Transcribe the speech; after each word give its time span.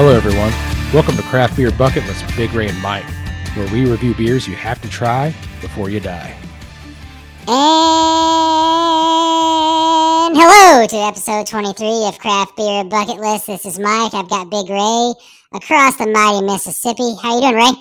Hello, 0.00 0.14
everyone. 0.14 0.52
Welcome 0.94 1.16
to 1.16 1.24
Craft 1.24 1.56
Beer 1.56 1.72
Bucket 1.72 2.06
List 2.06 2.24
with 2.24 2.36
Big 2.36 2.52
Ray 2.52 2.68
and 2.68 2.80
Mike, 2.80 3.02
where 3.56 3.66
we 3.72 3.84
review 3.84 4.14
beers 4.14 4.46
you 4.46 4.54
have 4.54 4.80
to 4.82 4.88
try 4.88 5.34
before 5.60 5.90
you 5.90 5.98
die. 5.98 6.36
And 7.48 7.56
hello 10.36 10.86
to 10.86 10.96
episode 10.98 11.48
23 11.48 12.06
of 12.06 12.16
Craft 12.20 12.56
Beer 12.56 12.84
Bucket 12.84 13.18
List. 13.18 13.48
This 13.48 13.66
is 13.66 13.80
Mike. 13.80 14.14
I've 14.14 14.30
got 14.30 14.48
Big 14.50 14.70
Ray 14.70 15.14
across 15.52 15.96
the 15.96 16.06
mighty 16.06 16.46
Mississippi. 16.46 17.16
How 17.20 17.34
you 17.34 17.40
doing, 17.40 17.56
Ray? 17.56 17.72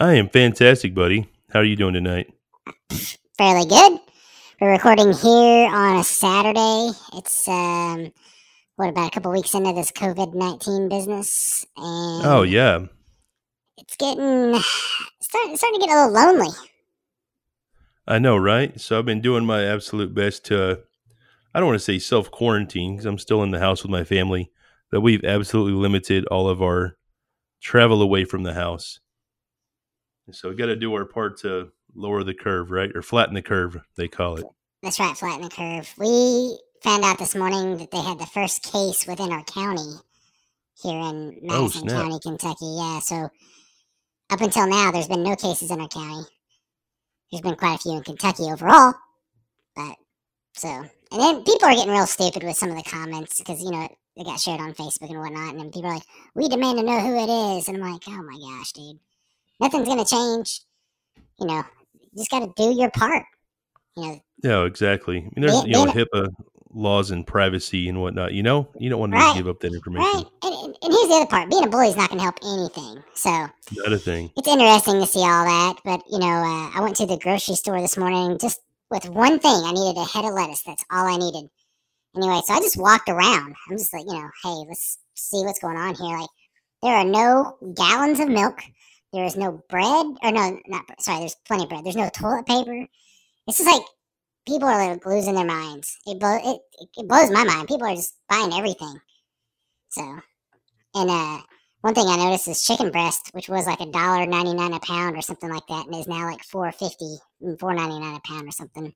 I 0.00 0.14
am 0.14 0.30
fantastic, 0.30 0.94
buddy. 0.94 1.28
How 1.50 1.58
are 1.58 1.64
you 1.64 1.76
doing 1.76 1.92
tonight? 1.92 2.32
Fairly 3.36 3.66
good. 3.66 4.00
We're 4.62 4.72
recording 4.72 5.12
here 5.12 5.68
on 5.68 5.98
a 5.98 6.04
Saturday. 6.04 6.92
It's 7.12 7.46
um, 7.48 8.10
what 8.82 8.90
about 8.90 9.06
a 9.06 9.10
couple 9.10 9.30
weeks 9.30 9.54
into 9.54 9.72
this 9.72 9.92
COVID 9.92 10.34
nineteen 10.34 10.88
business? 10.88 11.64
And 11.76 12.26
Oh 12.26 12.42
yeah, 12.42 12.86
it's 13.78 13.96
getting 13.96 14.60
starting, 15.22 15.56
starting 15.56 15.80
to 15.80 15.86
get 15.86 15.96
a 15.96 16.08
little 16.08 16.12
lonely. 16.12 16.48
I 18.08 18.18
know, 18.18 18.36
right? 18.36 18.78
So 18.80 18.98
I've 18.98 19.04
been 19.04 19.20
doing 19.20 19.44
my 19.44 19.64
absolute 19.64 20.12
best 20.12 20.44
to. 20.46 20.80
I 21.54 21.60
don't 21.60 21.68
want 21.68 21.78
to 21.78 21.84
say 21.84 22.00
self 22.00 22.32
quarantine 22.32 22.96
because 22.96 23.06
I'm 23.06 23.18
still 23.18 23.44
in 23.44 23.52
the 23.52 23.60
house 23.60 23.84
with 23.84 23.92
my 23.92 24.02
family. 24.02 24.50
But 24.90 25.02
we've 25.02 25.24
absolutely 25.24 25.74
limited 25.74 26.26
all 26.26 26.48
of 26.48 26.60
our 26.60 26.96
travel 27.62 28.02
away 28.02 28.24
from 28.24 28.42
the 28.42 28.52
house. 28.52 28.98
And 30.26 30.34
so 30.34 30.48
we 30.48 30.56
got 30.56 30.66
to 30.66 30.76
do 30.76 30.92
our 30.94 31.04
part 31.04 31.38
to 31.42 31.70
lower 31.94 32.24
the 32.24 32.34
curve, 32.34 32.72
right, 32.72 32.90
or 32.96 33.02
flatten 33.02 33.34
the 33.36 33.42
curve, 33.42 33.78
they 33.96 34.08
call 34.08 34.38
it. 34.38 34.44
That's 34.82 34.98
right, 34.98 35.16
flatten 35.16 35.42
the 35.42 35.50
curve. 35.50 35.94
We 35.96 36.58
found 36.82 37.04
out 37.04 37.18
this 37.18 37.34
morning 37.34 37.76
that 37.78 37.90
they 37.90 38.00
had 38.00 38.18
the 38.18 38.26
first 38.26 38.62
case 38.62 39.06
within 39.06 39.32
our 39.32 39.44
county 39.44 39.94
here 40.82 40.98
in 40.98 41.38
Oh, 41.48 41.62
Madison 41.62 41.88
snap. 41.88 42.02
County, 42.02 42.18
Kentucky. 42.20 42.74
Yeah, 42.76 42.98
so 43.00 43.28
up 44.30 44.40
until 44.40 44.66
now, 44.68 44.90
there's 44.90 45.08
been 45.08 45.22
no 45.22 45.36
cases 45.36 45.70
in 45.70 45.80
our 45.80 45.88
county. 45.88 46.24
There's 47.30 47.42
been 47.42 47.56
quite 47.56 47.76
a 47.76 47.78
few 47.78 47.92
in 47.96 48.02
Kentucky 48.02 48.44
overall, 48.44 48.94
but 49.74 49.96
so 50.54 50.68
and 50.68 51.20
then 51.20 51.44
people 51.44 51.66
are 51.68 51.74
getting 51.74 51.92
real 51.92 52.06
stupid 52.06 52.42
with 52.42 52.56
some 52.56 52.70
of 52.70 52.76
the 52.76 52.82
comments 52.82 53.38
because 53.38 53.62
you 53.62 53.70
know 53.70 53.88
they 54.16 54.24
got 54.24 54.40
shared 54.40 54.60
on 54.60 54.74
Facebook 54.74 55.10
and 55.10 55.18
whatnot, 55.18 55.50
and 55.50 55.60
then 55.60 55.70
people 55.70 55.86
are 55.86 55.94
like, 55.94 56.02
"We 56.34 56.48
demand 56.48 56.78
to 56.78 56.84
know 56.84 57.00
who 57.00 57.16
it 57.16 57.56
is," 57.58 57.68
and 57.68 57.82
I'm 57.82 57.92
like, 57.92 58.02
"Oh 58.08 58.22
my 58.22 58.36
gosh, 58.58 58.72
dude, 58.72 58.98
nothing's 59.60 59.88
gonna 59.88 60.04
change." 60.04 60.60
You 61.40 61.46
know, 61.46 61.64
you 61.94 62.18
just 62.18 62.30
got 62.30 62.40
to 62.40 62.52
do 62.56 62.74
your 62.78 62.90
part. 62.90 63.24
You 63.96 64.02
know, 64.02 64.20
Yeah, 64.44 64.64
exactly. 64.64 65.18
I 65.18 65.40
mean, 65.40 65.46
there's 65.48 65.64
you 65.64 65.72
know. 65.72 65.86
HIPAA 65.86 66.28
laws 66.74 67.10
and 67.10 67.26
privacy 67.26 67.88
and 67.88 68.00
whatnot. 68.00 68.32
You 68.32 68.42
know, 68.42 68.68
you 68.78 68.88
don't 68.90 69.00
want 69.00 69.12
to 69.12 69.18
Right. 69.18 69.36
give 69.36 69.48
up 69.48 69.60
that 69.60 69.72
information. 69.74 70.04
Right. 70.04 70.24
And, 70.42 70.54
and, 70.54 70.76
and 70.82 70.92
here's 70.92 71.08
the 71.08 71.14
other 71.16 71.26
part 71.26 71.50
being 71.50 71.64
a 71.64 71.68
bully 71.68 71.88
is 71.88 71.96
not 71.96 72.08
going 72.10 72.18
to 72.18 72.24
help 72.24 72.38
anything. 72.42 73.02
So 73.14 73.30
Not 73.30 73.92
a 73.92 73.98
thing. 73.98 74.30
it's 74.36 74.48
interesting 74.48 75.00
to 75.00 75.06
see 75.06 75.20
all 75.20 75.44
that. 75.44 75.76
But, 75.84 76.02
you 76.10 76.18
know, 76.18 76.26
uh, 76.26 76.70
I 76.74 76.80
went 76.80 76.96
to 76.96 77.06
the 77.06 77.18
grocery 77.18 77.54
store 77.54 77.80
this 77.80 77.96
morning 77.96 78.38
just 78.38 78.60
with 78.90 79.08
one 79.08 79.38
thing. 79.38 79.50
I 79.64 79.72
needed 79.72 80.00
a 80.00 80.04
head 80.04 80.24
of 80.24 80.32
lettuce. 80.34 80.62
That's 80.62 80.84
all 80.90 81.06
I 81.06 81.16
needed. 81.16 81.48
Anyway, 82.16 82.40
so 82.44 82.54
I 82.54 82.60
just 82.60 82.76
walked 82.76 83.08
around. 83.08 83.54
I'm 83.70 83.78
just 83.78 83.92
like, 83.94 84.04
you 84.06 84.12
know, 84.14 84.30
hey, 84.44 84.64
let's 84.68 84.98
see 85.14 85.42
what's 85.44 85.60
going 85.60 85.76
on 85.78 85.94
here. 85.94 86.18
Like, 86.18 86.30
there 86.82 86.96
are 86.96 87.04
no 87.04 87.56
gallons 87.74 88.20
of 88.20 88.28
milk. 88.28 88.60
There 89.12 89.24
is 89.24 89.36
no 89.36 89.62
bread. 89.68 90.06
Or, 90.22 90.32
no, 90.32 90.58
not. 90.66 90.84
Sorry, 91.00 91.20
there's 91.20 91.36
plenty 91.46 91.64
of 91.64 91.68
bread. 91.70 91.84
There's 91.84 91.96
no 91.96 92.08
toilet 92.10 92.46
paper. 92.46 92.86
It's 93.46 93.58
just 93.58 93.70
like 93.70 93.82
people 94.46 94.68
are 94.68 94.88
like 94.88 95.04
losing 95.06 95.34
their 95.34 95.44
minds. 95.46 95.96
It, 96.06 96.18
blow, 96.18 96.36
it, 96.36 96.60
it 96.96 97.08
blows 97.08 97.30
my 97.30 97.44
mind. 97.44 97.68
People 97.68 97.86
are 97.86 97.94
just 97.94 98.16
buying 98.28 98.52
everything. 98.52 99.00
So, 99.90 100.02
and 100.94 101.10
uh, 101.10 101.40
one 101.82 101.94
thing 101.94 102.06
I 102.08 102.16
noticed 102.16 102.48
is 102.48 102.64
chicken 102.64 102.90
breast, 102.90 103.30
which 103.32 103.48
was 103.48 103.66
like 103.66 103.80
a 103.80 103.86
dollar 103.90 104.26
ninety 104.26 104.54
nine 104.54 104.72
a 104.72 104.80
pound 104.80 105.16
or 105.16 105.22
something 105.22 105.50
like 105.50 105.66
that, 105.68 105.86
and 105.86 105.94
is 105.96 106.08
now 106.08 106.26
like 106.30 106.42
four 106.44 106.70
fifty, 106.72 107.18
four 107.58 107.74
ninety 107.74 107.98
nine 107.98 108.16
a 108.16 108.20
pound 108.28 108.48
or 108.48 108.52
something. 108.52 108.94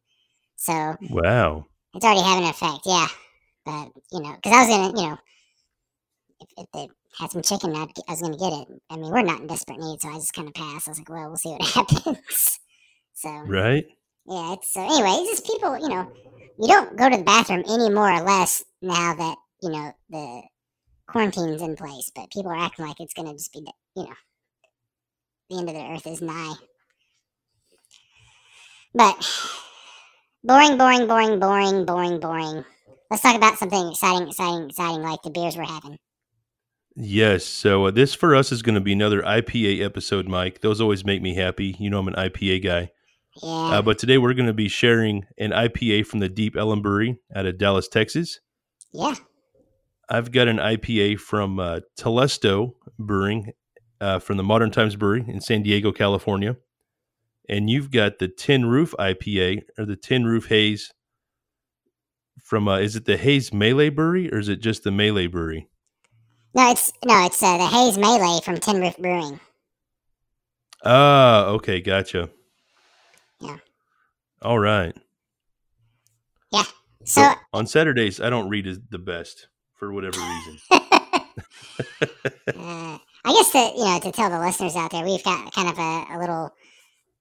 So 0.57 0.97
Wow. 1.11 1.67
it's 1.95 2.05
already 2.05 2.23
having 2.23 2.45
an 2.45 2.51
effect, 2.51 2.81
yeah. 2.87 3.09
But 3.65 3.91
you 4.13 4.21
know, 4.23 4.35
because 4.37 4.53
I 4.53 4.61
was 4.61 4.69
gonna, 4.69 5.01
you 5.01 5.09
know, 5.09 5.19
if, 6.41 6.49
if 6.59 6.67
they 6.73 6.89
had 7.19 7.31
some 7.31 7.43
chicken, 7.43 7.75
I'd, 7.75 7.89
I 8.09 8.13
was 8.13 8.23
gonna 8.23 8.37
get 8.37 8.53
it. 8.53 8.83
I 8.91 8.97
mean, 8.97 9.11
we're 9.11 9.23
not 9.23 9.41
in 9.41 9.47
desperate 9.47 9.79
need, 9.79 10.01
so 10.01 10.09
I 10.11 10.15
just 10.15 10.35
kind 10.35 10.49
of 10.49 10.55
passed. 10.55 10.89
I 10.89 10.91
was 10.93 10.99
like, 10.99 11.09
well, 11.09 11.29
we'll 11.29 11.37
see 11.37 11.51
what 11.51 11.63
happens. 11.75 12.61
so 13.15 13.49
Right. 13.49 13.87
Yeah, 14.29 14.55
it's 14.55 14.73
so 14.73 14.81
anyway, 14.81 15.17
it's 15.21 15.31
just 15.31 15.47
people, 15.47 15.79
you 15.79 15.89
know, 15.89 16.11
you 16.59 16.69
don't 16.69 16.97
go 16.97 17.09
to 17.09 17.17
the 17.17 17.25
bathroom 17.25 17.65
any 17.69 17.91
more 17.91 18.11
or 18.11 18.23
less 18.23 18.65
now 18.83 19.15
that, 19.15 19.37
you 19.63 19.71
know, 19.71 19.93
the 20.11 20.43
quarantine's 21.07 21.63
in 21.63 21.77
place, 21.77 22.11
but 22.15 22.31
people 22.31 22.51
are 22.51 22.57
acting 22.57 22.87
like 22.87 23.01
it's 23.01 23.15
gonna 23.15 23.33
just 23.33 23.53
be, 23.53 23.61
you 23.97 24.05
know, 24.05 24.15
the 25.51 25.59
end 25.59 25.69
of 25.69 25.75
the 25.75 25.83
earth 25.83 26.07
is 26.07 26.23
nigh. 26.23 26.55
But 28.95 29.15
boring, 30.43 30.79
boring, 30.79 31.07
boring, 31.07 31.39
boring, 31.39 31.85
boring, 31.85 32.21
boring. 32.21 32.65
Let's 33.11 33.23
talk 33.23 33.37
about 33.37 33.59
something 33.59 33.91
exciting, 33.91 34.29
exciting, 34.29 34.71
exciting 34.71 35.03
like 35.03 35.23
the 35.23 35.31
beers 35.31 35.57
we're 35.57 35.65
having. 35.65 35.99
Yes. 36.97 37.45
So 37.45 37.87
uh, 37.87 37.91
this 37.91 38.15
for 38.15 38.35
us 38.35 38.51
is 38.51 38.63
going 38.63 38.75
to 38.75 38.81
be 38.81 38.95
another 38.95 39.23
IPA 39.23 39.85
episode, 39.85 40.27
Mike. 40.27 40.63
Those 40.63 40.81
always 40.81 41.05
make 41.05 41.21
me 41.21 41.35
happy. 41.35 41.77
You 41.79 41.91
know, 41.91 41.99
I'm 41.99 42.09
an 42.09 42.15
IPA 42.15 42.65
guy. 42.65 42.91
Yeah. 43.43 43.49
Uh, 43.49 43.83
but 43.83 43.99
today 43.99 44.19
we're 44.19 44.35
going 44.35 44.47
to 44.47 44.53
be 44.55 44.69
sharing 44.69 45.27
an 45.39 45.51
IPA 45.51 46.07
from 46.07 46.21
the 46.21 46.29
Deep 46.29 46.57
Ellum 46.57 46.83
Brewery 46.83 47.19
out 47.35 47.47
of 47.47 47.59
Dallas, 47.59 47.89
Texas. 47.89 48.41
yeah. 48.93 49.15
I've 50.09 50.31
got 50.31 50.47
an 50.47 50.59
IPA 50.59 51.19
from 51.19 51.59
uh, 51.59 51.81
Telesto 51.99 52.75
Brewing 52.99 53.53
uh, 54.01 54.21
from 54.21 54.37
the 54.37 54.45
Modern 54.45 54.71
Times 54.71 54.95
Brewery 54.95 55.25
in 55.27 55.41
San 55.41 55.63
Diego, 55.63 55.91
California. 55.91 56.57
And 57.49 57.69
you've 57.69 57.91
got 57.91 58.19
the 58.19 58.29
Tin 58.29 58.67
Roof 58.67 58.95
IPA 58.99 59.63
or 59.79 59.85
the 59.85 59.97
Tin 59.97 60.25
Roof 60.25 60.47
Haze 60.47 60.93
from, 62.43 62.69
uh, 62.69 62.79
is 62.79 62.95
it 62.95 63.05
the 63.05 63.17
Haze 63.17 63.53
Melee 63.53 63.89
Brewery 63.89 64.33
or 64.33 64.39
is 64.39 64.49
it 64.49 64.61
just 64.61 64.85
the 64.85 64.91
Melee 64.93 65.27
Brewery? 65.27 65.69
No, 66.55 66.71
it's 66.71 66.93
no, 67.05 67.27
it's 67.27 67.43
uh, 67.43 67.59
the 67.59 67.67
Haze 67.67 67.99
Melee 67.99 68.41
from 68.43 68.59
Tin 68.59 68.81
Roof 68.81 68.97
Brewing. 68.97 69.41
Ah, 70.85 71.47
okay, 71.47 71.81
gotcha. 71.81 72.31
Yeah. 73.41 73.57
All 74.43 74.59
right. 74.59 74.97
So, 77.07 77.23
So 77.23 77.35
on 77.53 77.67
Saturdays, 77.69 78.21
I 78.21 78.31
don't 78.31 78.49
read 78.49 78.67
the 78.91 78.99
best 78.99 79.47
for 79.75 79.93
whatever 79.93 80.19
reason. 80.19 80.59
uh, 80.71 80.81
I 83.25 83.33
guess 83.33 83.53
to 83.53 83.73
you 83.77 83.85
know 83.85 84.01
to 84.03 84.11
tell 84.11 84.29
the 84.29 84.41
listeners 84.41 84.75
out 84.75 84.91
there, 84.91 85.05
we've 85.05 85.23
got 85.23 85.55
kind 85.55 85.69
of 85.69 85.79
a, 85.79 86.07
a 86.11 86.19
little 86.19 86.53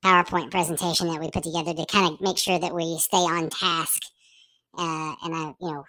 PowerPoint 0.03 0.49
presentation 0.49 1.07
that 1.07 1.19
we 1.19 1.29
put 1.29 1.43
together 1.43 1.75
to 1.75 1.85
kind 1.85 2.13
of 2.13 2.21
make 2.21 2.39
sure 2.39 2.57
that 2.57 2.73
we 2.73 2.97
stay 2.97 3.17
on 3.17 3.51
task. 3.51 4.01
Uh, 4.75 5.13
and 5.23 5.35
I, 5.35 5.53
you 5.61 5.71
know, 5.71 5.85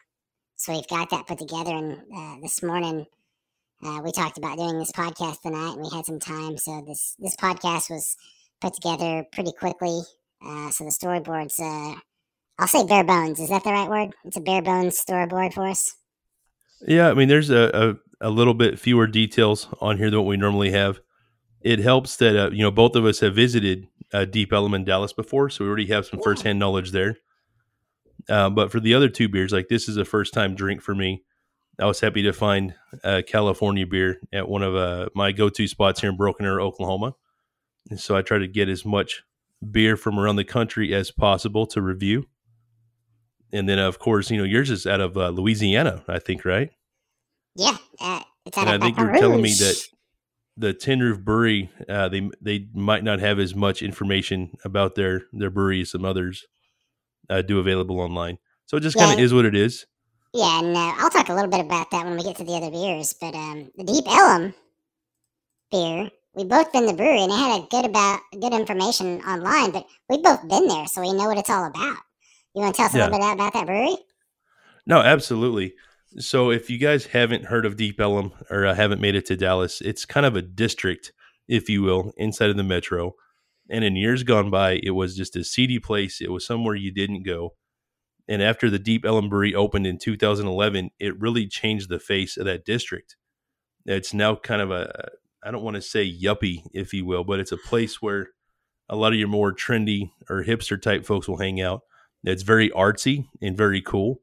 so 0.56 0.74
we've 0.74 0.86
got 0.88 1.08
that 1.10 1.26
put 1.26 1.38
together. 1.38 1.70
And 1.70 2.02
uh, 2.14 2.36
this 2.42 2.62
morning, 2.62 3.06
uh, 3.82 4.02
we 4.04 4.12
talked 4.12 4.36
about 4.36 4.58
doing 4.58 4.78
this 4.78 4.92
podcast 4.92 5.40
tonight, 5.40 5.72
and 5.72 5.82
we 5.82 5.88
had 5.88 6.04
some 6.04 6.20
time. 6.20 6.58
So 6.58 6.84
this 6.86 7.16
this 7.18 7.36
podcast 7.36 7.88
was 7.88 8.14
put 8.60 8.74
together 8.74 9.24
pretty 9.32 9.52
quickly. 9.52 10.00
Uh, 10.44 10.70
so 10.70 10.84
the 10.84 10.90
storyboards, 10.90 11.58
uh, 11.60 11.98
I'll 12.58 12.68
say 12.68 12.84
bare 12.84 13.04
bones. 13.04 13.40
Is 13.40 13.48
that 13.50 13.64
the 13.64 13.72
right 13.72 13.88
word? 13.88 14.14
It's 14.24 14.36
a 14.36 14.40
bare 14.40 14.62
bones 14.62 15.02
storyboard 15.02 15.52
for 15.54 15.66
us. 15.66 15.94
Yeah, 16.86 17.08
I 17.08 17.14
mean, 17.14 17.28
there's 17.28 17.50
a, 17.50 17.96
a, 18.20 18.28
a 18.28 18.30
little 18.30 18.54
bit 18.54 18.78
fewer 18.78 19.06
details 19.06 19.68
on 19.80 19.96
here 19.98 20.10
than 20.10 20.18
what 20.20 20.26
we 20.26 20.36
normally 20.36 20.70
have. 20.72 21.00
It 21.62 21.78
helps 21.80 22.16
that 22.16 22.36
uh, 22.36 22.50
you 22.50 22.62
know 22.62 22.70
both 22.70 22.94
of 22.96 23.04
us 23.04 23.20
have 23.20 23.34
visited 23.34 23.88
uh, 24.12 24.24
Deep 24.24 24.52
Ellum 24.52 24.74
in 24.74 24.84
Dallas 24.84 25.12
before, 25.12 25.50
so 25.50 25.64
we 25.64 25.68
already 25.68 25.86
have 25.86 26.06
some 26.06 26.18
Yeah. 26.20 26.24
firsthand 26.24 26.58
knowledge 26.58 26.92
there. 26.92 27.16
Uh, 28.28 28.50
but 28.50 28.70
for 28.70 28.78
the 28.80 28.94
other 28.94 29.08
two 29.08 29.28
beers, 29.28 29.52
like 29.52 29.68
this 29.68 29.88
is 29.88 29.96
a 29.96 30.04
first 30.04 30.34
time 30.34 30.54
drink 30.54 30.82
for 30.82 30.94
me. 30.94 31.22
I 31.78 31.86
was 31.86 32.00
happy 32.00 32.22
to 32.22 32.32
find 32.32 32.74
uh, 33.04 33.22
California 33.26 33.86
beer 33.86 34.20
at 34.32 34.48
one 34.48 34.62
of 34.62 34.74
uh, 34.76 35.08
my 35.14 35.32
go 35.32 35.48
to 35.48 35.66
spots 35.68 36.00
here 36.00 36.10
in 36.10 36.16
Broken 36.16 36.46
Arrow, 36.46 36.66
Oklahoma. 36.66 37.14
And 37.90 38.00
so 38.00 38.16
I 38.16 38.22
try 38.22 38.38
to 38.38 38.48
get 38.48 38.68
as 38.68 38.84
much 38.84 39.22
beer 39.70 39.96
from 39.96 40.18
around 40.18 40.36
the 40.36 40.44
country 40.44 40.94
as 40.94 41.10
possible 41.10 41.66
to 41.68 41.80
review. 41.82 42.26
And 43.52 43.68
then, 43.68 43.78
of 43.78 43.98
course, 43.98 44.30
you 44.30 44.38
know, 44.38 44.44
yours 44.44 44.70
is 44.70 44.86
out 44.86 45.00
of 45.00 45.16
uh, 45.16 45.28
Louisiana, 45.28 46.02
I 46.08 46.18
think, 46.18 46.44
right? 46.44 46.70
Yeah, 47.54 47.76
uh, 48.00 48.20
it's 48.44 48.58
out 48.58 48.68
And 48.68 48.82
I 48.82 48.86
think 48.86 48.98
you're 48.98 49.12
telling 49.18 49.42
me 49.42 49.54
that 49.54 49.82
the 50.56 50.74
Tin 50.74 51.00
Roof 51.00 51.20
Brewery, 51.20 51.70
uh, 51.88 52.08
they 52.08 52.28
they 52.40 52.68
might 52.74 53.04
not 53.04 53.20
have 53.20 53.38
as 53.38 53.54
much 53.54 53.82
information 53.82 54.52
about 54.64 54.94
their 54.94 55.22
their 55.32 55.50
brewery 55.50 55.82
as 55.82 55.90
some 55.90 56.04
others 56.04 56.44
uh, 57.30 57.42
do 57.42 57.58
available 57.58 58.00
online. 58.00 58.38
So 58.66 58.76
it 58.76 58.80
just 58.80 58.96
kind 58.96 59.12
of 59.12 59.18
Yeah. 59.18 59.24
is 59.24 59.32
what 59.34 59.44
it 59.44 59.54
is. 59.54 59.86
Yeah, 60.34 60.58
and 60.60 60.76
uh, 60.76 60.92
I'll 60.98 61.10
talk 61.10 61.28
a 61.28 61.34
little 61.34 61.50
bit 61.50 61.60
about 61.60 61.90
that 61.92 62.04
when 62.04 62.16
we 62.16 62.22
get 62.24 62.36
to 62.36 62.44
the 62.44 62.52
other 62.52 62.70
beers. 62.70 63.14
But 63.14 63.34
um, 63.34 63.70
the 63.76 63.84
Deep 63.84 64.04
Ellum 64.06 64.54
beer, 65.70 66.10
we 66.36 66.44
both 66.44 66.70
been 66.70 66.82
to 66.82 66.88
the 66.88 66.94
brewery, 66.94 67.22
and 67.22 67.32
it 67.32 67.34
had 67.34 67.62
a 67.62 67.66
good 67.70 67.86
about 67.86 68.20
good 68.30 68.52
information 68.52 69.20
online. 69.22 69.70
But 69.70 69.86
we've 70.08 70.22
both 70.22 70.46
been 70.46 70.68
there, 70.68 70.86
so 70.86 71.00
we 71.00 71.12
know 71.12 71.28
what 71.28 71.38
it's 71.38 71.48
all 71.48 71.64
about. 71.64 71.96
You 72.54 72.62
want 72.62 72.74
to 72.74 72.76
tell 72.76 72.86
us 72.86 72.94
a 72.94 72.98
little 72.98 73.18
bit 73.18 73.32
about 73.32 73.52
that 73.54 73.66
brewery? 73.66 73.96
No, 74.86 75.00
absolutely. 75.00 75.74
So 76.18 76.50
if 76.50 76.70
you 76.70 76.78
guys 76.78 77.06
haven't 77.06 77.46
heard 77.46 77.66
of 77.66 77.76
Deep 77.76 78.00
Ellum 78.00 78.32
or 78.50 78.66
uh, 78.66 78.74
haven't 78.74 79.00
made 79.00 79.14
it 79.14 79.26
to 79.26 79.36
Dallas, 79.36 79.80
it's 79.80 80.04
kind 80.04 80.24
of 80.24 80.36
a 80.36 80.42
district, 80.42 81.12
if 81.48 81.68
you 81.68 81.82
will, 81.82 82.12
inside 82.16 82.50
of 82.50 82.56
the 82.56 82.62
metro. 82.62 83.14
And 83.68 83.82
in 83.82 83.96
years 83.96 84.22
gone 84.22 84.50
by, 84.50 84.80
it 84.82 84.90
was 84.90 85.16
just 85.16 85.36
a 85.36 85.44
seedy 85.44 85.78
place. 85.78 86.20
It 86.20 86.30
was 86.30 86.46
somewhere 86.46 86.74
you 86.74 86.92
didn't 86.92 87.24
go. 87.24 87.54
And 88.28 88.42
after 88.42 88.70
the 88.70 88.78
Deep 88.78 89.04
Ellum 89.04 89.28
Brewery 89.28 89.54
opened 89.54 89.86
in 89.86 89.98
2011, 89.98 90.90
it 90.98 91.20
really 91.20 91.46
changed 91.46 91.88
the 91.88 91.98
face 91.98 92.36
of 92.36 92.44
that 92.44 92.64
district. 92.64 93.16
It's 93.84 94.14
now 94.14 94.36
kind 94.36 94.62
of 94.62 94.70
a, 94.70 95.10
I 95.46 95.52
don't 95.52 95.62
want 95.62 95.76
to 95.76 95.82
say 95.82 96.10
yuppie, 96.10 96.64
if 96.72 96.92
you 96.92 97.04
will, 97.04 97.22
but 97.22 97.38
it's 97.38 97.52
a 97.52 97.56
place 97.56 98.02
where 98.02 98.30
a 98.88 98.96
lot 98.96 99.12
of 99.12 99.18
your 99.18 99.28
more 99.28 99.52
trendy 99.52 100.10
or 100.28 100.42
hipster 100.42 100.80
type 100.80 101.06
folks 101.06 101.28
will 101.28 101.38
hang 101.38 101.60
out. 101.60 101.82
It's 102.24 102.42
very 102.42 102.70
artsy 102.70 103.26
and 103.40 103.56
very 103.56 103.80
cool. 103.80 104.20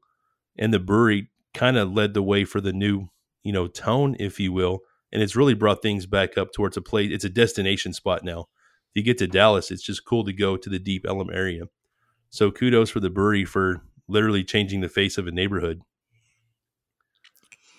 And 0.58 0.72
the 0.72 0.78
brewery 0.78 1.30
kind 1.54 1.78
of 1.78 1.92
led 1.92 2.12
the 2.12 2.22
way 2.22 2.44
for 2.44 2.60
the 2.60 2.74
new, 2.74 3.08
you 3.42 3.52
know, 3.52 3.66
tone, 3.66 4.16
if 4.18 4.38
you 4.38 4.52
will. 4.52 4.80
And 5.12 5.22
it's 5.22 5.34
really 5.34 5.54
brought 5.54 5.80
things 5.80 6.04
back 6.04 6.36
up 6.36 6.52
towards 6.52 6.76
a 6.76 6.82
place. 6.82 7.10
It's 7.10 7.24
a 7.24 7.30
destination 7.30 7.94
spot 7.94 8.22
now. 8.22 8.48
If 8.90 8.96
you 8.96 9.02
get 9.02 9.16
to 9.18 9.26
Dallas, 9.26 9.70
it's 9.70 9.82
just 9.82 10.04
cool 10.04 10.24
to 10.24 10.32
go 10.32 10.58
to 10.58 10.68
the 10.68 10.78
Deep 10.78 11.06
Ellum 11.08 11.30
area. 11.32 11.64
So 12.28 12.50
kudos 12.50 12.90
for 12.90 13.00
the 13.00 13.10
brewery 13.10 13.44
for 13.44 13.80
literally 14.08 14.44
changing 14.44 14.82
the 14.82 14.88
face 14.90 15.16
of 15.16 15.26
a 15.26 15.32
neighborhood. 15.32 15.80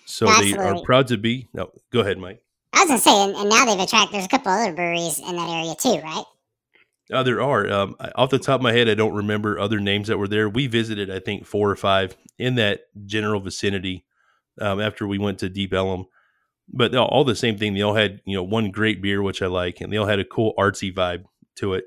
So 0.04 0.28
Absolutely. 0.28 0.52
they 0.52 0.58
are 0.58 0.82
proud 0.82 1.06
to 1.08 1.16
be. 1.16 1.48
No, 1.52 1.70
go 1.92 2.00
ahead, 2.00 2.18
Mike. 2.18 2.42
I 2.76 2.80
was 2.80 2.88
gonna 2.88 3.00
say, 3.00 3.10
and, 3.10 3.34
and 3.34 3.48
now 3.48 3.64
they've 3.64 3.80
attracted. 3.80 4.14
There's 4.14 4.26
a 4.26 4.28
couple 4.28 4.52
other 4.52 4.72
breweries 4.72 5.18
in 5.18 5.34
that 5.36 5.48
area 5.48 5.74
too, 5.74 6.00
right? 6.02 6.24
Uh, 7.12 7.22
there 7.22 7.40
are. 7.40 7.70
Um, 7.70 7.96
off 8.16 8.30
the 8.30 8.38
top 8.38 8.60
of 8.60 8.62
my 8.62 8.72
head, 8.72 8.88
I 8.88 8.94
don't 8.94 9.14
remember 9.14 9.58
other 9.58 9.80
names 9.80 10.08
that 10.08 10.18
were 10.18 10.28
there. 10.28 10.48
We 10.48 10.66
visited, 10.66 11.10
I 11.10 11.20
think, 11.20 11.46
four 11.46 11.70
or 11.70 11.76
five 11.76 12.16
in 12.38 12.56
that 12.56 12.80
general 13.06 13.40
vicinity 13.40 14.04
um, 14.60 14.80
after 14.80 15.06
we 15.06 15.16
went 15.16 15.38
to 15.38 15.48
Deep 15.48 15.72
Ellum. 15.72 16.06
But 16.68 16.94
all 16.96 17.24
the 17.24 17.36
same 17.36 17.56
thing. 17.56 17.74
They 17.74 17.82
all 17.82 17.94
had, 17.94 18.20
you 18.24 18.34
know, 18.34 18.42
one 18.42 18.72
great 18.72 19.00
beer, 19.00 19.22
which 19.22 19.40
I 19.40 19.46
like, 19.46 19.80
and 19.80 19.92
they 19.92 19.96
all 19.96 20.06
had 20.06 20.18
a 20.18 20.24
cool 20.24 20.52
artsy 20.58 20.92
vibe 20.92 21.24
to 21.56 21.74
it. 21.74 21.84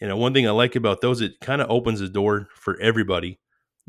You 0.00 0.08
know, 0.08 0.16
one 0.16 0.34
thing 0.34 0.48
I 0.48 0.50
like 0.50 0.74
about 0.74 1.00
those, 1.00 1.20
it 1.20 1.40
kind 1.40 1.62
of 1.62 1.70
opens 1.70 2.00
the 2.00 2.08
door 2.08 2.48
for 2.54 2.78
everybody, 2.80 3.38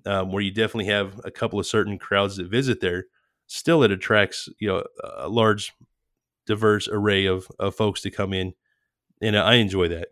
um, 0.06 0.32
where 0.32 0.44
you 0.44 0.52
definitely 0.52 0.86
have 0.86 1.20
a 1.24 1.32
couple 1.32 1.60
of 1.60 1.66
certain 1.66 1.98
crowds 1.98 2.38
that 2.38 2.48
visit 2.48 2.82
there. 2.82 3.06
Still, 3.48 3.82
it 3.82 3.90
attracts, 3.90 4.48
you 4.60 4.68
know, 4.68 4.84
a 5.18 5.28
large, 5.28 5.74
diverse 6.50 6.88
array 6.88 7.28
of, 7.28 7.48
of 7.60 7.76
folks 7.76 8.02
to 8.02 8.12
come 8.12 8.34
in. 8.34 8.54
And 9.22 9.38
I 9.38 9.56
enjoy 9.56 9.88
that. 9.90 10.08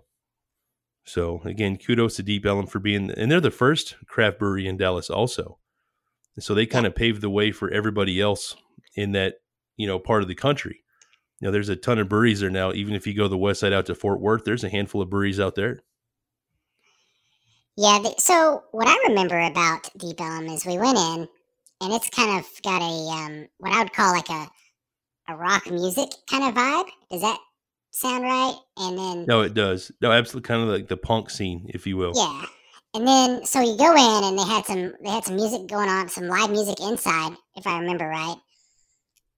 So 1.03 1.41
again, 1.43 1.77
kudos 1.77 2.15
to 2.17 2.23
Deep 2.23 2.45
Ellum 2.45 2.67
for 2.67 2.79
being, 2.79 3.11
and 3.11 3.31
they're 3.31 3.41
the 3.41 3.51
first 3.51 3.95
craft 4.05 4.39
brewery 4.39 4.67
in 4.67 4.77
Dallas 4.77 5.09
also. 5.09 5.57
And 6.35 6.43
so 6.43 6.53
they 6.53 6.65
kind 6.65 6.85
of 6.85 6.95
paved 6.95 7.21
the 7.21 7.29
way 7.29 7.51
for 7.51 7.71
everybody 7.71 8.21
else 8.21 8.55
in 8.95 9.13
that, 9.13 9.35
you 9.77 9.87
know, 9.87 9.97
part 9.97 10.21
of 10.21 10.27
the 10.27 10.35
country. 10.35 10.83
You 11.39 11.47
know, 11.47 11.51
there's 11.51 11.69
a 11.69 11.75
ton 11.75 11.97
of 11.97 12.09
breweries 12.09 12.39
there 12.41 12.49
now. 12.49 12.71
Even 12.71 12.93
if 12.93 13.07
you 13.07 13.15
go 13.15 13.27
the 13.27 13.37
west 13.37 13.61
side 13.61 13.73
out 13.73 13.87
to 13.87 13.95
Fort 13.95 14.21
Worth, 14.21 14.43
there's 14.43 14.63
a 14.63 14.69
handful 14.69 15.01
of 15.01 15.09
breweries 15.09 15.39
out 15.39 15.55
there. 15.55 15.81
Yeah. 17.75 18.03
so 18.17 18.63
what 18.71 18.87
I 18.87 19.07
remember 19.07 19.39
about 19.39 19.89
Deep 19.97 20.19
Ellum 20.19 20.47
is 20.47 20.65
we 20.65 20.77
went 20.77 20.97
in, 20.97 21.27
and 21.81 21.93
it's 21.93 22.09
kind 22.09 22.39
of 22.39 22.45
got 22.63 22.81
a 22.81 22.85
um, 22.85 23.47
what 23.59 23.71
I 23.71 23.79
would 23.79 23.93
call 23.93 24.13
like 24.13 24.29
a 24.29 24.47
a 25.27 25.35
rock 25.35 25.69
music 25.69 26.09
kind 26.29 26.43
of 26.43 26.55
vibe. 26.55 26.89
Does 27.11 27.21
that 27.21 27.39
sound 27.91 28.23
right? 28.23 28.55
And 28.77 28.97
then 28.97 29.25
no, 29.27 29.41
it 29.41 29.53
does. 29.53 29.91
No, 30.01 30.11
absolutely, 30.11 30.47
kind 30.47 30.63
of 30.63 30.69
like 30.69 30.87
the 30.87 30.97
punk 30.97 31.29
scene, 31.29 31.69
if 31.73 31.87
you 31.87 31.97
will. 31.97 32.13
Yeah. 32.15 32.45
And 32.93 33.07
then 33.07 33.45
so 33.45 33.61
you 33.61 33.77
go 33.77 33.91
in 33.91 34.23
and 34.23 34.39
they 34.39 34.43
had 34.43 34.65
some 34.65 34.93
they 35.03 35.09
had 35.09 35.25
some 35.25 35.35
music 35.35 35.67
going 35.67 35.89
on, 35.89 36.09
some 36.09 36.27
live 36.27 36.49
music 36.49 36.79
inside, 36.79 37.33
if 37.55 37.67
I 37.67 37.79
remember 37.79 38.07
right. 38.07 38.37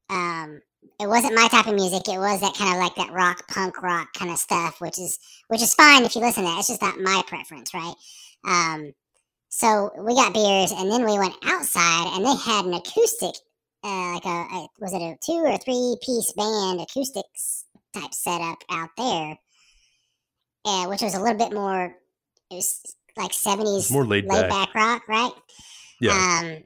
Um, 0.09 0.61
it 0.99 1.07
wasn't 1.07 1.35
my 1.35 1.47
type 1.47 1.67
of 1.67 1.75
music. 1.75 2.07
It 2.07 2.17
was 2.17 2.41
that 2.41 2.55
kind 2.55 2.73
of 2.73 2.79
like 2.79 2.95
that 2.95 3.13
rock, 3.13 3.47
punk 3.47 3.81
rock 3.81 4.13
kind 4.13 4.31
of 4.31 4.37
stuff, 4.37 4.81
which 4.81 4.99
is 4.99 5.17
which 5.47 5.61
is 5.61 5.73
fine 5.73 6.03
if 6.03 6.15
you 6.15 6.21
listen 6.21 6.43
to 6.43 6.49
that. 6.49 6.59
It's 6.59 6.67
just 6.67 6.81
not 6.81 6.99
my 6.99 7.23
preference, 7.27 7.73
right? 7.73 7.95
Um, 8.45 8.93
so 9.49 9.91
we 9.97 10.13
got 10.13 10.33
beers, 10.33 10.71
and 10.71 10.91
then 10.91 11.05
we 11.05 11.17
went 11.17 11.35
outside, 11.43 12.11
and 12.13 12.25
they 12.25 12.35
had 12.35 12.65
an 12.65 12.73
acoustic, 12.73 13.33
uh, 13.83 14.13
like 14.13 14.25
a, 14.25 14.29
a 14.29 14.67
was 14.79 14.93
it 14.93 15.01
a 15.01 15.17
two 15.25 15.39
or 15.39 15.57
three 15.57 15.97
piece 16.05 16.33
band 16.33 16.81
acoustics 16.81 17.65
type 17.93 18.13
setup 18.13 18.59
out 18.69 18.89
there, 18.97 19.37
and 20.65 20.89
which 20.89 21.01
was 21.01 21.15
a 21.15 21.21
little 21.21 21.37
bit 21.37 21.53
more. 21.53 21.95
It 22.51 22.55
was 22.55 22.81
like 23.17 23.33
seventies, 23.33 23.91
more 23.91 24.05
laid, 24.05 24.25
laid 24.25 24.49
back. 24.49 24.73
back. 24.73 24.75
rock, 24.75 25.07
right? 25.07 25.31
Yeah. 26.01 26.11
Um, 26.11 26.63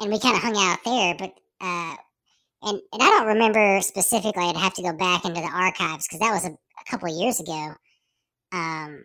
and 0.00 0.12
we 0.12 0.18
kind 0.18 0.36
of 0.36 0.42
hung 0.42 0.56
out 0.56 0.78
there, 0.84 1.14
but 1.18 1.34
uh, 1.60 1.96
and 2.62 2.80
and 2.92 3.02
I 3.02 3.06
don't 3.06 3.28
remember 3.28 3.80
specifically. 3.80 4.44
I'd 4.44 4.56
have 4.56 4.74
to 4.74 4.82
go 4.82 4.92
back 4.92 5.24
into 5.24 5.40
the 5.40 5.46
archives 5.46 6.06
because 6.06 6.20
that 6.20 6.32
was 6.32 6.44
a, 6.44 6.50
a 6.50 6.90
couple 6.90 7.08
of 7.08 7.20
years 7.20 7.40
ago. 7.40 7.74
Um, 8.52 9.04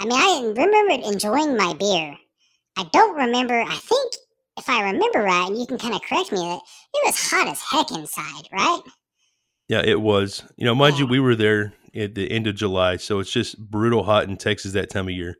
I 0.00 0.04
mean, 0.04 0.12
I 0.12 0.52
remember 0.56 1.06
enjoying 1.06 1.56
my 1.56 1.74
beer. 1.74 2.16
I 2.76 2.84
don't 2.92 3.16
remember. 3.16 3.60
I 3.60 3.76
think 3.76 4.14
if 4.58 4.68
I 4.68 4.82
remember 4.82 5.22
right, 5.22 5.48
and 5.48 5.58
you 5.58 5.66
can 5.66 5.78
kind 5.78 5.94
of 5.94 6.02
correct 6.02 6.32
me, 6.32 6.38
that 6.38 6.60
it 6.94 7.06
was 7.06 7.30
hot 7.30 7.48
as 7.48 7.62
heck 7.62 7.90
inside, 7.90 8.48
right? 8.52 8.80
Yeah, 9.68 9.82
it 9.84 10.00
was. 10.00 10.44
You 10.56 10.64
know, 10.64 10.74
mind 10.74 10.98
you, 10.98 11.06
we 11.06 11.20
were 11.20 11.36
there 11.36 11.74
at 11.94 12.14
the 12.14 12.30
end 12.30 12.46
of 12.46 12.56
July, 12.56 12.96
so 12.96 13.20
it's 13.20 13.30
just 13.30 13.58
brutal 13.58 14.02
hot 14.02 14.24
in 14.24 14.36
Texas 14.36 14.72
that 14.72 14.90
time 14.90 15.08
of 15.08 15.14
year. 15.14 15.36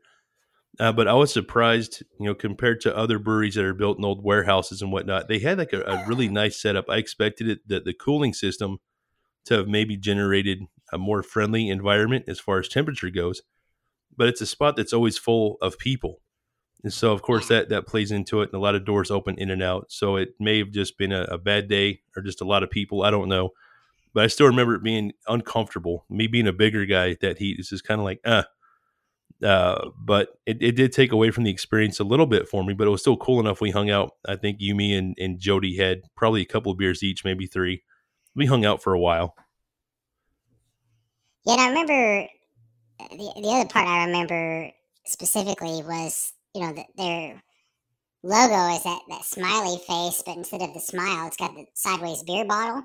Uh, 0.79 0.93
but 0.93 1.07
I 1.07 1.13
was 1.13 1.33
surprised, 1.33 2.03
you 2.19 2.25
know, 2.25 2.35
compared 2.35 2.79
to 2.81 2.95
other 2.95 3.19
breweries 3.19 3.55
that 3.55 3.65
are 3.65 3.73
built 3.73 3.97
in 3.97 4.05
old 4.05 4.23
warehouses 4.23 4.81
and 4.81 4.91
whatnot. 4.91 5.27
They 5.27 5.39
had 5.39 5.57
like 5.57 5.73
a, 5.73 5.81
a 5.81 6.05
really 6.07 6.29
nice 6.29 6.61
setup. 6.61 6.85
I 6.89 6.97
expected 6.97 7.49
it 7.49 7.67
that 7.67 7.83
the 7.83 7.93
cooling 7.93 8.33
system 8.33 8.77
to 9.45 9.55
have 9.55 9.67
maybe 9.67 9.97
generated 9.97 10.59
a 10.93 10.97
more 10.97 11.21
friendly 11.21 11.69
environment 11.69 12.25
as 12.27 12.39
far 12.39 12.59
as 12.59 12.69
temperature 12.69 13.09
goes. 13.09 13.41
But 14.15 14.29
it's 14.29 14.41
a 14.41 14.45
spot 14.45 14.77
that's 14.77 14.93
always 14.93 15.17
full 15.17 15.57
of 15.61 15.77
people. 15.77 16.21
And 16.83 16.93
so, 16.93 17.11
of 17.11 17.21
course, 17.21 17.47
that 17.49 17.69
that 17.69 17.87
plays 17.87 18.11
into 18.11 18.41
it, 18.41 18.49
and 18.49 18.53
a 18.53 18.59
lot 18.59 18.75
of 18.75 18.85
doors 18.85 19.11
open 19.11 19.37
in 19.37 19.49
and 19.49 19.61
out. 19.61 19.91
So 19.91 20.15
it 20.15 20.35
may 20.39 20.59
have 20.59 20.71
just 20.71 20.97
been 20.97 21.11
a, 21.11 21.23
a 21.23 21.37
bad 21.37 21.67
day 21.67 22.01
or 22.15 22.21
just 22.21 22.41
a 22.41 22.45
lot 22.45 22.63
of 22.63 22.69
people. 22.69 23.03
I 23.03 23.11
don't 23.11 23.29
know 23.29 23.51
but 24.13 24.23
I 24.23 24.27
still 24.27 24.47
remember 24.47 24.75
it 24.75 24.83
being 24.83 25.13
uncomfortable. 25.27 26.05
Me 26.09 26.27
being 26.27 26.47
a 26.47 26.53
bigger 26.53 26.85
guy, 26.85 27.15
that 27.21 27.37
heat 27.37 27.59
is 27.59 27.69
just 27.69 27.83
kind 27.83 27.99
of 27.99 28.05
like, 28.05 28.19
uh. 28.25 28.43
Uh, 29.41 29.91
but 29.97 30.37
it, 30.45 30.61
it 30.61 30.75
did 30.75 30.91
take 30.91 31.13
away 31.13 31.31
from 31.31 31.45
the 31.45 31.49
experience 31.49 31.97
a 32.01 32.03
little 32.03 32.25
bit 32.25 32.49
for 32.49 32.61
me, 32.61 32.73
but 32.73 32.87
it 32.87 32.89
was 32.89 32.99
still 32.99 33.15
cool 33.15 33.39
enough. 33.39 33.61
We 33.61 33.71
hung 33.71 33.89
out. 33.89 34.15
I 34.27 34.35
think 34.35 34.57
you, 34.59 34.75
me, 34.75 34.93
and, 34.93 35.15
and 35.17 35.39
Jody 35.39 35.77
had 35.77 36.01
probably 36.17 36.41
a 36.41 36.45
couple 36.45 36.73
of 36.73 36.77
beers 36.77 37.03
each, 37.03 37.23
maybe 37.23 37.47
three. 37.47 37.83
We 38.35 38.47
hung 38.47 38.65
out 38.65 38.83
for 38.83 38.93
a 38.93 38.99
while. 38.99 39.35
Yeah, 41.45 41.53
and 41.53 41.61
I 41.61 41.67
remember 41.69 42.27
the, 43.11 43.41
the 43.41 43.47
other 43.47 43.69
part 43.69 43.87
I 43.87 44.05
remember 44.07 44.71
specifically 45.05 45.83
was, 45.83 46.33
you 46.59 46.65
know, 46.65 46.73
the, 46.73 46.83
their 46.97 47.41
logo 48.21 48.75
is 48.75 48.83
that, 48.83 48.99
that 49.09 49.23
smiley 49.23 49.77
face, 49.87 50.21
but 50.25 50.35
instead 50.35 50.61
of 50.61 50.73
the 50.73 50.79
smile, 50.81 51.27
it's 51.27 51.37
got 51.37 51.55
the 51.55 51.65
sideways 51.73 52.23
beer 52.23 52.43
bottle. 52.43 52.83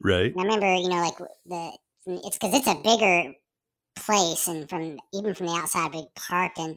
Right. 0.00 0.32
And 0.32 0.40
I 0.40 0.44
remember, 0.44 0.74
you 0.74 0.88
know, 0.88 1.02
like 1.02 1.18
the 1.46 1.72
it's 2.06 2.38
because 2.38 2.54
it's 2.54 2.66
a 2.66 2.80
bigger 2.82 3.32
place, 3.96 4.48
and 4.48 4.68
from 4.68 4.98
even 5.12 5.34
from 5.34 5.46
the 5.46 5.52
outside, 5.52 5.92
big 5.92 6.04
park, 6.16 6.52
and 6.58 6.76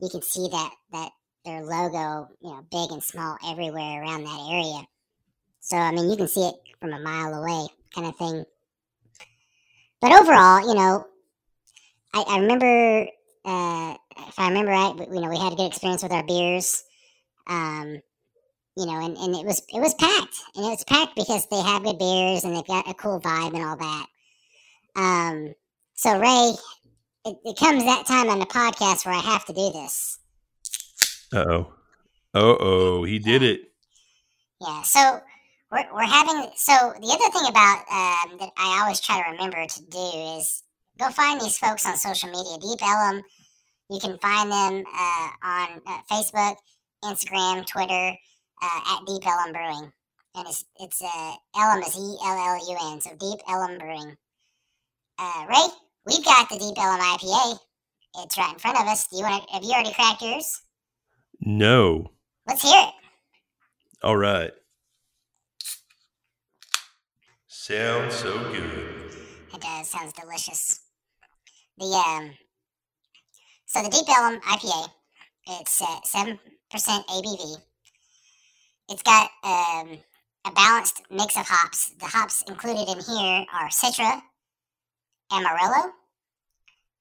you 0.00 0.08
can 0.08 0.22
see 0.22 0.48
that 0.50 0.70
that 0.92 1.10
their 1.44 1.62
logo, 1.62 2.28
you 2.40 2.50
know, 2.50 2.64
big 2.70 2.90
and 2.90 3.02
small 3.02 3.36
everywhere 3.46 4.02
around 4.02 4.24
that 4.24 4.48
area. 4.50 4.86
So 5.60 5.76
I 5.76 5.92
mean, 5.92 6.10
you 6.10 6.16
can 6.16 6.28
see 6.28 6.46
it 6.46 6.54
from 6.80 6.92
a 6.92 7.00
mile 7.00 7.34
away, 7.34 7.68
kind 7.94 8.08
of 8.08 8.16
thing. 8.16 8.44
But 10.00 10.12
overall, 10.12 10.60
you 10.68 10.74
know, 10.74 11.06
I, 12.12 12.24
I 12.28 12.38
remember, 12.38 13.06
uh, 13.44 13.96
if 14.28 14.38
I 14.38 14.48
remember 14.48 14.72
right, 14.72 14.94
you 14.98 15.20
know, 15.20 15.28
we 15.28 15.38
had 15.38 15.52
a 15.52 15.56
good 15.56 15.68
experience 15.68 16.02
with 16.02 16.12
our 16.12 16.24
beers. 16.24 16.82
Um, 17.46 18.00
you 18.76 18.84
know, 18.84 19.04
and, 19.04 19.16
and 19.16 19.34
it 19.34 19.46
was 19.46 19.62
it 19.72 19.80
was 19.80 19.94
packed, 19.94 20.36
and 20.54 20.66
it 20.66 20.70
was 20.70 20.84
packed 20.84 21.16
because 21.16 21.46
they 21.46 21.60
have 21.60 21.82
good 21.82 21.98
beers 21.98 22.44
and 22.44 22.54
they've 22.54 22.66
got 22.66 22.88
a 22.88 22.94
cool 22.94 23.20
vibe 23.20 23.54
and 23.54 23.64
all 23.64 23.76
that. 23.76 24.06
Um, 24.96 25.54
so 25.94 26.18
Ray, 26.18 26.52
it, 27.24 27.36
it 27.44 27.58
comes 27.58 27.84
that 27.84 28.06
time 28.06 28.28
on 28.28 28.38
the 28.38 28.46
podcast 28.46 29.06
where 29.06 29.14
I 29.14 29.20
have 29.20 29.46
to 29.46 29.52
do 29.52 29.72
this. 29.72 30.18
Uh 31.32 31.44
oh, 31.48 31.72
uh 32.34 32.56
oh, 32.60 33.04
he 33.04 33.18
did 33.18 33.42
it. 33.42 33.60
Yeah, 34.60 34.82
so 34.82 35.20
we're 35.70 35.94
we're 35.94 36.02
having 36.02 36.50
so 36.56 36.92
the 37.00 37.08
other 37.08 37.32
thing 37.32 37.48
about 37.48 37.78
um, 37.90 38.38
that 38.38 38.50
I 38.58 38.80
always 38.82 39.00
try 39.00 39.22
to 39.22 39.30
remember 39.30 39.66
to 39.66 39.82
do 39.82 40.38
is 40.38 40.62
go 40.98 41.08
find 41.10 41.40
these 41.40 41.58
folks 41.58 41.86
on 41.86 41.96
social 41.96 42.28
media. 42.28 42.58
Deep 42.60 42.82
Ellum, 42.82 43.22
you 43.90 44.00
can 44.00 44.18
find 44.18 44.50
them 44.50 44.84
uh, 44.92 45.28
on 45.42 45.80
uh, 45.86 45.98
Facebook, 46.10 46.56
Instagram, 47.04 47.66
Twitter 47.66 48.16
uh, 48.62 48.80
at 48.86 49.06
Deep 49.06 49.26
Ellum 49.26 49.52
Brewing, 49.52 49.92
and 50.34 50.48
it's 50.48 50.64
it's 50.80 51.02
uh, 51.02 51.34
Ellum 51.56 51.82
is 51.82 51.96
E 51.96 52.16
L 52.24 52.38
L 52.38 52.68
U 52.68 52.92
N, 52.92 53.00
so 53.00 53.10
Deep 53.10 53.40
Ellum 53.48 53.78
Brewing. 53.78 54.16
Uh, 55.18 55.46
Ray, 55.48 55.66
we've 56.06 56.24
got 56.24 56.48
the 56.48 56.58
Deep 56.58 56.76
Ellum 56.76 57.00
IPA. 57.00 57.58
It's 58.18 58.38
right 58.38 58.52
in 58.52 58.58
front 58.58 58.78
of 58.80 58.86
us. 58.86 59.06
Do 59.08 59.18
you 59.18 59.22
want 59.24 59.46
to? 59.46 59.54
Have 59.54 59.62
you 59.62 59.72
already 59.72 59.92
cracked 59.92 60.22
yours? 60.22 60.62
No. 61.40 62.10
Let's 62.48 62.62
hear 62.62 62.80
it. 62.80 62.94
All 64.02 64.16
right. 64.16 64.52
Sounds 67.46 68.14
so 68.14 68.38
good. 68.52 69.12
It 69.54 69.60
does. 69.60 69.88
Sounds 69.88 70.12
delicious. 70.12 70.80
The 71.78 71.86
um, 71.86 72.30
so 73.66 73.82
the 73.82 73.90
Deep 73.90 74.08
Ellum 74.08 74.40
IPA, 74.40 74.88
it's 75.48 75.82
uh, 75.82 76.00
seven 76.04 76.38
percent 76.70 77.06
ABV. 77.08 77.56
It's 78.88 79.02
got 79.02 79.30
um, 79.42 79.98
a 80.46 80.52
balanced 80.52 81.02
mix 81.10 81.36
of 81.36 81.46
hops. 81.46 81.90
The 81.98 82.06
hops 82.06 82.44
included 82.48 82.88
in 82.88 82.98
here 82.98 83.44
are 83.52 83.68
Citra, 83.68 84.22
Amarillo, 85.32 85.92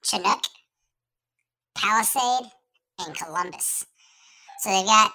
Chinook, 0.03 0.41
Palisade, 1.77 2.49
and 2.99 3.15
Columbus. 3.15 3.85
So 4.59 4.71
they've 4.71 4.85
got, 4.85 5.11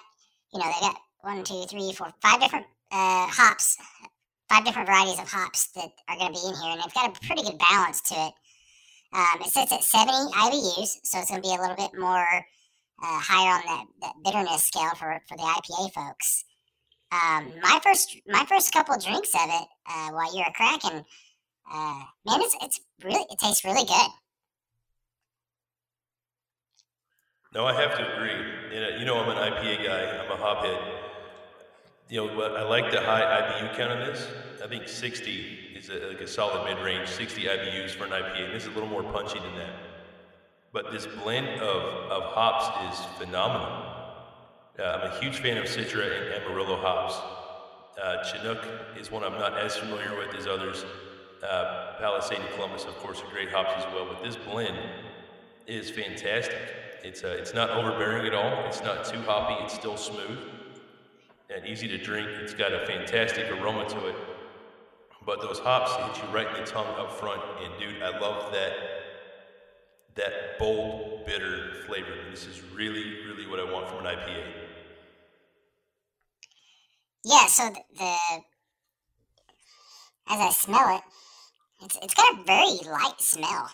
you 0.53 0.61
know, 0.61 0.67
they've 0.67 0.81
got 0.93 0.97
one, 1.23 1.43
two, 1.43 1.65
three, 1.69 1.93
four, 1.93 2.13
five 2.23 2.41
different 2.41 2.67
uh, 2.93 3.27
hops, 3.27 3.77
five 4.49 4.65
different 4.65 4.89
varieties 4.89 5.19
of 5.19 5.29
hops 5.29 5.69
that 5.75 5.91
are 6.09 6.17
going 6.17 6.33
to 6.33 6.41
be 6.41 6.47
in 6.47 6.55
here, 6.55 6.73
and 6.73 6.81
they've 6.81 6.95
got 6.95 7.17
a 7.17 7.27
pretty 7.27 7.43
good 7.43 7.59
balance 7.59 8.01
to 8.03 8.15
it. 8.15 8.33
Um, 9.13 9.41
it 9.41 9.51
sits 9.53 9.73
at 9.73 9.83
70 9.83 10.13
IBUs, 10.33 10.99
so 11.03 11.19
it's 11.19 11.31
going 11.31 11.43
to 11.43 11.49
be 11.49 11.55
a 11.55 11.61
little 11.61 11.77
bit 11.77 11.99
more 11.99 12.45
uh, 13.03 13.21
higher 13.21 13.57
on 13.57 13.63
that, 13.67 13.85
that 14.03 14.15
bitterness 14.25 14.65
scale 14.65 14.95
for, 14.97 15.21
for 15.29 15.37
the 15.37 15.43
IPA 15.43 15.93
folks. 15.93 16.45
Um, 17.13 17.53
my 17.61 17.81
first 17.83 18.17
my 18.29 18.45
first 18.45 18.73
couple 18.73 18.97
drinks 18.97 19.35
of 19.35 19.49
it 19.49 19.67
uh, 19.89 20.11
while 20.11 20.33
you 20.33 20.45
were 20.47 20.53
cracking, 20.55 21.05
uh, 21.73 22.03
man, 22.25 22.41
it's 22.41 22.57
it's 22.63 22.81
really 23.03 23.25
it 23.29 23.39
tastes 23.41 23.65
really 23.65 23.85
good. 23.85 24.11
No, 27.53 27.67
I 27.67 27.75
have 27.81 27.97
to 27.97 28.15
agree. 28.15 28.31
Uh, 28.31 28.99
you 28.99 29.05
know, 29.05 29.19
I'm 29.19 29.29
an 29.29 29.53
IPA 29.53 29.85
guy. 29.85 30.23
I'm 30.23 30.31
a 30.31 30.37
hophead. 30.37 30.79
You 32.09 32.27
know, 32.27 32.37
but 32.37 32.57
I 32.57 32.63
like 32.63 32.93
the 32.93 33.01
high 33.01 33.23
IBU 33.23 33.77
count 33.77 33.91
on 33.93 34.01
this. 34.01 34.29
I 34.63 34.69
think 34.69 34.87
60 34.87 35.70
is 35.81 35.89
a, 35.91 36.09
like 36.09 36.21
a 36.21 36.29
solid 36.29 36.65
mid-range, 36.65 37.09
60 37.09 37.43
IBUs 37.45 37.91
for 37.91 38.05
an 38.05 38.11
IPA. 38.11 38.47
And 38.47 38.55
this 38.55 38.65
is 38.65 38.69
a 38.69 38.73
little 38.73 38.89
more 38.89 39.03
punchy 39.03 39.39
than 39.39 39.55
that. 39.57 39.75
But 40.73 40.93
this 40.93 41.07
blend 41.07 41.61
of, 41.61 42.11
of 42.11 42.23
hops 42.33 42.99
is 42.99 43.05
phenomenal. 43.17 43.87
Uh, 44.79 44.83
I'm 44.83 45.11
a 45.11 45.21
huge 45.21 45.39
fan 45.39 45.57
of 45.57 45.65
Citra 45.65 46.05
and 46.05 46.45
Amarillo 46.45 46.77
hops. 46.77 47.17
Uh, 48.01 48.23
Chinook 48.23 48.65
is 48.99 49.11
one 49.11 49.25
I'm 49.25 49.33
not 49.33 49.59
as 49.59 49.77
familiar 49.77 50.17
with 50.17 50.35
as 50.35 50.47
others. 50.47 50.85
Uh, 51.43 51.95
Palisade 51.99 52.39
and 52.39 52.49
Columbus, 52.51 52.85
of 52.85 52.97
course, 52.99 53.23
are 53.23 53.31
great 53.31 53.51
hops 53.51 53.73
as 53.77 53.93
well. 53.93 54.07
But 54.07 54.23
this 54.23 54.37
blend 54.37 54.79
is 55.67 55.91
fantastic. 55.91 56.57
It's 57.03 57.25
uh, 57.25 57.29
it's 57.29 57.55
not 57.55 57.71
overbearing 57.71 58.27
at 58.27 58.35
all. 58.35 58.65
It's 58.67 58.83
not 58.83 59.05
too 59.05 59.21
hoppy. 59.23 59.65
It's 59.65 59.75
still 59.75 59.97
smooth 59.97 60.39
and 61.55 61.67
easy 61.67 61.89
to 61.89 61.99
drink. 61.99 62.29
It's 62.29 62.55
got 62.55 62.73
a 62.73 62.87
fantastic 62.87 63.51
aroma 63.51 63.89
to 63.89 64.09
it. 64.09 64.17
But 65.25 65.41
those 65.41 65.59
hops 65.59 65.95
hit 65.97 66.25
you 66.25 66.35
right 66.35 66.47
in 66.47 66.65
the 66.65 66.71
tongue 66.71 66.95
up 66.99 67.13
front. 67.13 67.43
And 67.63 67.73
dude, 67.79 68.03
I 68.03 68.19
love 68.19 68.53
that 68.53 68.73
that 70.17 70.59
bold, 70.59 71.25
bitter 71.27 71.85
flavor. 71.87 72.15
This 72.31 72.47
is 72.47 72.63
really, 72.75 73.25
really 73.27 73.47
what 73.47 73.61
I 73.61 73.71
want 73.71 73.89
from 73.89 74.05
an 74.05 74.17
IPA. 74.17 74.43
Yeah. 77.25 77.47
So 77.47 77.71
the, 77.97 78.17
as 80.29 80.41
I 80.41 80.51
smell 80.51 80.97
it, 80.97 81.03
it's 81.83 81.99
it's 82.03 82.15
got 82.15 82.39
a 82.39 82.45
very 82.45 82.91
light 82.91 83.21
smell. 83.21 83.71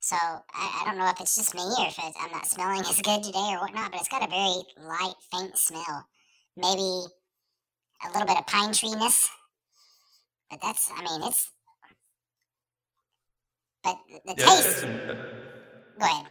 So 0.00 0.16
I, 0.16 0.42
I 0.54 0.82
don't 0.86 0.98
know 0.98 1.08
if 1.08 1.20
it's 1.20 1.36
just 1.36 1.54
me 1.54 1.62
or 1.62 1.86
if 1.86 1.98
I'm 1.98 2.32
not 2.32 2.46
smelling 2.46 2.80
as 2.88 3.00
good 3.00 3.22
today 3.22 3.52
or 3.52 3.60
whatnot, 3.60 3.92
but 3.92 4.00
it's 4.00 4.08
got 4.08 4.26
a 4.26 4.30
very 4.30 4.88
light, 4.88 5.14
faint 5.30 5.56
smell. 5.56 6.06
Maybe 6.56 7.04
a 8.04 8.08
little 8.12 8.26
bit 8.26 8.38
of 8.38 8.46
pine 8.46 8.72
treeness. 8.72 9.28
But 10.50 10.60
that's, 10.62 10.90
I 10.94 11.02
mean, 11.02 11.22
it's. 11.28 11.50
But 13.82 13.98
the, 14.26 14.34
Yeah, 14.36 14.44
taste. 14.46 14.78
some, 14.80 14.90
uh, 14.90 15.14
Go 15.98 16.06
ahead. 16.06 16.26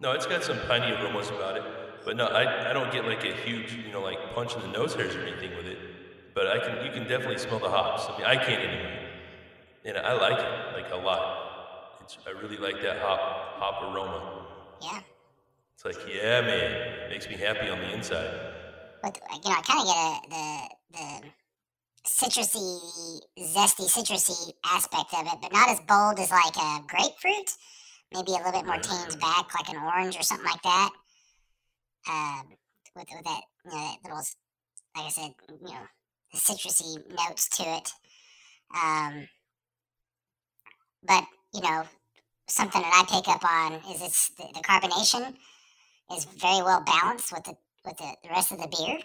no, 0.00 0.12
it's 0.12 0.26
got 0.26 0.44
some 0.44 0.58
piney 0.68 0.92
aromas 0.92 1.28
about 1.28 1.56
it. 1.56 1.64
But 2.04 2.16
no, 2.16 2.26
I, 2.26 2.70
I 2.70 2.72
don't 2.72 2.92
get 2.92 3.04
like 3.06 3.24
a 3.24 3.32
huge, 3.32 3.72
you 3.74 3.92
know, 3.92 4.02
like 4.02 4.18
punch 4.34 4.54
in 4.54 4.60
the 4.62 4.68
nose 4.68 4.94
hairs 4.94 5.14
or 5.14 5.22
anything 5.22 5.56
with 5.56 5.66
it. 5.66 5.78
But 6.34 6.46
I 6.48 6.58
can, 6.58 6.84
you 6.84 6.92
can 6.92 7.06
definitely 7.08 7.38
smell 7.38 7.58
the 7.58 7.68
hops. 7.68 8.06
I 8.08 8.16
mean, 8.18 8.26
I 8.26 8.36
can't 8.36 8.62
anyway. 8.62 8.98
And 9.84 9.98
I 9.98 10.12
like 10.14 10.38
it, 10.38 10.82
like 10.82 10.92
a 10.92 10.96
lot. 10.96 11.98
It's, 12.02 12.18
I 12.26 12.30
really 12.30 12.56
like 12.56 12.80
that 12.82 12.98
hop, 13.00 13.20
hop 13.58 13.82
aroma. 13.82 14.46
Yeah. 14.80 15.00
It's 15.74 15.84
like, 15.84 15.96
yeah, 16.12 16.40
man, 16.40 17.10
makes 17.10 17.28
me 17.28 17.36
happy 17.36 17.68
on 17.68 17.78
the 17.78 17.92
inside. 17.92 18.51
But 19.02 19.18
you 19.44 19.50
know, 19.50 19.56
I 19.56 19.62
kind 19.62 19.80
of 19.80 19.86
get 19.86 19.96
a, 19.96 20.20
the 20.30 20.68
the 20.92 21.28
citrusy, 22.06 23.20
zesty, 23.38 23.88
citrusy 23.90 24.52
aspect 24.64 25.14
of 25.14 25.26
it, 25.26 25.38
but 25.40 25.52
not 25.52 25.70
as 25.70 25.80
bold 25.80 26.18
as 26.18 26.30
like 26.30 26.56
a 26.56 26.82
grapefruit. 26.86 27.50
Maybe 28.14 28.32
a 28.32 28.36
little 28.36 28.52
bit 28.52 28.66
more 28.66 28.78
tamed 28.78 29.18
back, 29.20 29.54
like 29.54 29.70
an 29.70 29.82
orange 29.82 30.18
or 30.18 30.22
something 30.22 30.46
like 30.46 30.62
that. 30.62 30.90
Um, 32.08 32.48
with, 32.94 33.06
with 33.10 33.24
that, 33.24 33.40
you 33.64 33.70
know, 33.70 33.76
that 33.78 33.96
little, 34.04 34.22
like 34.96 35.06
I 35.06 35.08
said, 35.08 35.30
you 35.48 35.68
know, 35.68 35.86
citrusy 36.34 36.96
notes 37.08 37.48
to 37.56 37.62
it. 37.62 37.88
Um, 38.74 39.28
but 41.02 41.24
you 41.54 41.60
know, 41.60 41.84
something 42.48 42.80
that 42.80 43.06
I 43.08 43.14
pick 43.14 43.28
up 43.28 43.44
on 43.44 43.74
is 43.92 44.02
it's 44.02 44.30
the, 44.36 44.44
the 44.54 44.60
carbonation 44.60 45.34
is 46.14 46.24
very 46.24 46.62
well 46.62 46.82
balanced 46.84 47.32
with 47.32 47.44
the 47.44 47.56
with 47.84 47.96
the, 47.96 48.14
the 48.22 48.30
rest 48.30 48.52
of 48.52 48.58
the 48.58 48.68
beer. 48.68 48.98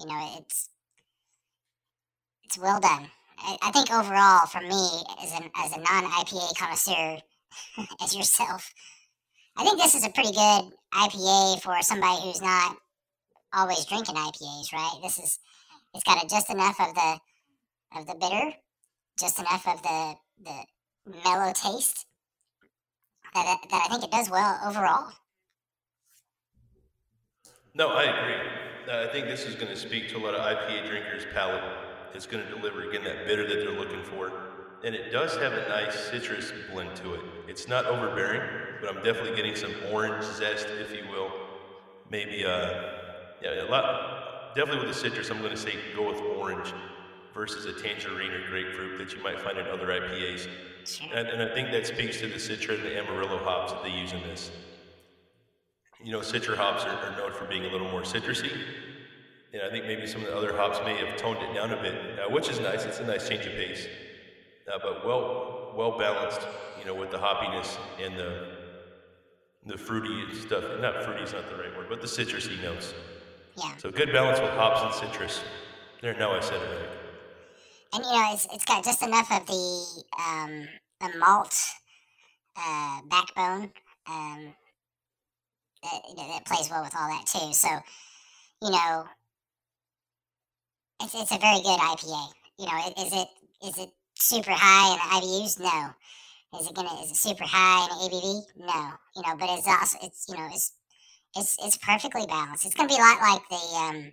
You 0.00 0.06
know, 0.06 0.36
it's 0.38 0.68
it's 2.44 2.58
well 2.58 2.80
done. 2.80 3.10
I, 3.38 3.56
I 3.62 3.70
think 3.72 3.90
overall, 3.92 4.46
for 4.46 4.60
me, 4.60 5.02
as 5.22 5.32
an 5.32 5.50
as 5.56 5.72
a 5.72 5.78
non 5.80 6.04
IPA 6.10 6.56
connoisseur, 6.56 7.18
as 8.02 8.14
yourself, 8.16 8.72
I 9.56 9.64
think 9.64 9.78
this 9.78 9.94
is 9.94 10.04
a 10.04 10.10
pretty 10.10 10.32
good 10.32 10.72
IPA 10.94 11.62
for 11.62 11.76
somebody 11.82 12.22
who's 12.22 12.42
not 12.42 12.76
always 13.52 13.84
drinking 13.84 14.16
IPAs. 14.16 14.72
Right? 14.72 14.98
This 15.02 15.18
is 15.18 15.38
it's 15.94 16.04
got 16.04 16.22
a, 16.24 16.26
just 16.26 16.50
enough 16.50 16.80
of 16.80 16.94
the 16.94 17.18
of 17.96 18.06
the 18.06 18.14
bitter, 18.14 18.52
just 19.18 19.38
enough 19.38 19.66
of 19.68 19.82
the 19.82 20.14
the 20.44 20.64
mellow 21.24 21.52
taste 21.52 22.06
that 23.34 23.58
that 23.70 23.86
I 23.86 23.88
think 23.88 24.04
it 24.04 24.10
does 24.10 24.30
well 24.30 24.58
overall. 24.66 25.12
No, 27.76 27.88
I 27.88 28.04
agree. 28.04 28.50
Uh, 28.88 29.08
I 29.08 29.12
think 29.12 29.26
this 29.26 29.46
is 29.46 29.56
going 29.56 29.66
to 29.66 29.76
speak 29.76 30.08
to 30.10 30.16
a 30.16 30.22
lot 30.22 30.34
of 30.34 30.40
IPA 30.40 30.88
drinkers' 30.88 31.26
palate. 31.34 31.64
It's 32.14 32.24
going 32.24 32.44
to 32.46 32.54
deliver 32.54 32.88
again 32.88 33.02
that 33.02 33.26
bitter 33.26 33.48
that 33.48 33.54
they're 33.56 33.72
looking 33.72 34.04
for, 34.04 34.30
and 34.84 34.94
it 34.94 35.10
does 35.10 35.36
have 35.38 35.52
a 35.52 35.68
nice 35.68 35.98
citrus 35.98 36.52
blend 36.70 36.94
to 36.96 37.14
it. 37.14 37.20
It's 37.48 37.66
not 37.66 37.86
overbearing, 37.86 38.42
but 38.80 38.94
I'm 38.94 39.02
definitely 39.02 39.34
getting 39.34 39.56
some 39.56 39.74
orange 39.90 40.24
zest, 40.24 40.68
if 40.68 40.92
you 40.92 41.02
will. 41.10 41.32
Maybe, 42.10 42.44
uh, 42.44 42.90
yeah, 43.42 43.64
a 43.64 43.68
lot. 43.68 44.54
Definitely 44.54 44.86
with 44.86 44.94
the 44.94 45.00
citrus, 45.00 45.30
I'm 45.30 45.38
going 45.38 45.50
to 45.50 45.56
say 45.56 45.74
go 45.96 46.08
with 46.08 46.20
orange 46.20 46.72
versus 47.34 47.66
a 47.66 47.72
tangerine 47.72 48.30
or 48.30 48.46
grapefruit 48.48 48.98
that 48.98 49.12
you 49.12 49.20
might 49.20 49.40
find 49.40 49.58
in 49.58 49.66
other 49.66 49.88
IPAs. 49.88 50.46
And, 51.12 51.26
and 51.26 51.42
I 51.42 51.52
think 51.52 51.72
that 51.72 51.88
speaks 51.88 52.20
to 52.20 52.28
the 52.28 52.34
Citra 52.34 52.76
and 52.76 52.84
the 52.84 52.96
Amarillo 52.96 53.38
hops 53.38 53.72
that 53.72 53.82
they 53.82 53.90
use 53.90 54.12
in 54.12 54.20
this. 54.22 54.52
You 56.04 56.12
know, 56.12 56.20
citrus 56.20 56.58
hops 56.58 56.84
are, 56.84 56.90
are 56.90 57.16
known 57.16 57.32
for 57.32 57.46
being 57.46 57.64
a 57.64 57.68
little 57.68 57.90
more 57.90 58.02
citrusy. 58.02 58.52
And 59.54 59.62
I 59.62 59.70
think 59.70 59.86
maybe 59.86 60.06
some 60.06 60.20
of 60.20 60.26
the 60.26 60.36
other 60.36 60.54
hops 60.54 60.78
may 60.84 60.96
have 60.96 61.16
toned 61.16 61.38
it 61.42 61.54
down 61.54 61.70
a 61.70 61.80
bit, 61.80 61.94
uh, 62.18 62.30
which 62.30 62.48
is 62.50 62.60
nice. 62.60 62.84
It's 62.84 63.00
a 63.00 63.06
nice 63.06 63.28
change 63.28 63.46
of 63.46 63.52
pace. 63.52 63.86
Uh, 64.72 64.78
but 64.82 65.06
well 65.06 65.72
well 65.76 65.98
balanced, 65.98 66.46
you 66.78 66.84
know, 66.84 66.94
with 66.94 67.10
the 67.10 67.18
hoppiness 67.18 67.78
and 68.02 68.16
the 68.16 68.48
the 69.66 69.78
fruity 69.78 70.34
stuff. 70.34 70.64
Not 70.80 71.02
fruity 71.04 71.22
is 71.22 71.32
not 71.32 71.48
the 71.48 71.56
right 71.56 71.74
word, 71.76 71.86
but 71.88 72.00
the 72.00 72.06
citrusy 72.06 72.62
notes. 72.62 72.92
Yeah. 73.56 73.76
So 73.78 73.90
good 73.90 74.12
balance 74.12 74.40
with 74.40 74.50
hops 74.50 74.82
and 74.82 75.10
citrus. 75.10 75.42
There, 76.02 76.14
now 76.18 76.32
I 76.32 76.40
said 76.40 76.60
it 76.60 76.66
right. 76.66 76.88
and 77.94 78.04
you 78.04 78.10
know 78.10 78.30
it's, 78.32 78.46
it's 78.52 78.64
got 78.66 78.84
just 78.84 79.02
enough 79.02 79.32
of 79.32 79.46
the 79.46 80.04
um, 80.18 80.68
the 81.00 81.18
malt 81.18 81.56
uh, 82.56 83.00
backbone 83.08 83.72
um, 84.06 84.54
that, 85.84 86.00
you 86.08 86.16
know, 86.16 86.28
that 86.32 86.46
plays 86.46 86.68
well 86.70 86.82
with 86.82 86.96
all 86.96 87.08
that 87.08 87.26
too. 87.26 87.52
So 87.52 87.68
you 88.62 88.70
know 88.70 89.04
it's, 91.04 91.14
it's 91.14 91.32
a 91.32 91.38
very 91.38 91.60
good 91.60 91.78
IPA. 91.78 92.28
You 92.58 92.66
know, 92.66 92.78
is 92.98 93.12
it 93.12 93.28
is 93.66 93.78
it 93.78 93.90
super 94.18 94.52
high 94.52 94.94
in 94.94 95.22
IBUs? 95.22 95.60
No. 95.60 95.90
Is 96.58 96.68
it 96.68 96.74
gonna 96.74 97.02
is 97.02 97.10
it 97.10 97.16
super 97.16 97.44
high 97.44 97.84
in 97.84 98.10
ABV? 98.10 98.42
No. 98.58 98.90
You 99.16 99.22
know, 99.22 99.36
but 99.36 99.50
it's 99.50 99.66
also 99.66 99.98
it's 100.02 100.26
you 100.28 100.36
know 100.36 100.48
it's 100.52 100.72
it's 101.36 101.56
it's 101.62 101.76
perfectly 101.76 102.26
balanced. 102.26 102.64
It's 102.64 102.74
gonna 102.74 102.88
be 102.88 102.94
a 102.94 102.98
lot 102.98 103.20
like 103.20 103.48
the 103.50 103.76
um, 103.76 104.12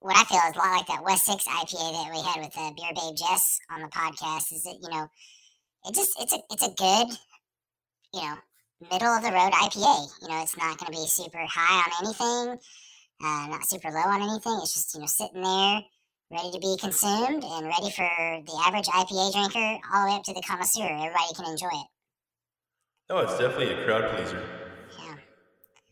what 0.00 0.16
I 0.16 0.24
feel 0.24 0.40
is 0.48 0.56
a 0.56 0.58
lot 0.58 0.76
like 0.76 0.86
that 0.86 1.04
West 1.04 1.26
Six 1.26 1.44
IPA 1.44 1.92
that 1.92 2.10
we 2.10 2.22
had 2.22 2.40
with 2.40 2.56
uh, 2.56 2.72
Beer 2.74 2.92
Babe 2.94 3.16
Jess 3.16 3.58
on 3.70 3.82
the 3.82 3.88
podcast. 3.88 4.52
Is 4.52 4.62
that 4.62 4.78
you 4.80 4.88
know, 4.88 5.08
it 5.86 5.94
just 5.94 6.12
it's 6.18 6.32
a 6.32 6.38
it's 6.50 6.66
a 6.66 6.70
good, 6.70 7.08
you 8.14 8.22
know, 8.22 8.36
middle 8.90 9.08
of 9.08 9.22
the 9.22 9.30
road 9.32 9.52
IPA. 9.52 10.08
You 10.22 10.28
know, 10.28 10.42
it's 10.42 10.56
not 10.56 10.78
going 10.78 10.92
to 10.92 10.98
be 10.98 11.06
super 11.06 11.44
high 11.48 11.84
on 11.84 12.04
anything. 12.06 12.58
uh, 13.22 13.46
not 13.48 13.68
super 13.68 13.90
low 13.90 14.00
on 14.00 14.22
anything. 14.22 14.58
It's 14.62 14.74
just 14.74 14.94
you 14.94 15.00
know 15.00 15.06
sitting 15.06 15.42
there, 15.42 15.82
ready 16.30 16.50
to 16.52 16.58
be 16.58 16.76
consumed, 16.80 17.44
and 17.44 17.66
ready 17.66 17.90
for 17.90 18.08
the 18.46 18.62
average 18.66 18.86
IPA 18.86 19.32
drinker, 19.32 19.78
all 19.92 20.04
the 20.06 20.10
way 20.10 20.16
up 20.16 20.22
to 20.24 20.32
the 20.34 20.42
connoisseur. 20.42 20.84
Everybody 20.84 21.34
can 21.36 21.46
enjoy 21.50 21.68
it. 21.72 21.86
No, 23.10 23.18
it's 23.18 23.36
definitely 23.38 23.72
a 23.74 23.84
crowd 23.84 24.16
pleaser. 24.16 24.42
Yeah. 24.98 25.14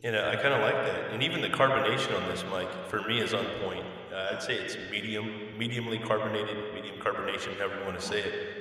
And 0.04 0.16
uh, 0.16 0.30
I 0.32 0.36
kind 0.36 0.54
of 0.54 0.60
like 0.60 0.74
that. 0.76 1.12
And 1.12 1.22
even 1.22 1.40
the 1.42 1.48
carbonation 1.48 2.16
on 2.20 2.28
this, 2.28 2.44
Mike, 2.50 2.70
for 2.88 3.02
me 3.02 3.20
is 3.20 3.34
on 3.34 3.44
point. 3.62 3.84
Uh, 4.14 4.28
I'd 4.32 4.42
say 4.42 4.54
it's 4.54 4.76
medium, 4.90 5.26
mediumly 5.58 6.02
carbonated, 6.02 6.56
medium 6.74 6.96
carbonation, 7.00 7.56
however 7.58 7.78
you 7.80 7.84
want 7.84 7.98
to 8.00 8.06
say 8.06 8.20
it. 8.20 8.57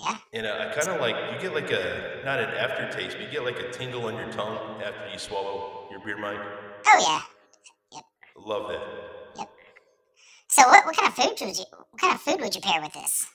Yeah. 0.00 0.16
And 0.32 0.46
uh, 0.46 0.56
I 0.70 0.74
kind 0.74 0.88
of 0.88 1.00
like, 1.00 1.14
you 1.34 1.40
get 1.40 1.54
like 1.54 1.70
a, 1.70 2.22
not 2.24 2.40
an 2.40 2.48
aftertaste, 2.50 3.16
but 3.18 3.26
you 3.26 3.30
get 3.30 3.44
like 3.44 3.58
a 3.58 3.70
tingle 3.70 4.06
on 4.06 4.14
your 4.16 4.30
tongue 4.32 4.80
after 4.82 5.10
you 5.12 5.18
swallow 5.18 5.86
your 5.90 6.00
beer, 6.04 6.16
Mike. 6.16 6.40
Oh 6.86 6.98
yeah. 7.06 7.20
Yep. 7.92 8.04
Love 8.46 8.68
that. 8.70 8.80
Yep. 9.36 9.50
So 10.48 10.62
what, 10.68 10.86
what 10.86 10.96
kind 10.96 11.08
of 11.08 11.14
food 11.14 11.46
would 11.46 11.56
you 11.58 11.64
what 11.70 12.00
kind 12.00 12.14
of 12.14 12.20
food 12.22 12.40
would 12.40 12.54
you 12.54 12.60
pair 12.62 12.80
with 12.80 12.92
this? 12.94 13.26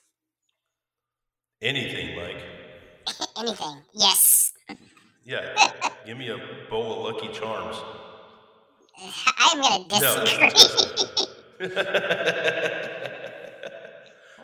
Anything, 1.62 2.16
Mike. 2.16 2.42
Anything. 3.38 3.82
Yes. 3.94 4.52
Yeah. 5.24 5.72
Give 6.06 6.18
me 6.18 6.30
a 6.30 6.38
bowl 6.70 7.06
of 7.08 7.14
Lucky 7.16 7.32
Charms. 7.32 7.78
I'm 9.38 9.62
gonna 9.62 9.86
No. 10.02 10.24
disagree. 10.24 11.70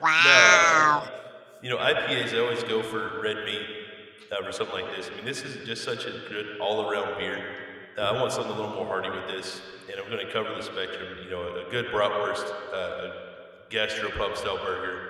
wow. 0.01 1.09
You 1.61 1.69
know, 1.69 1.77
IPAs 1.77 2.39
always 2.39 2.63
go 2.63 2.81
for 2.81 3.21
red 3.21 3.45
meat 3.45 3.61
uh, 4.31 4.43
for 4.43 4.51
something 4.51 4.73
like 4.73 4.95
this. 4.95 5.09
I 5.11 5.15
mean, 5.15 5.25
this 5.25 5.43
is 5.43 5.63
just 5.65 5.83
such 5.83 6.05
a 6.05 6.11
good 6.27 6.57
all-around 6.59 7.19
beer. 7.19 7.43
Uh, 7.97 8.01
I 8.01 8.13
want 8.13 8.31
something 8.31 8.51
a 8.51 8.55
little 8.55 8.73
more 8.73 8.87
hearty 8.87 9.11
with 9.11 9.27
this, 9.27 9.61
and 9.91 9.99
I'm 9.99 10.09
going 10.09 10.25
to 10.25 10.33
cover 10.33 10.55
the 10.55 10.63
spectrum. 10.63 11.19
You 11.23 11.29
know, 11.29 11.41
a, 11.55 11.69
good 11.69 11.87
bratwurst, 11.87 12.49
uh, 12.73 12.75
a 12.75 13.13
gastropub 13.69 14.37
style 14.37 14.57
burger, 14.57 15.09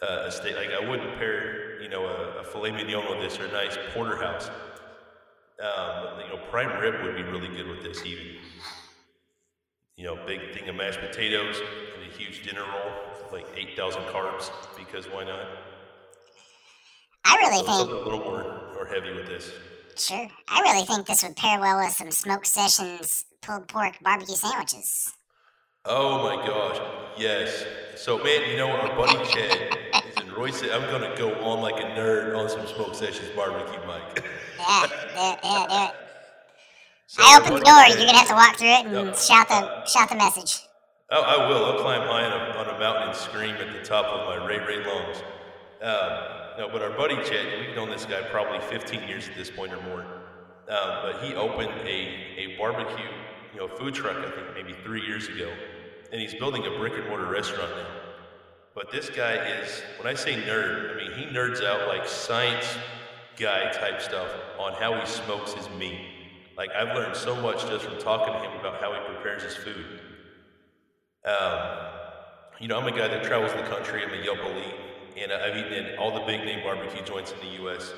uh, 0.00 0.24
a 0.26 0.32
steak. 0.32 0.56
Like 0.56 0.70
I 0.70 0.88
wouldn't 0.88 1.18
pair, 1.18 1.82
you 1.82 1.90
know, 1.90 2.06
a, 2.06 2.40
a 2.40 2.44
filet 2.44 2.70
mignon 2.70 3.04
with 3.10 3.20
this 3.20 3.38
or 3.38 3.44
a 3.44 3.52
nice 3.52 3.76
porterhouse. 3.92 4.48
Um, 5.60 6.20
you 6.20 6.28
know, 6.28 6.40
prime 6.50 6.80
rib 6.80 7.04
would 7.04 7.14
be 7.14 7.22
really 7.24 7.48
good 7.48 7.68
with 7.68 7.82
this 7.82 8.04
even. 8.06 8.36
You 9.96 10.04
know, 10.04 10.26
big 10.26 10.54
thing 10.54 10.66
of 10.68 10.76
mashed 10.76 11.00
potatoes 11.00 11.60
and 11.94 12.10
a 12.10 12.16
huge 12.16 12.42
dinner 12.42 12.62
roll, 12.62 12.92
like 13.32 13.46
8,000 13.54 14.02
carbs, 14.04 14.50
because 14.76 15.06
why 15.06 15.24
not? 15.24 15.46
I 17.24 17.36
really 17.36 17.66
think 17.66 17.90
a 17.90 17.94
little 17.94 18.18
more, 18.20 18.60
more 18.74 18.86
heavy 18.86 19.12
with 19.14 19.26
this. 19.26 19.50
sure. 19.96 20.28
I 20.48 20.60
really 20.60 20.84
think 20.86 21.06
this 21.06 21.22
would 21.22 21.36
pair 21.36 21.58
well 21.60 21.78
with 21.78 21.92
some 21.92 22.10
smoke 22.10 22.44
sessions 22.46 23.24
pulled 23.42 23.68
pork 23.68 23.94
barbecue 24.02 24.34
sandwiches. 24.34 25.12
Oh 25.86 26.22
my 26.22 26.46
gosh, 26.46 26.78
yes. 27.18 27.64
So 27.96 28.16
man, 28.18 28.50
you 28.50 28.56
know 28.56 28.70
our 28.70 28.96
buddy 28.96 29.18
Chad 29.30 29.78
is 30.08 30.16
in 30.22 30.30
Royse. 30.32 30.62
I'm 30.72 30.82
gonna 30.90 31.14
go 31.16 31.34
on 31.44 31.60
like 31.60 31.76
a 31.76 31.86
nerd 31.88 32.36
on 32.36 32.48
some 32.48 32.66
smoke 32.66 32.94
sessions 32.94 33.28
barbecue, 33.36 33.86
Mike. 33.86 34.24
Yeah, 34.58 34.84
it, 34.84 35.38
yeah. 35.44 35.90
So 37.06 37.22
I 37.22 37.38
opened 37.38 37.56
the 37.58 37.64
door. 37.64 37.84
You're 37.86 38.06
gonna 38.06 38.16
have 38.16 38.28
to 38.28 38.34
walk 38.34 38.56
through 38.56 38.68
it 38.68 38.86
and 38.86 39.14
shout 39.14 39.46
the 39.48 39.84
shout 39.84 40.08
the 40.08 40.14
message. 40.16 40.62
Oh, 41.10 41.20
I 41.20 41.46
will. 41.48 41.66
I'll 41.66 41.80
climb 41.82 42.00
high 42.00 42.24
on 42.24 42.32
a, 42.32 42.58
on 42.58 42.74
a 42.74 42.78
mountain 42.78 43.08
and 43.08 43.16
scream 43.16 43.56
at 43.56 43.72
the 43.74 43.86
top 43.86 44.06
of 44.06 44.26
my 44.26 44.46
Ray 44.46 44.58
Ray 44.60 44.82
lungs. 44.86 45.18
Um, 45.82 46.43
no, 46.58 46.68
but 46.68 46.82
our 46.82 46.90
buddy 46.90 47.16
Chad, 47.16 47.60
we've 47.60 47.74
known 47.74 47.90
this 47.90 48.04
guy 48.04 48.22
probably 48.30 48.60
15 48.60 49.08
years 49.08 49.28
at 49.28 49.34
this 49.36 49.50
point 49.50 49.72
or 49.72 49.80
more. 49.82 50.00
Um, 50.68 51.02
but 51.02 51.22
he 51.22 51.34
opened 51.34 51.72
a, 51.80 52.36
a 52.38 52.56
barbecue, 52.58 53.04
you 53.52 53.58
know, 53.58 53.68
food 53.68 53.94
truck, 53.94 54.16
I 54.16 54.30
think 54.30 54.46
maybe 54.54 54.72
three 54.84 55.02
years 55.02 55.28
ago, 55.28 55.52
and 56.12 56.20
he's 56.20 56.34
building 56.34 56.64
a 56.66 56.78
brick 56.78 56.94
and 56.94 57.06
mortar 57.08 57.26
restaurant 57.26 57.70
now. 57.76 57.86
But 58.74 58.90
this 58.90 59.10
guy 59.10 59.34
is, 59.34 59.82
when 59.98 60.08
I 60.08 60.14
say 60.14 60.34
nerd, 60.34 60.94
I 60.94 60.96
mean 60.96 61.12
he 61.12 61.34
nerds 61.34 61.64
out 61.64 61.88
like 61.88 62.08
science 62.08 62.66
guy 63.36 63.70
type 63.72 64.00
stuff 64.00 64.28
on 64.58 64.72
how 64.74 64.98
he 64.98 65.06
smokes 65.06 65.52
his 65.52 65.68
meat. 65.70 66.00
Like 66.56 66.70
I've 66.70 66.94
learned 66.96 67.16
so 67.16 67.34
much 67.40 67.66
just 67.66 67.84
from 67.84 67.98
talking 67.98 68.32
to 68.32 68.40
him 68.40 68.58
about 68.58 68.80
how 68.80 68.92
he 68.92 68.98
prepares 69.14 69.42
his 69.42 69.56
food. 69.56 70.00
Um, 71.24 71.88
you 72.60 72.68
know, 72.68 72.78
I'm 72.78 72.86
a 72.86 72.90
guy 72.90 73.08
that 73.08 73.24
travels 73.24 73.52
the 73.52 73.62
country. 73.62 74.02
I'm 74.04 74.12
a 74.12 74.24
Yelp 74.24 74.38
elite, 74.38 74.74
and 75.20 75.32
I've 75.32 75.56
eaten 75.56 75.72
in 75.72 75.98
all 75.98 76.12
the 76.12 76.24
big 76.26 76.44
name 76.44 76.62
barbecue 76.64 77.04
joints 77.04 77.32
in 77.32 77.38
the 77.40 77.54
U.S. 77.62 77.92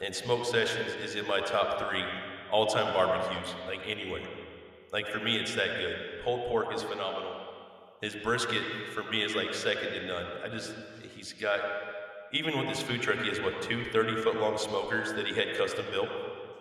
And 0.00 0.14
Smoke 0.14 0.44
Sessions 0.44 0.92
is 1.02 1.14
in 1.14 1.26
my 1.26 1.40
top 1.40 1.78
three 1.78 2.04
all-time 2.50 2.92
barbecues, 2.94 3.54
like 3.66 3.80
anywhere. 3.86 4.22
Like 4.92 5.08
for 5.08 5.18
me, 5.18 5.36
it's 5.36 5.54
that 5.54 5.76
good. 5.78 5.96
Pulled 6.24 6.48
pork 6.48 6.72
is 6.74 6.82
phenomenal. 6.82 7.32
His 8.00 8.14
brisket 8.14 8.62
for 8.94 9.02
me 9.04 9.22
is 9.22 9.34
like 9.34 9.54
second 9.54 9.88
to 9.92 10.06
none. 10.06 10.26
I 10.44 10.48
just, 10.48 10.72
he's 11.16 11.32
got, 11.32 11.60
even 12.32 12.58
with 12.58 12.68
his 12.68 12.80
food 12.80 13.02
truck, 13.02 13.18
he 13.20 13.28
has 13.28 13.40
what 13.40 13.60
two 13.62 13.84
30-foot 13.92 14.36
long 14.40 14.58
smokers 14.58 15.12
that 15.14 15.26
he 15.26 15.34
had 15.34 15.56
custom 15.56 15.84
built 15.90 16.08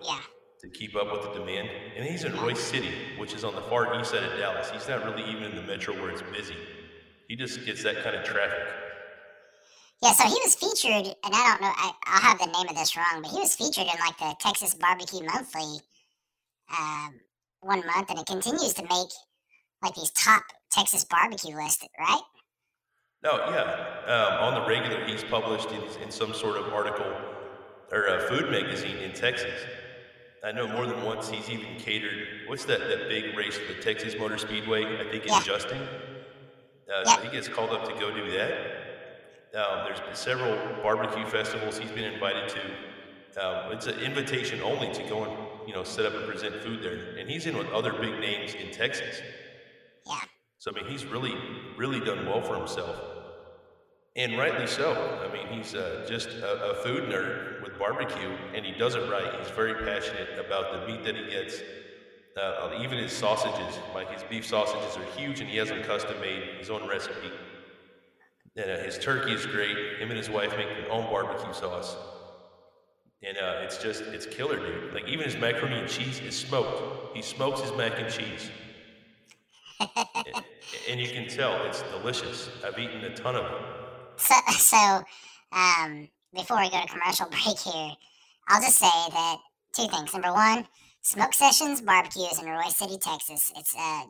Yeah. 0.04 0.20
to 0.62 0.70
keep 0.70 0.96
up 0.96 1.12
with 1.12 1.24
the 1.24 1.40
demand. 1.40 1.70
And 1.98 2.06
he's 2.06 2.24
in 2.24 2.32
Royse 2.34 2.58
City, 2.58 2.92
which 3.18 3.34
is 3.34 3.44
on 3.44 3.56
the 3.56 3.62
far 3.62 4.00
east 4.00 4.12
side 4.12 4.24
of 4.24 4.38
Dallas. 4.38 4.70
He's 4.72 4.88
not 4.88 5.04
really 5.06 5.30
even 5.30 5.44
in 5.44 5.56
the 5.56 5.62
metro 5.64 5.94
where 5.96 6.10
it's 6.10 6.24
busy. 6.36 6.56
He 7.28 7.36
just 7.36 7.66
gets 7.66 7.84
that 7.84 8.04
kind 8.04 8.16
of 8.16 8.24
traffic. 8.24 8.68
Yeah, 10.04 10.12
so 10.12 10.26
he 10.26 10.36
was 10.44 10.56
featured, 10.56 11.16
and 11.24 11.34
I 11.34 11.50
don't 11.52 11.62
know, 11.62 11.72
I, 11.74 11.94
I'll 12.08 12.22
have 12.22 12.40
the 12.40 12.48
name 12.48 12.68
of 12.70 12.76
this 12.76 12.98
wrong, 12.98 13.22
but 13.22 13.32
he 13.32 13.40
was 13.40 13.56
featured 13.56 13.86
in 13.86 14.00
like 14.02 14.18
the 14.20 14.36
Texas 14.42 14.76
Barbecue 14.76 15.24
Monthly 15.26 15.80
um, 16.78 17.22
one 17.62 17.86
month, 17.86 18.10
and 18.10 18.20
it 18.20 18.26
continues 18.26 18.74
to 18.74 18.84
make 18.84 19.08
like 19.82 19.96
these 19.96 20.12
top 20.12 20.44
Texas 20.72 21.06
barbecue 21.06 21.56
lists, 21.56 21.86
right? 22.00 22.22
No, 23.24 23.38
yeah. 23.50 24.14
Um, 24.14 24.54
on 24.54 24.62
the 24.62 24.68
regular, 24.68 25.06
he's 25.06 25.24
published 25.24 25.72
in, 25.72 25.82
in 26.04 26.12
some 26.12 26.34
sort 26.34 26.58
of 26.58 26.74
article 26.74 27.14
or 27.92 28.08
a 28.08 28.28
food 28.28 28.52
magazine 28.52 28.98
in 28.98 29.14
Texas. 29.14 29.62
I 30.44 30.52
know 30.52 30.68
more 30.68 30.86
than 30.86 31.02
once 31.06 31.30
he's 31.30 31.50
even 31.50 31.78
catered. 31.80 32.28
What's 32.48 32.66
that, 32.66 32.80
that 32.82 33.08
big 33.08 33.38
race, 33.38 33.58
the 33.70 33.82
Texas 33.82 34.16
Motor 34.20 34.38
Speedway? 34.38 34.84
I 35.00 35.10
think 35.10 35.24
in 35.26 35.30
Yeah. 35.34 35.42
Justin. 35.44 35.82
Uh, 35.82 37.04
Yeah. 37.06 37.16
So 37.16 37.22
he 37.22 37.30
gets 37.32 37.48
called 37.48 37.72
up 37.72 37.86
to 37.88 37.94
go 38.00 38.12
do 38.12 38.30
that. 38.32 38.83
Um, 39.56 39.86
there's 39.86 40.00
been 40.00 40.16
several 40.16 40.58
barbecue 40.82 41.28
festivals 41.28 41.78
he's 41.78 41.92
been 41.92 42.12
invited 42.12 42.50
to. 42.50 43.46
Um, 43.46 43.72
it's 43.72 43.86
an 43.86 44.00
invitation 44.00 44.60
only 44.62 44.92
to 44.92 45.04
go 45.04 45.26
and 45.26 45.68
you 45.68 45.76
know 45.76 45.84
set 45.84 46.08
up 46.08 46.16
and 46.16 46.28
present 46.28 46.56
food 46.64 46.82
there, 46.82 47.16
and 47.20 47.30
he's 47.30 47.46
in 47.46 47.56
with 47.56 47.70
other 47.70 47.94
big 47.94 48.20
names 48.20 48.56
in 48.56 48.72
Texas. 48.72 49.22
Yeah. 50.08 50.16
So 50.58 50.72
I 50.72 50.82
mean, 50.82 50.90
he's 50.92 51.06
really, 51.06 51.36
really 51.78 52.00
done 52.00 52.26
well 52.26 52.42
for 52.42 52.56
himself, 52.56 53.00
and 54.16 54.40
rightly 54.40 54.66
so. 54.66 55.22
I 55.24 55.32
mean, 55.32 55.46
he's 55.56 55.76
uh, 55.76 56.04
just 56.10 56.30
a, 56.30 56.72
a 56.72 56.76
food 56.84 57.04
nerd 57.04 57.62
with 57.62 57.78
barbecue, 57.78 58.36
and 58.56 58.66
he 58.66 58.72
does 58.72 58.96
it 58.96 59.08
right. 59.08 59.36
He's 59.40 59.52
very 59.52 59.76
passionate 59.86 60.40
about 60.44 60.74
the 60.74 60.88
meat 60.92 61.04
that 61.04 61.16
he 61.16 61.30
gets. 61.30 61.62
Uh, 62.36 62.72
even 62.80 62.98
his 62.98 63.12
sausages, 63.12 63.80
like 63.94 64.12
his 64.12 64.24
beef 64.24 64.48
sausages, 64.48 64.98
are 64.98 65.06
huge, 65.16 65.42
and 65.42 65.48
he 65.48 65.58
has 65.58 65.70
them 65.70 65.84
custom 65.84 66.20
made, 66.22 66.58
his 66.58 66.72
own 66.72 66.90
recipe. 66.90 67.32
And 68.56 68.70
uh, 68.70 68.78
his 68.84 68.98
turkey 68.98 69.34
is 69.34 69.46
great. 69.46 69.76
Him 70.00 70.10
and 70.10 70.18
his 70.18 70.30
wife 70.30 70.56
make 70.58 70.70
their 70.70 70.92
own 70.92 71.06
barbecue 71.06 71.54
sauce, 71.54 71.96
and 73.24 73.36
uh, 73.38 73.62
it's 73.64 73.78
just 73.78 74.04
it's 74.04 74.28
killer, 74.28 74.58
dude. 74.58 74.94
Like 74.94 75.08
even 75.08 75.26
his 75.26 75.36
macaroni 75.38 75.80
and 75.80 75.90
cheese 75.90 76.20
is 76.20 76.38
smoked. 76.38 77.16
He 77.16 77.24
smokes 77.24 77.62
his 77.62 77.72
mac 77.76 77.94
and 77.98 78.14
cheese 78.14 78.52
and 80.90 81.00
you 81.00 81.08
can 81.10 81.28
tell 81.28 81.66
it's 81.66 81.82
delicious. 81.84 82.50
I've 82.66 82.78
eaten 82.78 83.04
a 83.04 83.16
ton 83.16 83.36
of 83.36 83.46
it. 83.46 83.52
So, 84.18 84.36
so 84.52 85.04
um, 85.52 86.10
before 86.34 86.60
we 86.60 86.70
go 86.70 86.82
to 86.82 86.88
commercial 86.88 87.28
break 87.30 87.60
here, 87.60 87.92
I'll 88.48 88.62
just 88.62 88.80
say 88.80 88.86
that 88.86 89.38
two 89.74 89.88
things. 89.88 90.14
Number 90.14 90.34
one, 90.34 90.68
Smoke 91.02 91.34
Sessions 91.34 91.82
Barbecue 91.82 92.24
is 92.24 92.40
in 92.40 92.46
Royse 92.46 92.74
City, 92.74 92.98
Texas. 92.98 93.52
It's 93.58 93.76
uh, 93.78 94.04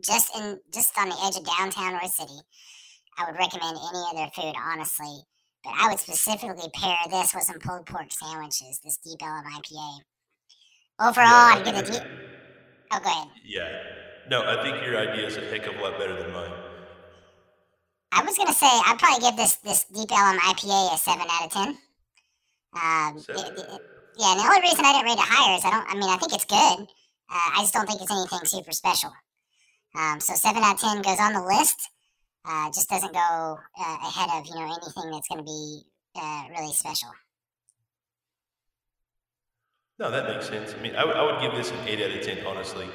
just 0.00 0.34
in 0.36 0.58
just 0.72 0.96
on 0.98 1.08
the 1.08 1.16
edge 1.24 1.36
of 1.36 1.44
downtown 1.44 1.98
Royse 1.98 2.12
City. 2.12 2.38
I 3.18 3.26
would 3.26 3.38
recommend 3.38 3.76
any 3.76 4.02
other 4.10 4.30
food, 4.34 4.54
honestly, 4.58 5.18
but 5.64 5.74
I 5.76 5.88
would 5.88 6.00
specifically 6.00 6.70
pair 6.74 6.96
this 7.10 7.34
with 7.34 7.44
some 7.44 7.58
pulled 7.58 7.86
pork 7.86 8.10
sandwiches. 8.10 8.80
This 8.84 8.96
Deep 8.98 9.22
Ellum 9.22 9.44
IPA. 9.44 9.98
Overall, 11.00 11.24
Yeah, 11.26 11.54
I'd 11.56 11.64
give 11.64 11.74
the 11.76 11.92
deep. 11.92 12.02
Oh, 12.92 12.98
go 13.00 13.10
ahead. 13.10 13.28
Yeah. 13.44 13.82
No, 14.28 14.42
I 14.46 14.62
think 14.62 14.84
your 14.84 14.96
idea 14.98 15.26
is 15.26 15.36
a 15.36 15.40
heck 15.40 15.66
of 15.66 15.76
a 15.76 15.80
lot 15.82 15.98
better 15.98 16.20
than 16.22 16.32
mine. 16.32 16.52
I 18.12 18.22
was 18.22 18.36
gonna 18.36 18.52
say 18.52 18.66
I'd 18.68 18.98
probably 18.98 19.20
give 19.28 19.36
this 19.36 19.56
this 19.56 19.84
Deep 19.84 20.10
Ellum 20.12 20.38
IPA 20.38 20.94
a 20.94 20.98
seven 20.98 21.26
out 21.30 21.44
of 21.46 21.52
ten. 21.52 21.78
Um, 22.74 23.16
it- 23.18 23.28
it- 23.58 23.82
yeah, 24.16 24.32
and 24.32 24.40
the 24.40 24.44
only 24.44 24.60
reason 24.60 24.84
I 24.84 24.92
didn't 24.92 25.06
rate 25.06 25.18
it 25.18 25.24
higher 25.24 25.56
is 25.56 25.64
I 25.64 25.70
don't. 25.70 25.88
I 25.88 25.94
mean, 25.94 26.08
I 26.10 26.16
think 26.18 26.32
it's 26.34 26.44
good. 26.44 26.86
Uh, 27.30 27.50
I 27.56 27.60
just 27.60 27.72
don't 27.72 27.86
think 27.86 28.00
it's 28.02 28.10
anything 28.10 28.44
super 28.44 28.72
special. 28.72 29.12
Um, 29.94 30.20
so 30.20 30.34
seven 30.34 30.62
out 30.62 30.74
of 30.74 30.80
ten 30.80 31.00
goes 31.02 31.18
on 31.18 31.32
the 31.32 31.42
list. 31.42 31.88
Uh, 32.44 32.68
just 32.74 32.88
doesn't 32.88 33.12
go 33.12 33.58
uh, 33.78 33.96
ahead 34.02 34.28
of 34.34 34.46
you 34.46 34.54
know 34.54 34.64
anything 34.64 35.10
that's 35.10 35.28
going 35.28 35.38
to 35.38 35.44
be 35.44 35.82
uh, 36.16 36.42
really 36.50 36.72
special. 36.72 37.10
No, 39.98 40.10
that 40.10 40.26
makes 40.26 40.48
sense. 40.48 40.74
I 40.74 40.82
mean, 40.82 40.96
I 40.96 41.04
would- 41.04 41.14
would 41.16 41.40
give 41.40 41.54
this 41.54 41.70
an 41.70 41.86
8 41.86 42.00
out 42.02 42.10
of 42.10 42.24
10, 42.24 42.46
honestly. 42.46 42.88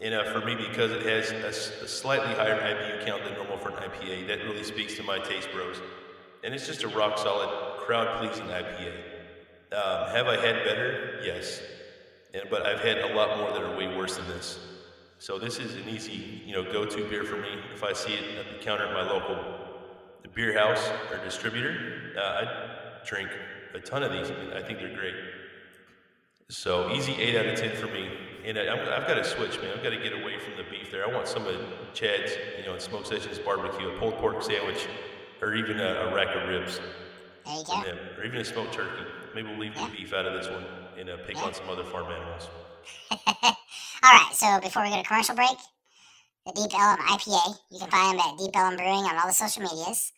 And 0.00 0.14
for 0.28 0.46
me, 0.46 0.54
because 0.54 0.92
it 0.92 1.02
has 1.02 1.32
a 1.32 1.88
slightly 1.88 2.32
higher 2.34 2.54
IBU 2.60 3.04
count 3.04 3.24
than 3.24 3.34
normal 3.34 3.58
for 3.58 3.70
an 3.70 3.82
IPA, 3.82 4.28
that 4.28 4.44
really 4.44 4.62
speaks 4.62 4.94
to 4.96 5.02
my 5.02 5.18
taste 5.18 5.48
bros. 5.52 5.80
And 6.44 6.54
it's 6.54 6.66
just 6.66 6.84
a 6.84 6.88
rock 6.88 7.18
solid, 7.18 7.48
crowd 7.80 8.20
pleasing 8.20 8.46
IPA. 8.46 8.92
Um, 9.72 10.10
have 10.14 10.28
I 10.28 10.36
had 10.36 10.62
better? 10.64 11.20
Yes. 11.24 11.60
And, 12.32 12.44
but 12.48 12.64
I've 12.64 12.80
had 12.80 12.98
a 12.98 13.14
lot 13.16 13.38
more 13.38 13.50
that 13.50 13.60
are 13.60 13.76
way 13.76 13.96
worse 13.96 14.16
than 14.16 14.28
this. 14.28 14.60
So 15.20 15.38
this 15.38 15.58
is 15.58 15.74
an 15.74 15.88
easy, 15.88 16.42
you 16.46 16.52
know, 16.52 16.62
go-to 16.62 17.08
beer 17.08 17.24
for 17.24 17.36
me. 17.36 17.48
If 17.74 17.82
I 17.82 17.92
see 17.92 18.14
it 18.14 18.38
at 18.38 18.56
the 18.56 18.64
counter 18.64 18.86
at 18.86 18.92
my 18.92 19.02
local 19.02 19.36
beer 20.32 20.56
house 20.56 20.90
or 21.10 21.22
distributor, 21.24 22.12
uh, 22.16 22.20
I 22.20 23.04
drink 23.04 23.28
a 23.74 23.80
ton 23.80 24.04
of 24.04 24.12
these. 24.12 24.30
I, 24.54 24.62
think 24.62 24.78
they're 24.78 24.94
great. 24.94 25.14
So 26.48 26.92
easy 26.92 27.14
eight 27.14 27.36
out 27.36 27.46
of 27.46 27.58
ten 27.58 27.74
for 27.76 27.86
me. 27.86 28.08
And 28.44 28.56
I, 28.56 28.68
I'm, 28.68 28.78
I've 28.80 29.08
got 29.08 29.14
to 29.14 29.24
switch, 29.24 29.60
man. 29.60 29.76
I've 29.76 29.82
got 29.82 29.90
to 29.90 29.98
get 29.98 30.12
away 30.12 30.38
from 30.38 30.56
the 30.56 30.62
beef 30.70 30.92
there. 30.92 31.04
I 31.04 31.12
want 31.12 31.26
some 31.26 31.46
of 31.46 31.56
Chad's, 31.94 32.32
you 32.56 32.66
know, 32.66 32.78
Smoke 32.78 33.04
Sessions 33.04 33.40
barbecue, 33.40 33.88
a 33.88 33.98
pulled 33.98 34.14
pork 34.18 34.40
sandwich, 34.40 34.86
or 35.42 35.54
even 35.54 35.80
a, 35.80 36.08
a 36.08 36.14
rack 36.14 36.34
of 36.36 36.48
ribs 36.48 36.80
There 37.44 37.56
you 37.56 37.64
go. 37.64 37.98
or 38.18 38.24
even 38.24 38.40
a 38.40 38.44
smoked 38.44 38.72
turkey. 38.72 39.02
Maybe 39.34 39.48
we'll 39.48 39.58
leave 39.58 39.74
the 39.74 39.88
beef 39.96 40.12
out 40.12 40.26
of 40.26 40.34
this 40.34 40.48
one 40.48 40.64
and 40.96 41.10
uh, 41.10 41.16
pick 41.26 41.44
on 41.44 41.52
some 41.52 41.68
other 41.68 41.84
farm 41.84 42.06
animals. 42.06 42.48
All 43.10 44.12
right, 44.12 44.32
so 44.32 44.60
before 44.60 44.82
we 44.82 44.90
go 44.90 44.96
to 44.96 45.02
commercial 45.02 45.34
break, 45.34 45.56
the 46.46 46.52
Deep 46.52 46.78
Ellum 46.78 46.98
IPA, 46.98 47.56
you 47.70 47.78
can 47.78 47.90
find 47.90 48.18
them 48.18 48.26
at 48.26 48.38
Deep 48.38 48.56
Ellum 48.56 48.76
Brewing 48.76 49.04
on 49.04 49.18
all 49.18 49.26
the 49.26 49.32
social 49.32 49.62
medias. 49.62 50.12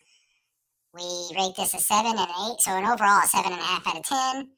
We 0.93 1.03
rate 1.37 1.55
this 1.57 1.73
a 1.73 1.79
seven 1.79 2.11
and 2.11 2.19
an 2.19 2.29
eight, 2.29 2.59
so 2.59 2.71
an 2.71 2.85
overall 2.85 3.23
a 3.23 3.27
seven 3.27 3.51
and 3.53 3.61
a 3.61 3.63
half 3.63 3.87
out 3.87 3.97
of 3.97 4.03
ten. 4.03 4.49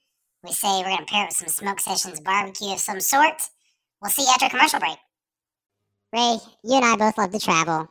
We 0.44 0.52
say 0.52 0.68
we're 0.80 0.90
gonna 0.90 1.06
pair 1.06 1.24
it 1.24 1.28
with 1.30 1.38
some 1.38 1.48
smoke 1.48 1.80
sessions 1.80 2.20
barbecue 2.20 2.74
of 2.74 2.80
some 2.80 3.00
sort. 3.00 3.42
We'll 4.02 4.12
see 4.12 4.24
you 4.24 4.30
after 4.30 4.50
commercial 4.50 4.80
break. 4.80 4.98
Ray, 6.12 6.38
you 6.64 6.76
and 6.76 6.86
I 6.86 6.96
both 6.96 7.18
love 7.18 7.32
to 7.32 7.40
travel. 7.40 7.88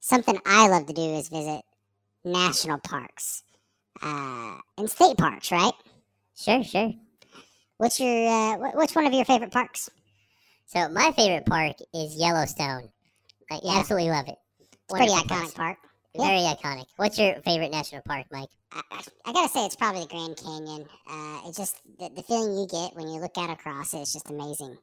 Something 0.00 0.38
I 0.44 0.68
love 0.68 0.86
to 0.86 0.92
do 0.92 1.02
is 1.02 1.28
visit 1.28 1.62
national 2.24 2.78
parks 2.78 3.42
uh, 4.02 4.58
and 4.76 4.90
state 4.90 5.16
parks, 5.16 5.50
right? 5.52 5.72
Sure, 6.36 6.62
sure. 6.62 6.92
What's 7.78 8.00
your 8.00 8.28
uh, 8.28 8.56
what's 8.74 8.94
one 8.94 9.06
of 9.06 9.12
your 9.12 9.24
favorite 9.24 9.52
parks? 9.52 9.88
So 10.66 10.88
my 10.88 11.12
favorite 11.12 11.46
park 11.46 11.76
is 11.94 12.14
Yellowstone. 12.16 12.90
I 13.50 13.60
Yeah. 13.62 13.78
absolutely 13.78 14.10
love 14.10 14.28
it. 14.28 14.36
It's 14.60 14.68
pretty 14.90 15.12
iconic 15.12 15.54
park. 15.54 15.78
Very 16.16 16.40
iconic. 16.40 16.86
What's 16.96 17.18
your 17.18 17.40
favorite 17.42 17.70
national 17.70 18.02
park, 18.02 18.26
Mike? 18.32 18.48
I, 18.72 18.82
I, 18.90 19.00
I 19.26 19.32
gotta 19.32 19.48
say, 19.48 19.64
it's 19.64 19.76
probably 19.76 20.02
the 20.02 20.08
Grand 20.08 20.36
Canyon. 20.36 20.86
Uh, 21.08 21.40
it's 21.46 21.56
just 21.56 21.80
the, 21.98 22.10
the 22.16 22.22
feeling 22.22 22.58
you 22.58 22.66
get 22.66 22.96
when 22.96 23.06
you 23.08 23.20
look 23.20 23.38
out 23.38 23.50
across 23.50 23.94
it 23.94 23.98
is 23.98 24.12
just 24.12 24.28
amazing. 24.28 24.76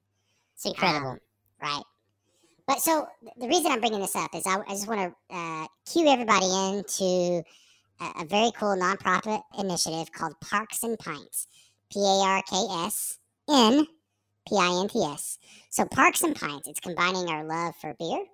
It's 0.55 0.65
incredible. 0.65 1.11
Um, 1.11 1.19
right. 1.61 1.83
But 2.67 2.79
so 2.79 3.07
the 3.37 3.47
reason 3.47 3.71
I'm 3.71 3.81
bringing 3.81 3.99
this 3.99 4.15
up 4.15 4.33
is 4.33 4.47
I, 4.47 4.55
I 4.67 4.69
just 4.69 4.87
want 4.87 5.13
to 5.29 5.35
uh, 5.35 5.67
cue 5.91 6.07
everybody 6.07 6.45
into 6.45 7.43
a, 7.99 8.21
a 8.21 8.25
very 8.25 8.51
cool 8.57 8.75
nonprofit 8.77 9.41
initiative 9.59 10.11
called 10.13 10.39
Parks 10.39 10.83
and 10.83 10.97
Pints. 10.97 11.47
P 11.91 11.99
A 11.99 12.23
R 12.25 12.43
K 12.49 12.55
S 12.85 13.17
N 13.49 13.85
P 14.47 14.57
I 14.57 14.81
N 14.81 14.87
T 14.87 15.03
S. 15.03 15.37
So 15.69 15.85
Parks 15.85 16.23
and 16.23 16.35
Pints, 16.35 16.67
it's 16.67 16.79
combining 16.79 17.29
our 17.29 17.43
love 17.43 17.75
for 17.81 17.93
beer 17.99 18.25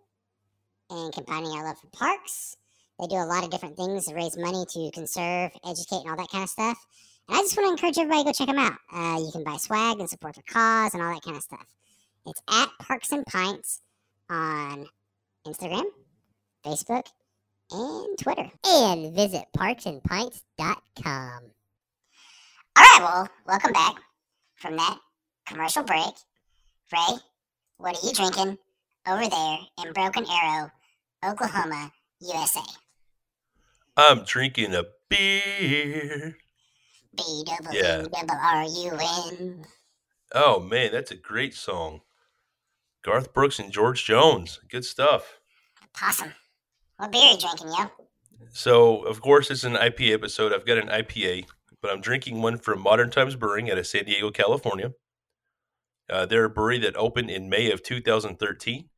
and 0.90 1.14
combining 1.14 1.52
our 1.52 1.66
love 1.66 1.80
for 1.80 1.88
parks. 1.88 2.58
They 3.00 3.08
do 3.08 3.16
a 3.16 3.26
lot 3.26 3.44
of 3.44 3.50
different 3.50 3.78
things 3.78 4.06
to 4.06 4.14
raise 4.14 4.38
money 4.38 4.64
to 4.64 4.92
conserve, 4.94 5.52
educate, 5.66 6.02
and 6.02 6.10
all 6.10 6.18
that 6.18 6.30
kind 6.30 6.44
of 6.44 6.50
stuff. 6.50 6.78
And 7.28 7.38
I 7.38 7.42
just 7.42 7.58
want 7.58 7.68
to 7.68 7.72
encourage 7.72 7.98
everybody 7.98 8.24
to 8.24 8.26
go 8.26 8.34
check 8.34 8.48
them 8.48 8.60
out. 8.60 8.78
Uh, 8.94 9.20
you 9.20 9.32
can 9.32 9.44
buy 9.44 9.58
swag 9.58 10.00
and 10.00 10.10
support 10.10 10.36
their 10.36 10.44
cause 10.48 10.94
and 10.94 11.02
all 11.02 11.14
that 11.14 11.24
kind 11.24 11.38
of 11.38 11.44
stuff. 11.44 11.66
It's 12.28 12.42
at 12.50 12.70
Parks 12.80 13.12
and 13.12 13.26
Pints 13.26 13.82
on 14.30 14.86
Instagram, 15.48 15.86
Facebook, 16.64 17.08
and 17.72 18.18
Twitter. 18.20 18.52
And 18.66 19.16
visit 19.16 19.46
parksandpints.com. 19.58 21.52
All 22.82 22.88
right, 22.88 23.00
well, 23.14 23.30
welcome 23.46 23.74
back 23.74 23.94
from 24.56 24.76
that 24.76 24.98
commercial 25.46 25.84
break. 25.84 26.16
Ray, 26.92 27.18
what 27.78 27.96
are 27.96 28.08
you 28.08 28.12
drinking 28.12 28.58
over 29.08 29.30
there 29.30 29.58
in 29.86 29.94
Broken 29.94 30.26
Arrow, 30.28 30.72
Oklahoma, 31.24 31.92
USA? 32.22 32.62
I'm 33.96 34.24
drinking 34.24 34.74
a 34.74 34.86
beer. 35.10 36.36
B 37.16 37.44
double 37.46 37.72
Yeah. 37.72 38.02
Double 38.02 38.40
R 38.42 38.64
U 38.64 38.98
N. 39.30 39.64
Oh 40.34 40.60
man, 40.60 40.92
that's 40.92 41.12
a 41.12 41.16
great 41.16 41.54
song. 41.54 42.02
Garth 43.04 43.32
Brooks 43.32 43.60
and 43.60 43.72
George 43.72 44.04
Jones. 44.04 44.60
Good 44.72 44.86
stuff. 44.86 45.40
Possum. 45.94 46.34
What 46.98 47.12
beer 47.12 47.22
are 47.22 47.34
you 47.34 47.40
drinking, 47.40 47.68
yo? 47.78 47.92
So, 48.54 49.04
of 49.04 49.22
course, 49.22 49.52
it's 49.52 49.66
an 49.66 49.74
IPA 49.76 50.16
episode. 50.16 50.52
I've 50.52 50.66
got 50.66 50.80
an 50.80 50.88
IPA, 50.88 51.46
but 51.82 51.92
I'm 51.92 52.02
drinking 52.02 52.42
one 52.42 52.58
from 52.58 52.82
Modern 52.82 53.10
Times 53.10 53.36
Brewing 53.36 53.70
out 53.72 53.78
of 53.78 53.88
San 53.88 54.06
Diego, 54.06 54.32
California. 54.32 54.94
Uh, 56.10 56.26
they're 56.26 56.46
a 56.46 56.50
brewery 56.50 56.80
that 56.80 56.96
opened 56.96 57.30
in 57.30 57.50
May 57.50 57.72
of 57.72 57.84
2013, 57.84 58.90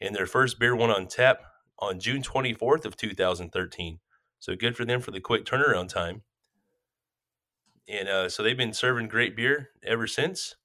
and 0.00 0.14
their 0.14 0.26
first 0.26 0.58
beer 0.58 0.74
went 0.74 0.92
on 0.92 1.06
tap 1.06 1.40
on 1.78 2.00
June 2.00 2.22
24th 2.22 2.84
of 2.84 2.96
2013. 2.96 4.00
So 4.40 4.56
good 4.56 4.76
for 4.76 4.84
them 4.84 5.00
for 5.00 5.10
the 5.10 5.20
quick 5.20 5.44
turnaround 5.44 5.88
time. 5.88 6.22
And 7.88 8.08
uh, 8.08 8.28
so 8.28 8.42
they've 8.42 8.56
been 8.56 8.72
serving 8.72 9.08
great 9.08 9.36
beer 9.36 9.70
ever 9.82 10.06
since. 10.06 10.56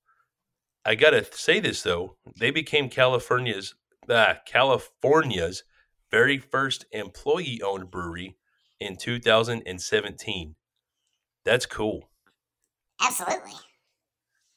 I 0.86 0.96
gotta 0.96 1.26
say 1.32 1.60
this 1.60 1.82
though, 1.82 2.16
they 2.38 2.52
became 2.52 2.90
California's 2.90 3.76
ah, 4.10 4.38
California's 4.46 5.64
very 6.10 6.38
first 6.40 6.86
employee 6.92 7.62
owned 7.62 7.92
brewery 7.92 8.38
in 8.80 8.96
2017. 8.96 10.56
That's 11.46 11.66
cool. 11.66 12.10
Absolutely. 13.02 13.54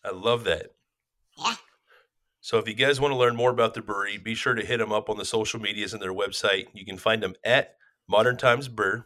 I 0.05 0.11
love 0.11 0.45
that. 0.45 0.73
Yeah. 1.39 1.55
So 2.41 2.59
if 2.59 2.67
you 2.67 2.75
guys 2.75 3.01
want 3.01 3.13
to 3.13 3.17
learn 3.17 3.37
more 3.37 3.51
about 3.51 3.75
the 3.75 3.83
brewery, 3.83 4.19
be 4.19 4.35
sure 4.35 4.55
to 4.55 4.65
hit 4.65 4.79
them 4.79 4.93
up 4.93 5.09
on 5.09 5.17
the 5.17 5.25
social 5.25 5.61
medias 5.61 5.93
and 5.93 6.03
their 6.03 6.13
website. 6.13 6.67
You 6.73 6.85
can 6.85 6.99
find 6.99 7.23
them 7.23 7.35
at 7.45 7.77
Modern 8.09 8.37
Times 8.37 8.67
Brew. 8.67 9.05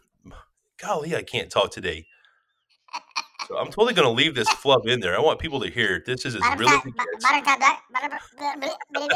Golly, 0.81 1.15
I 1.15 1.21
can't 1.23 1.49
talk 1.51 1.71
today. 1.71 2.07
So 3.47 3.57
I'm 3.57 3.67
totally 3.67 3.93
going 3.93 4.07
to 4.07 4.11
leave 4.11 4.33
this 4.35 4.49
flub 4.61 4.87
in 4.87 4.99
there. 4.99 5.15
I 5.15 5.21
want 5.21 5.39
people 5.39 5.59
to 5.61 5.69
hear 5.69 5.95
it. 5.95 6.05
This 6.05 6.25
is 6.25 6.35
as 6.35 6.41
Modern 6.41 6.59
real 6.59 6.69
as 6.69 6.81
time, 6.81 6.87
it 6.87 6.97
mo- 6.97 7.03
gets. 7.13 7.23
modern 7.23 7.43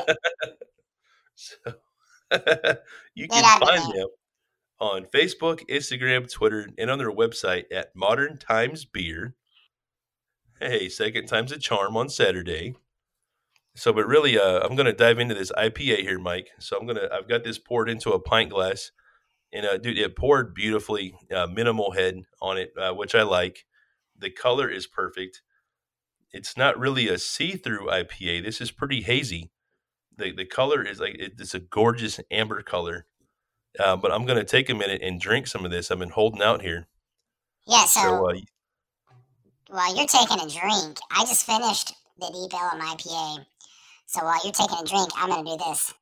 time. 0.06 0.16
So 1.34 1.56
you 3.16 3.28
can 3.28 3.60
find 3.60 3.82
them 3.94 4.08
on 4.82 5.06
Facebook, 5.06 5.66
Instagram, 5.70 6.30
Twitter, 6.30 6.68
and 6.78 6.90
on 6.90 6.98
their 6.98 7.12
website 7.12 7.66
at 7.72 7.96
Modern 7.96 8.38
Times 8.38 8.84
Beer. 8.84 9.36
Hey, 10.60 10.90
second 10.90 11.28
time's 11.28 11.54
a 11.54 11.58
charm 11.58 11.96
on 11.96 12.10
Saturday. 12.10 12.76
So, 13.76 13.94
but 13.94 14.06
really, 14.08 14.38
uh, 14.38 14.60
I'm 14.60 14.76
going 14.76 14.88
to 14.88 14.94
dive 14.94 15.20
into 15.20 15.36
this 15.36 15.52
IPA 15.54 16.00
here, 16.02 16.20
Mike. 16.20 16.50
So 16.60 16.78
I'm 16.78 16.86
gonna, 16.86 17.08
I've 17.12 17.30
got 17.30 17.46
this 17.46 17.58
poured 17.58 17.90
into 17.90 18.12
a 18.12 18.20
pint 18.20 18.50
glass, 18.50 18.92
and 19.54 19.66
uh, 19.66 19.78
dude, 19.78 19.98
it 19.98 20.18
poured 20.18 20.54
beautifully. 20.54 21.16
Uh, 21.34 21.48
minimal 21.48 21.92
head 21.92 22.24
on 22.42 22.58
it, 22.58 22.74
uh, 22.78 22.92
which 22.94 23.16
I 23.16 23.24
like. 23.24 23.66
The 24.18 24.30
color 24.30 24.70
is 24.70 24.88
perfect. 24.88 25.42
It's 26.34 26.58
not 26.58 26.78
really 26.78 27.08
a 27.08 27.18
see-through 27.18 27.88
IPA. 27.88 28.44
This 28.44 28.60
is 28.60 28.72
pretty 28.72 29.02
hazy 29.02 29.52
the 30.22 30.32
the 30.32 30.46
color 30.46 30.84
is 30.84 31.00
like 31.00 31.16
it, 31.16 31.34
it's 31.40 31.56
a 31.56 31.60
gorgeous 31.60 32.20
amber 32.30 32.62
color. 32.62 33.06
Uh, 33.80 33.96
but 33.96 34.12
I'm 34.12 34.26
gonna 34.26 34.44
take 34.44 34.70
a 34.70 34.76
minute 34.76 35.02
and 35.02 35.20
drink 35.20 35.48
some 35.48 35.64
of 35.66 35.72
this. 35.72 35.92
I've 35.92 36.00
been 36.00 36.10
holding 36.10 36.42
out 36.42 36.62
here. 36.62 36.88
Yeah, 37.68 37.86
so 37.86 38.02
So 38.02 38.30
uh, 38.30 38.34
while 39.70 39.96
you're 39.96 40.08
taking 40.08 40.40
a 40.40 40.50
drink, 40.50 40.98
I 41.12 41.22
just 41.26 41.46
finished 41.46 41.94
the 42.20 42.28
Deep 42.28 42.54
Ellum 42.60 42.82
IPA. 42.82 43.46
So 44.08 44.24
while 44.26 44.40
you're 44.44 44.52
taking 44.52 44.78
a 44.78 44.84
drink, 44.86 45.10
I'm 45.16 45.30
going 45.30 45.46
to 45.46 45.52
do 45.52 45.64
this. 45.70 45.94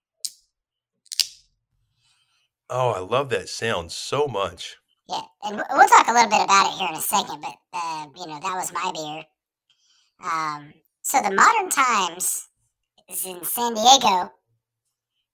oh, 2.71 2.89
I 2.91 2.99
love 2.99 3.29
that 3.29 3.49
sound 3.49 3.91
so 3.91 4.27
much. 4.27 4.77
Yeah, 5.08 5.21
and 5.43 5.58
we- 5.58 5.63
we'll 5.71 5.88
talk 5.88 6.08
a 6.08 6.13
little 6.13 6.29
bit 6.29 6.41
about 6.41 6.73
it 6.73 6.79
here 6.79 6.88
in 6.89 6.95
a 6.95 7.01
second, 7.01 7.41
but, 7.41 7.55
uh, 7.73 8.08
you 8.15 8.25
know, 8.27 8.39
that 8.39 8.55
was 8.55 8.71
my 8.73 8.91
beer. 8.91 9.25
Um, 10.27 10.73
so 11.01 11.21
the 11.21 11.32
Modern 11.32 11.69
Times 11.69 12.47
is 13.08 13.25
in 13.25 13.43
San 13.43 13.73
Diego, 13.75 14.32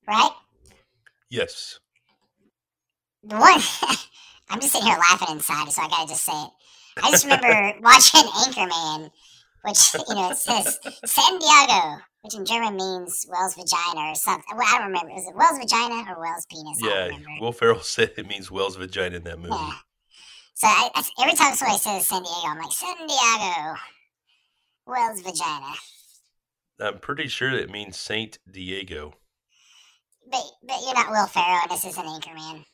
right? 0.07 0.31
Yes. 1.29 1.79
The 3.27 3.35
one, 3.37 3.61
I'm 4.49 4.59
just 4.59 4.73
sitting 4.73 4.87
here 4.87 4.97
laughing 4.97 5.35
inside, 5.35 5.71
so 5.71 5.81
I 5.81 5.87
got 5.87 6.07
to 6.07 6.13
just 6.13 6.25
say 6.25 6.33
it. 6.33 6.49
I 7.01 7.11
just 7.11 7.23
remember 7.23 7.73
watching 7.81 8.21
Anchorman, 8.21 9.09
which, 9.63 9.93
you 10.07 10.15
know, 10.15 10.29
it 10.29 10.37
says 10.37 10.79
San 11.05 11.39
Diego, 11.39 11.97
which 12.21 12.35
in 12.35 12.45
German 12.45 12.75
means 12.75 13.25
Wells 13.27 13.55
vagina 13.55 14.11
or 14.11 14.15
something. 14.15 14.45
Well, 14.55 14.67
I 14.67 14.77
don't 14.77 14.87
remember. 14.87 15.11
Is 15.17 15.27
it 15.27 15.35
Wells 15.35 15.57
vagina 15.57 16.05
or 16.11 16.21
Wells 16.21 16.45
penis? 16.45 16.79
Yeah. 16.81 17.09
Will 17.41 17.51
Ferrell 17.51 17.79
said 17.79 18.13
it 18.15 18.27
means 18.27 18.51
Wells 18.51 18.75
vagina 18.75 19.17
in 19.17 19.23
that 19.23 19.39
movie. 19.39 19.55
Yeah. 19.55 19.73
So 20.53 20.67
I, 20.67 20.89
I, 20.93 21.03
every 21.23 21.35
time 21.35 21.53
somebody 21.55 21.79
says 21.79 22.07
San 22.07 22.21
Diego, 22.21 22.47
I'm 22.47 22.59
like, 22.59 22.71
San 22.71 22.95
Diego, 22.95 23.75
Wells 24.85 25.21
vagina. 25.21 25.73
I'm 26.79 26.99
pretty 26.99 27.27
sure 27.27 27.57
that 27.57 27.71
means 27.71 27.97
Saint 27.97 28.37
Diego. 28.49 29.15
But 30.31 30.43
but 30.63 30.81
you're 30.83 30.93
not 30.93 31.09
Will 31.09 31.27
Ferrell, 31.27 31.59
and 31.63 31.71
this 31.71 31.85
is 31.85 31.97
an 31.97 32.05
Anchorman. 32.05 32.65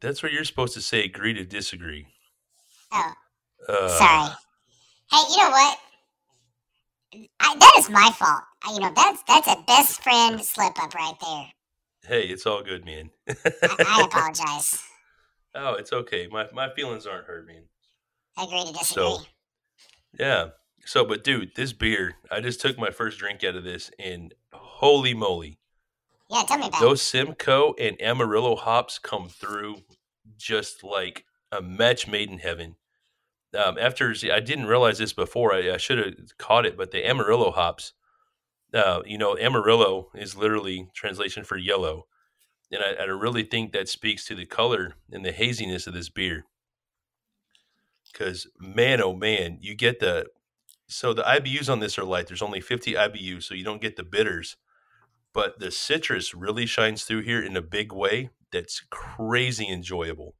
That's 0.00 0.22
where 0.22 0.30
you're 0.32 0.44
supposed 0.44 0.74
to 0.74 0.80
say 0.82 1.04
agree 1.04 1.34
to 1.34 1.44
disagree. 1.44 2.06
Oh, 2.92 3.12
Uh, 3.68 3.88
sorry. 3.88 4.34
Hey, 5.10 5.22
you 5.30 5.36
know 5.38 5.50
what? 5.50 5.78
I, 7.40 7.56
that 7.56 7.74
is 7.78 7.88
my 7.90 8.10
fault. 8.18 8.42
I, 8.64 8.72
you 8.74 8.80
know 8.80 8.92
that's 8.94 9.22
that's 9.26 9.48
a 9.48 9.56
best 9.66 10.02
friend 10.02 10.42
slip 10.44 10.80
up 10.82 10.94
right 10.94 11.14
there. 11.20 11.46
Hey, 12.06 12.26
it's 12.28 12.44
all 12.46 12.62
good, 12.62 12.84
man. 12.84 13.10
I, 13.28 13.34
I 13.62 14.02
apologize. 14.04 14.82
oh, 15.54 15.74
it's 15.74 15.92
okay. 15.92 16.28
My 16.30 16.46
my 16.52 16.68
feelings 16.74 17.06
aren't 17.06 17.26
hurt, 17.26 17.46
man. 17.46 17.62
I 18.36 18.44
agree 18.44 18.64
to 18.66 18.72
disagree. 18.72 19.04
So, 19.04 19.18
yeah. 20.18 20.48
So, 20.84 21.04
but 21.04 21.24
dude, 21.24 21.54
this 21.56 21.72
beer, 21.72 22.14
I 22.30 22.40
just 22.40 22.60
took 22.60 22.78
my 22.78 22.90
first 22.90 23.18
drink 23.18 23.42
out 23.44 23.56
of 23.56 23.64
this, 23.64 23.90
and 23.98 24.34
holy 24.52 25.14
moly, 25.14 25.58
yeah, 26.30 26.42
tell 26.46 26.58
me 26.58 26.66
about 26.68 26.82
it. 26.82 26.84
those 26.84 27.02
Simcoe 27.02 27.74
and 27.78 28.00
Amarillo 28.00 28.56
hops 28.56 28.98
come 28.98 29.28
through 29.28 29.76
just 30.36 30.84
like 30.84 31.24
a 31.50 31.62
match 31.62 32.06
made 32.06 32.30
in 32.30 32.38
heaven. 32.38 32.76
Um, 33.58 33.78
after 33.78 34.14
I 34.30 34.40
didn't 34.40 34.66
realize 34.66 34.98
this 34.98 35.14
before, 35.14 35.54
I, 35.54 35.74
I 35.74 35.76
should 35.78 35.98
have 35.98 36.14
caught 36.36 36.66
it, 36.66 36.76
but 36.76 36.90
the 36.90 37.06
Amarillo 37.06 37.50
hops, 37.50 37.94
uh, 38.74 39.00
you 39.06 39.16
know, 39.16 39.38
Amarillo 39.38 40.10
is 40.14 40.36
literally 40.36 40.88
translation 40.94 41.44
for 41.44 41.56
yellow, 41.56 42.06
and 42.70 42.82
I, 42.82 43.02
I 43.02 43.06
really 43.06 43.44
think 43.44 43.72
that 43.72 43.88
speaks 43.88 44.26
to 44.26 44.34
the 44.34 44.44
color 44.44 44.94
and 45.10 45.24
the 45.24 45.32
haziness 45.32 45.86
of 45.86 45.94
this 45.94 46.10
beer. 46.10 46.44
Because 48.12 48.46
man, 48.58 49.00
oh 49.00 49.14
man, 49.14 49.58
you 49.62 49.74
get 49.74 50.00
the 50.00 50.26
so 50.86 51.12
the 51.12 51.22
IBUs 51.22 51.70
on 51.70 51.80
this 51.80 51.98
are 51.98 52.04
light. 52.04 52.26
There's 52.26 52.42
only 52.42 52.60
50 52.60 52.94
IBUs, 52.94 53.44
so 53.44 53.54
you 53.54 53.64
don't 53.64 53.80
get 53.80 53.96
the 53.96 54.02
bitters 54.02 54.56
but 55.38 55.60
the 55.60 55.70
citrus 55.70 56.34
really 56.34 56.66
shines 56.66 57.04
through 57.04 57.22
here 57.22 57.40
in 57.40 57.56
a 57.56 57.62
big 57.62 57.92
way 57.92 58.30
that's 58.50 58.82
crazy 58.90 59.68
enjoyable. 59.68 60.34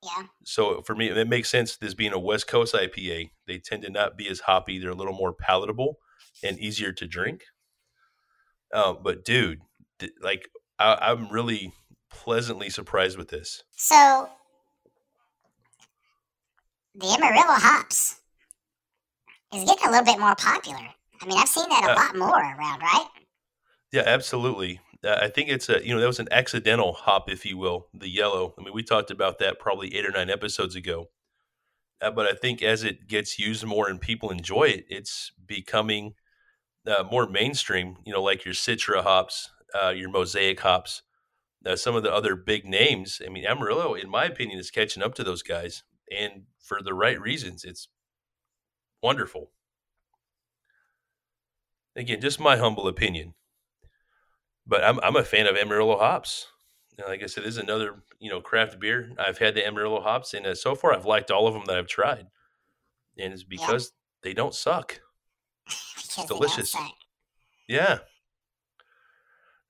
Yeah, 0.00 0.26
So 0.44 0.80
for 0.82 0.94
me, 0.94 1.08
it 1.08 1.26
makes 1.26 1.48
sense. 1.48 1.76
This 1.76 1.92
being 1.92 2.12
a 2.12 2.20
West 2.20 2.46
Coast 2.46 2.72
IPA, 2.72 3.30
they 3.48 3.58
tend 3.58 3.82
to 3.82 3.90
not 3.90 4.16
be 4.16 4.28
as 4.28 4.38
hoppy. 4.38 4.78
They're 4.78 4.90
a 4.90 4.94
little 4.94 5.12
more 5.12 5.32
palatable 5.32 5.98
and 6.44 6.56
easier 6.60 6.92
to 6.92 7.04
drink. 7.04 7.46
Uh, 8.72 8.92
but 8.92 9.24
dude, 9.24 9.62
th- 9.98 10.12
like 10.22 10.48
I, 10.78 10.96
I'm 11.00 11.30
really 11.30 11.72
pleasantly 12.08 12.70
surprised 12.70 13.18
with 13.18 13.30
this. 13.30 13.64
so 13.72 14.28
the 16.94 17.06
Amarillo 17.08 17.58
hops 17.58 18.20
is 19.52 19.64
getting 19.64 19.88
a 19.88 19.90
little 19.90 20.04
bit 20.04 20.20
more 20.20 20.36
popular. 20.36 20.86
I 21.20 21.26
mean, 21.26 21.38
I've 21.38 21.48
seen 21.48 21.68
that 21.70 21.82
a 21.88 21.90
Uh, 21.90 21.94
lot 21.96 22.16
more 22.16 22.38
around, 22.38 22.82
right? 22.82 23.08
Yeah, 23.92 24.02
absolutely. 24.06 24.80
Uh, 25.04 25.16
I 25.22 25.28
think 25.28 25.48
it's 25.48 25.68
a 25.68 25.84
you 25.86 25.94
know 25.94 26.00
that 26.00 26.06
was 26.06 26.18
an 26.18 26.28
accidental 26.30 26.92
hop, 26.92 27.30
if 27.30 27.44
you 27.46 27.56
will, 27.56 27.88
the 27.94 28.08
yellow. 28.08 28.54
I 28.58 28.62
mean, 28.62 28.74
we 28.74 28.82
talked 28.82 29.10
about 29.10 29.38
that 29.38 29.58
probably 29.58 29.94
eight 29.94 30.04
or 30.06 30.10
nine 30.10 30.30
episodes 30.30 30.74
ago. 30.76 31.08
Uh, 32.02 32.10
but 32.12 32.26
I 32.26 32.34
think 32.34 32.62
as 32.62 32.84
it 32.84 33.08
gets 33.08 33.38
used 33.38 33.64
more 33.66 33.88
and 33.88 34.00
people 34.00 34.30
enjoy 34.30 34.64
it, 34.64 34.86
it's 34.88 35.32
becoming 35.46 36.14
uh, 36.86 37.04
more 37.10 37.28
mainstream. 37.28 37.96
You 38.06 38.12
know, 38.14 38.22
like 38.22 38.44
your 38.44 38.54
Citra 38.54 39.02
hops, 39.02 39.50
uh, 39.80 39.90
your 39.90 40.10
Mosaic 40.10 40.60
hops, 40.60 41.02
uh, 41.66 41.76
some 41.76 41.96
of 41.96 42.02
the 42.04 42.14
other 42.14 42.36
big 42.36 42.66
names. 42.66 43.22
I 43.26 43.30
mean, 43.30 43.46
Amarillo, 43.46 43.94
in 43.94 44.10
my 44.10 44.26
opinion, 44.26 44.58
is 44.60 44.70
catching 44.70 45.02
up 45.02 45.14
to 45.16 45.24
those 45.24 45.42
guys, 45.42 45.84
and 46.16 46.44
for 46.60 46.82
the 46.82 46.94
right 46.94 47.20
reasons. 47.20 47.64
It's 47.64 47.88
wonderful. 49.02 49.50
Again, 51.94 52.22
just 52.22 52.40
my 52.40 52.56
humble 52.56 52.88
opinion 52.88 53.34
but 54.68 54.84
I'm 54.84 55.00
I'm 55.00 55.16
a 55.16 55.24
fan 55.24 55.46
of 55.46 55.56
Amarillo 55.56 55.98
hops. 55.98 56.46
You 56.96 57.04
know, 57.04 57.10
like 57.10 57.22
I 57.22 57.26
said, 57.26 57.44
this 57.44 57.52
is 57.54 57.58
another 57.58 58.02
you 58.20 58.30
know 58.30 58.40
craft 58.40 58.78
beer. 58.78 59.10
I've 59.18 59.38
had 59.38 59.54
the 59.54 59.66
Amarillo 59.66 60.00
hops, 60.00 60.34
and 60.34 60.46
uh, 60.46 60.54
so 60.54 60.74
far 60.74 60.94
I've 60.94 61.06
liked 61.06 61.30
all 61.30 61.48
of 61.48 61.54
them 61.54 61.64
that 61.66 61.78
I've 61.78 61.88
tried, 61.88 62.26
and 63.18 63.32
it's 63.32 63.44
because 63.44 63.92
they 64.22 64.34
don't 64.34 64.54
suck. 64.54 65.00
Don't 66.16 66.28
delicious. 66.28 66.72
suck. 66.72 66.92
Yeah. 67.66 67.98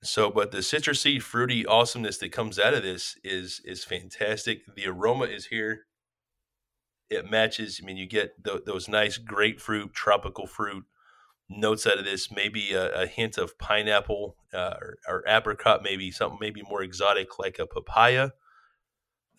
So, 0.01 0.29
but 0.31 0.51
the 0.51 0.59
citrusy, 0.59 1.21
fruity 1.21 1.65
awesomeness 1.65 2.17
that 2.19 2.31
comes 2.31 2.57
out 2.57 2.73
of 2.73 2.83
this 2.83 3.17
is 3.23 3.61
is 3.65 3.83
fantastic. 3.83 4.75
The 4.75 4.87
aroma 4.87 5.25
is 5.25 5.47
here. 5.47 5.85
It 7.09 7.29
matches. 7.29 7.79
I 7.81 7.85
mean, 7.85 7.97
you 7.97 8.05
get 8.05 8.43
th- 8.43 8.65
those 8.65 8.87
nice 8.87 9.17
grapefruit, 9.17 9.93
tropical 9.93 10.45
fruit 10.45 10.85
notes 11.49 11.87
out 11.87 11.97
of 11.97 12.05
this. 12.05 12.31
Maybe 12.31 12.73
a, 12.73 13.03
a 13.03 13.07
hint 13.07 13.37
of 13.37 13.57
pineapple 13.57 14.35
uh, 14.53 14.75
or, 14.79 14.97
or 15.07 15.23
apricot. 15.27 15.83
Maybe 15.83 16.11
something 16.11 16.37
maybe 16.39 16.61
more 16.61 16.83
exotic 16.83 17.39
like 17.39 17.59
a 17.59 17.65
papaya. 17.65 18.31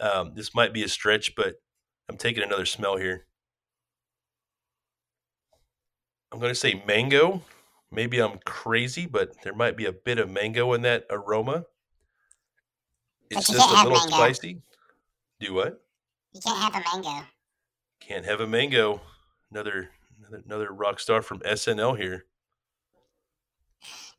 Um, 0.00 0.32
this 0.34 0.54
might 0.54 0.72
be 0.72 0.82
a 0.82 0.88
stretch, 0.88 1.34
but 1.34 1.56
I'm 2.08 2.16
taking 2.16 2.42
another 2.42 2.66
smell 2.66 2.96
here. 2.96 3.26
I'm 6.32 6.38
going 6.38 6.50
to 6.50 6.58
say 6.58 6.82
mango. 6.86 7.42
Maybe 7.92 8.20
I'm 8.20 8.38
crazy, 8.44 9.06
but 9.06 9.42
there 9.42 9.54
might 9.54 9.76
be 9.76 9.84
a 9.84 9.92
bit 9.92 10.18
of 10.18 10.30
mango 10.30 10.72
in 10.72 10.82
that 10.82 11.04
aroma. 11.10 11.66
It's 13.30 13.48
just 13.48 13.70
a 13.70 13.82
little 13.82 13.98
mango. 13.98 14.16
spicy. 14.16 14.62
Do 15.40 15.54
what? 15.54 15.82
You 16.32 16.40
can't 16.40 16.58
have 16.58 16.74
a 16.74 16.84
mango. 16.92 17.26
Can't 18.00 18.24
have 18.24 18.40
a 18.40 18.46
mango. 18.46 19.00
Another 19.50 19.90
another, 20.32 20.72
rock 20.72 21.00
star 21.00 21.22
from 21.22 21.40
SNL 21.40 21.98
here. 21.98 22.24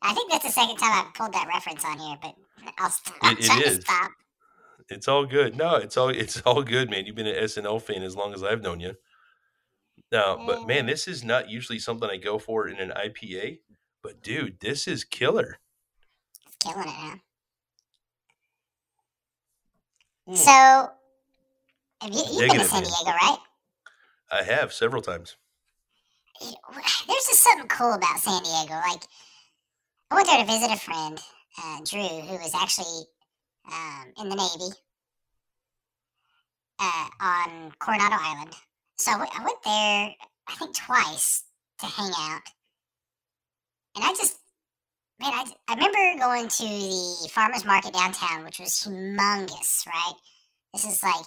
I 0.01 0.13
think 0.13 0.31
that's 0.31 0.45
the 0.45 0.51
second 0.51 0.77
time 0.77 1.05
I've 1.05 1.13
pulled 1.13 1.33
that 1.33 1.47
reference 1.47 1.85
on 1.85 1.99
here, 1.99 2.17
but 2.21 2.35
I'll, 2.79 2.89
st- 2.89 3.17
I'll 3.21 3.33
It- 3.33 3.39
it 3.39 3.75
to 3.75 3.81
stop. 3.81 4.11
It's 4.89 5.07
all 5.07 5.25
good. 5.25 5.55
No, 5.55 5.75
it's 5.75 5.95
all 5.95 6.09
it's 6.09 6.41
all 6.41 6.63
good, 6.63 6.89
man. 6.89 7.05
You've 7.05 7.15
been 7.15 7.27
an 7.27 7.35
SNL 7.45 7.81
fan 7.81 8.03
as 8.03 8.15
long 8.15 8.33
as 8.33 8.43
I've 8.43 8.61
known 8.61 8.79
you. 8.81 8.95
No, 10.11 10.43
but 10.45 10.67
man, 10.67 10.85
this 10.85 11.07
is 11.07 11.23
not 11.23 11.49
usually 11.49 11.79
something 11.79 12.09
I 12.09 12.17
go 12.17 12.37
for 12.37 12.67
in 12.67 12.77
an 12.77 12.91
IPA. 12.91 13.59
But 14.03 14.21
dude, 14.21 14.59
this 14.59 14.87
is 14.87 15.03
killer. 15.05 15.59
It's 16.45 16.55
killing 16.57 16.87
it, 16.89 16.93
huh? 16.93 17.15
Mm. 20.29 20.37
So, 20.37 20.91
have 22.01 22.11
you, 22.13 22.23
you've 22.31 22.49
been 22.49 22.59
to 22.59 22.65
San 22.65 22.81
man. 22.81 22.91
Diego, 22.91 23.11
right? 23.11 23.37
I 24.31 24.43
have 24.43 24.73
several 24.73 25.01
times. 25.01 25.37
There's 26.41 27.25
just 27.25 27.39
something 27.43 27.67
cool 27.67 27.93
about 27.93 28.19
San 28.19 28.41
Diego. 28.43 28.73
Like, 28.73 29.03
I 30.09 30.15
went 30.15 30.27
there 30.27 30.39
to 30.39 30.45
visit 30.51 30.71
a 30.71 30.77
friend, 30.77 31.19
uh, 31.63 31.77
Drew, 31.85 32.01
who 32.01 32.33
was 32.37 32.53
actually 32.55 33.05
um, 33.71 34.13
in 34.17 34.29
the 34.29 34.35
Navy 34.35 34.75
uh, 36.79 37.07
on 37.19 37.71
Coronado 37.79 38.15
Island. 38.19 38.53
So 38.97 39.11
I 39.11 39.17
went- 39.17 39.39
I 39.39 39.43
went 39.43 39.63
there, 39.63 40.15
I 40.47 40.55
think, 40.57 40.75
twice 40.75 41.43
to 41.79 41.85
hang 41.85 42.11
out. 42.17 42.41
And 43.95 44.05
I 44.05 44.09
just, 44.13 44.37
man, 45.19 45.33
I, 45.33 45.45
I 45.67 45.73
remember 45.75 46.23
going 46.25 46.47
to 46.47 46.63
the 46.63 47.29
farmer's 47.31 47.65
market 47.65 47.93
downtown, 47.93 48.43
which 48.45 48.59
was 48.59 48.69
humongous, 48.83 49.85
right? 49.85 50.13
This 50.73 50.85
is 50.85 51.03
like, 51.03 51.25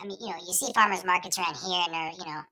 I 0.00 0.06
mean, 0.06 0.18
you 0.20 0.28
know, 0.28 0.36
you 0.46 0.52
see 0.52 0.72
farmers 0.74 1.04
markets 1.04 1.38
around 1.38 1.56
here 1.56 1.82
and 1.86 1.94
they're, 1.94 2.12
you 2.12 2.32
know, 2.32 2.42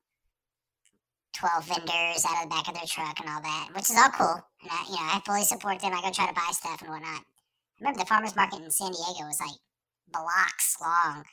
12 1.32 1.64
vendors 1.66 2.24
out 2.28 2.42
of 2.44 2.50
the 2.50 2.54
back 2.54 2.68
of 2.68 2.74
their 2.74 2.86
truck 2.86 3.18
and 3.20 3.28
all 3.28 3.40
that, 3.42 3.68
which 3.74 3.90
is 3.90 3.96
all 3.96 4.10
cool. 4.10 4.40
And 4.62 4.70
I, 4.70 4.84
you 4.88 4.94
know, 4.94 5.08
I 5.14 5.20
fully 5.24 5.44
support 5.44 5.80
them. 5.80 5.92
I 5.94 6.00
go 6.02 6.10
try 6.10 6.26
to 6.26 6.32
buy 6.34 6.48
stuff 6.52 6.80
and 6.82 6.90
whatnot. 6.90 7.20
I 7.20 7.80
remember 7.80 8.00
the 8.00 8.06
farmers 8.06 8.36
market 8.36 8.60
in 8.60 8.70
San 8.70 8.92
Diego 8.92 9.26
was 9.26 9.40
like 9.40 9.58
blocks 10.12 10.76
long. 10.80 11.24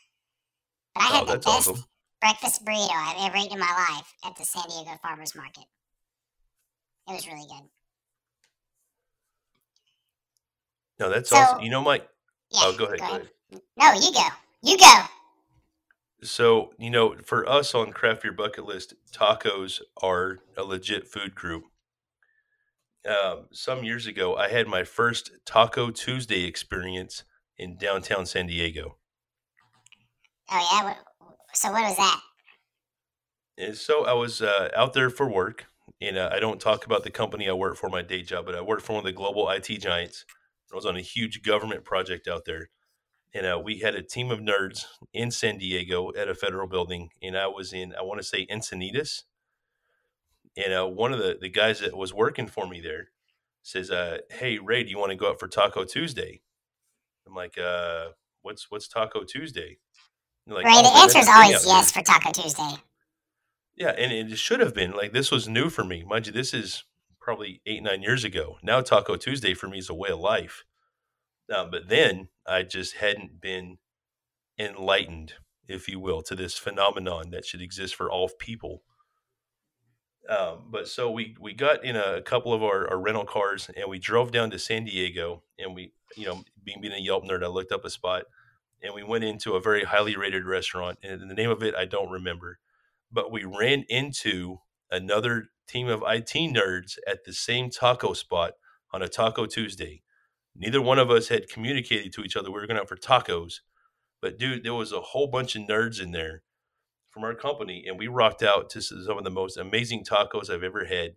But 0.96 1.04
I 1.04 1.08
Oh, 1.12 1.14
had 1.20 1.28
the 1.28 1.34
best 1.38 1.48
awesome. 1.70 1.84
breakfast 2.22 2.66
burrito 2.66 2.90
I've 2.94 3.28
ever 3.30 3.38
eaten 3.38 3.54
in 3.54 3.60
my 3.60 3.88
life 3.90 4.14
at 4.26 4.36
the 4.38 4.46
San 4.46 4.64
Diego 4.70 4.98
farmers 5.02 5.36
market. 5.36 5.66
It 7.08 7.14
was 7.14 7.28
really 7.28 7.46
good. 7.48 7.70
No, 11.00 11.10
that's 11.10 11.30
So- 11.30 11.38
awesome. 11.38 11.62
You 11.62 11.70
know, 11.70 11.82
Mike. 11.82 12.08
Yeah. 12.52 12.62
oh, 12.64 12.78
go 12.78 12.86
ahead. 12.86 13.00
Go 13.00 13.06
ahead. 13.06 13.30
No, 13.78 13.94
you 13.94 14.12
go. 14.14 14.26
You 14.62 14.78
go. 14.78 15.04
So, 16.22 16.74
you 16.78 16.90
know, 16.90 17.16
for 17.24 17.48
us 17.48 17.74
on 17.74 17.92
Craft 17.92 18.24
Beer 18.24 18.34
Bucket 18.34 18.66
List, 18.66 18.94
tacos 19.12 19.82
are 20.02 20.40
a 20.58 20.64
legit 20.64 21.08
food 21.08 21.34
group. 21.34 21.64
Um, 23.08 23.46
some 23.54 23.84
years 23.86 24.06
ago, 24.06 24.36
I 24.36 24.50
had 24.50 24.68
my 24.68 24.84
first 24.84 25.32
Taco 25.46 25.92
Tuesday 25.92 26.44
experience 26.44 27.24
in 27.58 27.78
downtown 27.78 28.26
San 28.26 28.48
Diego. 28.48 28.98
Oh 30.52 30.84
yeah. 30.84 30.96
So 31.54 31.72
what 31.72 31.84
was 31.84 31.98
that? 31.98 32.22
And 33.58 33.76
so 33.76 34.06
I 34.06 34.14
was 34.14 34.42
uh, 34.42 34.70
out 34.76 34.94
there 34.94 35.10
for 35.10 35.30
work, 35.30 35.66
and 36.02 36.18
uh, 36.18 36.30
I 36.32 36.40
don't 36.40 36.60
talk 36.60 36.86
about 36.86 37.04
the 37.04 37.12
company 37.12 37.50
I 37.50 37.54
work 37.54 37.78
for, 37.78 37.90
my 37.90 38.02
day 38.02 38.22
job, 38.22 38.46
but 38.46 38.56
I 38.56 38.62
worked 38.62 38.84
for 38.84 38.94
one 38.94 39.00
of 39.00 39.06
the 39.06 39.12
global 39.12 39.50
IT 39.50 39.68
giants. 39.80 40.26
I 40.72 40.76
was 40.76 40.86
on 40.86 40.96
a 40.98 41.02
huge 41.02 41.42
government 41.44 41.84
project 41.84 42.28
out 42.28 42.46
there, 42.46 42.70
and 43.34 43.46
uh, 43.46 43.60
we 43.64 43.80
had 43.80 43.96
a 43.96 44.02
team 44.02 44.32
of 44.32 44.40
nerds 44.40 44.86
in 45.14 45.32
San 45.32 45.58
Diego 45.58 46.12
at 46.18 46.28
a 46.28 46.36
federal 46.36 46.68
building, 46.68 47.10
and 47.22 47.38
I 47.38 47.48
was 47.48 47.74
in, 47.74 47.94
I 47.98 48.02
want 48.02 48.20
to 48.20 48.28
say 48.28 48.46
Encinitas. 48.48 49.24
And 50.58 50.74
uh, 50.74 50.88
one 50.88 51.14
of 51.14 51.20
the, 51.20 51.38
the 51.40 51.50
guys 51.50 51.80
that 51.80 51.96
was 51.96 52.14
working 52.14 52.48
for 52.48 52.68
me 52.68 52.82
there 52.82 53.10
says, 53.62 53.92
uh, 53.92 54.20
"Hey 54.30 54.58
Ray, 54.58 54.84
do 54.84 54.90
you 54.90 54.98
want 54.98 55.12
to 55.12 55.16
go 55.16 55.30
out 55.30 55.40
for 55.40 55.48
Taco 55.48 55.86
Tuesday?" 55.86 56.42
I'm 57.28 57.36
like, 57.36 57.58
uh, 57.58 58.10
"What's 58.42 58.72
what's 58.72 58.88
Taco 58.88 59.24
Tuesday?" 59.24 59.78
Like, 60.48 60.66
Ray, 60.66 60.74
"Oh, 60.76 60.82
the 60.82 61.00
answer 61.02 61.20
is 61.20 61.28
always 61.28 61.56
out 61.56 61.62
there." 61.62 61.76
yes 61.76 61.92
for 61.92 62.02
Taco 62.02 62.32
Tuesday. 62.32 62.82
Yeah, 63.76 63.92
and 63.92 64.12
it 64.12 64.38
should 64.38 64.60
have 64.60 64.74
been 64.74 64.92
like 64.92 65.14
this 65.14 65.32
was 65.32 65.48
new 65.48 65.70
for 65.70 65.84
me. 65.84 66.04
Mind 66.04 66.28
you, 66.28 66.34
this 66.34 66.54
is 66.54 66.84
probably 67.22 67.62
eight 67.66 67.84
nine 67.84 68.02
years 68.02 68.24
ago. 68.24 68.58
Now 68.64 68.82
Taco 68.82 69.16
Tuesday 69.16 69.54
for 69.54 69.68
me 69.68 69.78
is 69.78 69.90
a 69.90 69.94
way 69.94 70.10
of 70.10 70.20
life. 70.20 70.66
Uh, 71.52 71.66
but 71.66 71.90
then 71.90 72.30
I 72.48 72.64
just 72.64 72.96
hadn't 72.96 73.42
been 73.42 73.78
enlightened, 74.58 75.34
if 75.68 75.88
you 75.88 76.00
will, 76.00 76.22
to 76.24 76.36
this 76.36 76.58
phenomenon 76.58 77.32
that 77.32 77.46
should 77.46 77.62
exist 77.62 77.96
for 77.96 78.12
all 78.12 78.30
people. 78.40 78.84
Um, 80.30 80.66
but 80.70 80.88
so 80.88 81.10
we 81.10 81.36
we 81.40 81.54
got 81.54 81.84
in 81.84 81.96
a, 81.96 82.22
couple 82.22 82.54
of 82.54 82.62
our, 82.62 82.88
our 82.88 83.00
rental 83.00 83.26
cars 83.26 83.70
and 83.76 83.90
we 83.90 83.98
drove 83.98 84.32
down 84.32 84.52
to 84.52 84.60
San 84.60 84.86
Diego 84.86 85.42
and 85.58 85.74
we 85.74 85.94
you 86.16 86.28
know 86.28 86.44
being 86.64 86.82
being 86.82 86.94
a 86.94 87.00
Yelp 87.00 87.24
nerd 87.26 87.44
I 87.44 87.48
looked 87.48 87.72
up 87.72 87.84
a 87.84 87.90
spot 87.90 88.26
and 88.84 88.94
we 88.94 89.02
went 89.02 89.24
into 89.24 89.54
a 89.54 89.62
very 89.62 89.86
highly 89.86 90.16
rated 90.16 90.46
restaurant 90.46 91.00
and 91.02 91.32
the 91.32 91.34
name 91.34 91.50
of 91.50 91.64
it 91.64 91.74
I 91.74 91.86
don't 91.86 92.12
remember 92.12 92.60
but 93.12 93.32
we 93.32 93.44
ran 93.44 93.86
into 93.90 94.60
another 94.92 95.48
team 95.68 95.88
of 95.88 96.04
IT 96.06 96.34
nerds 96.34 96.98
at 97.08 97.24
the 97.26 97.34
same 97.34 97.70
taco 97.70 98.14
spot 98.14 98.54
on 98.92 99.02
a 99.02 99.08
Taco 99.08 99.46
Tuesday. 99.46 100.02
Neither 100.56 100.82
one 100.82 101.00
of 101.00 101.10
us 101.10 101.30
had 101.30 101.50
communicated 101.50 102.12
to 102.14 102.22
each 102.22 102.36
other 102.36 102.52
we 102.52 102.60
were 102.60 102.68
going 102.68 102.80
out 102.80 102.90
for 102.90 102.98
tacos, 102.98 103.56
but 104.22 104.38
dude, 104.38 104.64
there 104.64 104.74
was 104.74 104.92
a 104.92 105.00
whole 105.00 105.28
bunch 105.28 105.56
of 105.56 105.64
nerds 105.64 106.02
in 106.02 106.12
there 106.12 106.44
from 107.10 107.24
our 107.24 107.34
company, 107.34 107.86
and 107.88 107.98
we 107.98 108.08
rocked 108.08 108.44
out 108.44 108.70
to 108.72 108.82
some 108.82 109.18
of 109.18 109.24
the 109.24 109.30
most 109.30 109.58
amazing 109.58 110.04
tacos 110.04 110.50
I've 110.50 110.64
ever 110.64 110.86
had, 110.86 111.16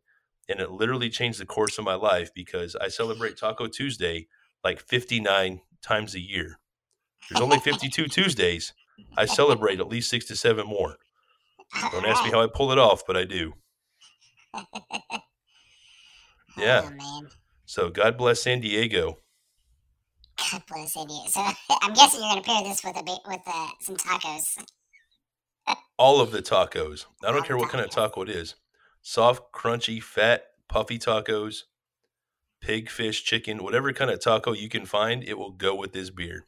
and 0.49 0.61
it 0.61 0.71
literally 0.71 1.11
changed 1.11 1.40
the 1.40 1.47
course 1.47 1.79
of 1.79 1.85
my 1.85 1.95
life 1.95 2.31
because 2.35 2.77
I 2.77 2.88
celebrate 2.88 3.37
Taco 3.37 3.66
Tuesday 3.66 4.29
like 4.64 4.81
59 4.81 5.61
times 5.83 6.14
a 6.14 6.21
year. 6.21 6.59
There's 7.29 7.42
only 7.42 7.59
52 7.59 8.07
Tuesdays. 8.07 8.73
I 9.16 9.25
celebrate 9.27 9.81
at 9.81 9.88
least 9.88 10.11
six 10.11 10.27
to 10.27 10.37
seven 10.37 10.66
more. 10.66 10.97
Don't 11.90 12.07
ask 12.07 12.23
me 12.25 12.31
how 12.31 12.42
I 12.42 12.47
pull 12.53 12.71
it 12.73 12.79
off, 12.79 13.03
but 13.07 13.16
I 13.16 13.25
do. 13.25 13.55
Yeah. 16.57 16.90
Oh. 17.01 17.23
So 17.64 17.88
God 17.88 18.18
bless 18.18 18.42
San 18.42 18.61
Diego. 18.61 19.18
God 20.53 20.62
bless. 20.69 20.93
So 20.93 21.41
I'm 21.83 21.95
guessing 21.95 22.21
you're 22.21 22.31
going 22.31 22.43
to 22.43 22.49
pair 22.49 22.62
this 22.62 22.85
with 22.85 22.97
a 22.97 23.03
with 23.03 23.41
uh, 23.47 23.69
some 23.81 23.97
tacos. 23.97 24.65
All 25.97 26.21
of 26.21 26.31
the 26.31 26.43
tacos. 26.43 27.07
I 27.25 27.33
don't 27.33 27.43
the 27.43 27.47
care 27.47 27.57
what 27.57 27.71
kind 27.71 27.85
of 27.85 27.91
taco 27.91 28.23
it 28.23 28.29
is. 28.29 28.57
Soft, 29.01 29.53
crunchy, 29.53 30.03
fat, 30.03 30.45
puffy 30.69 30.99
tacos, 30.99 31.62
pig, 32.61 32.91
fish, 32.91 33.25
chicken, 33.25 33.62
whatever 33.62 33.93
kind 33.93 34.11
of 34.11 34.21
taco 34.21 34.53
you 34.53 34.69
can 34.69 34.85
find, 34.85 35.25
it 35.25 35.38
will 35.38 35.53
go 35.53 35.75
with 35.75 35.93
this 35.93 36.11
beer. 36.11 36.47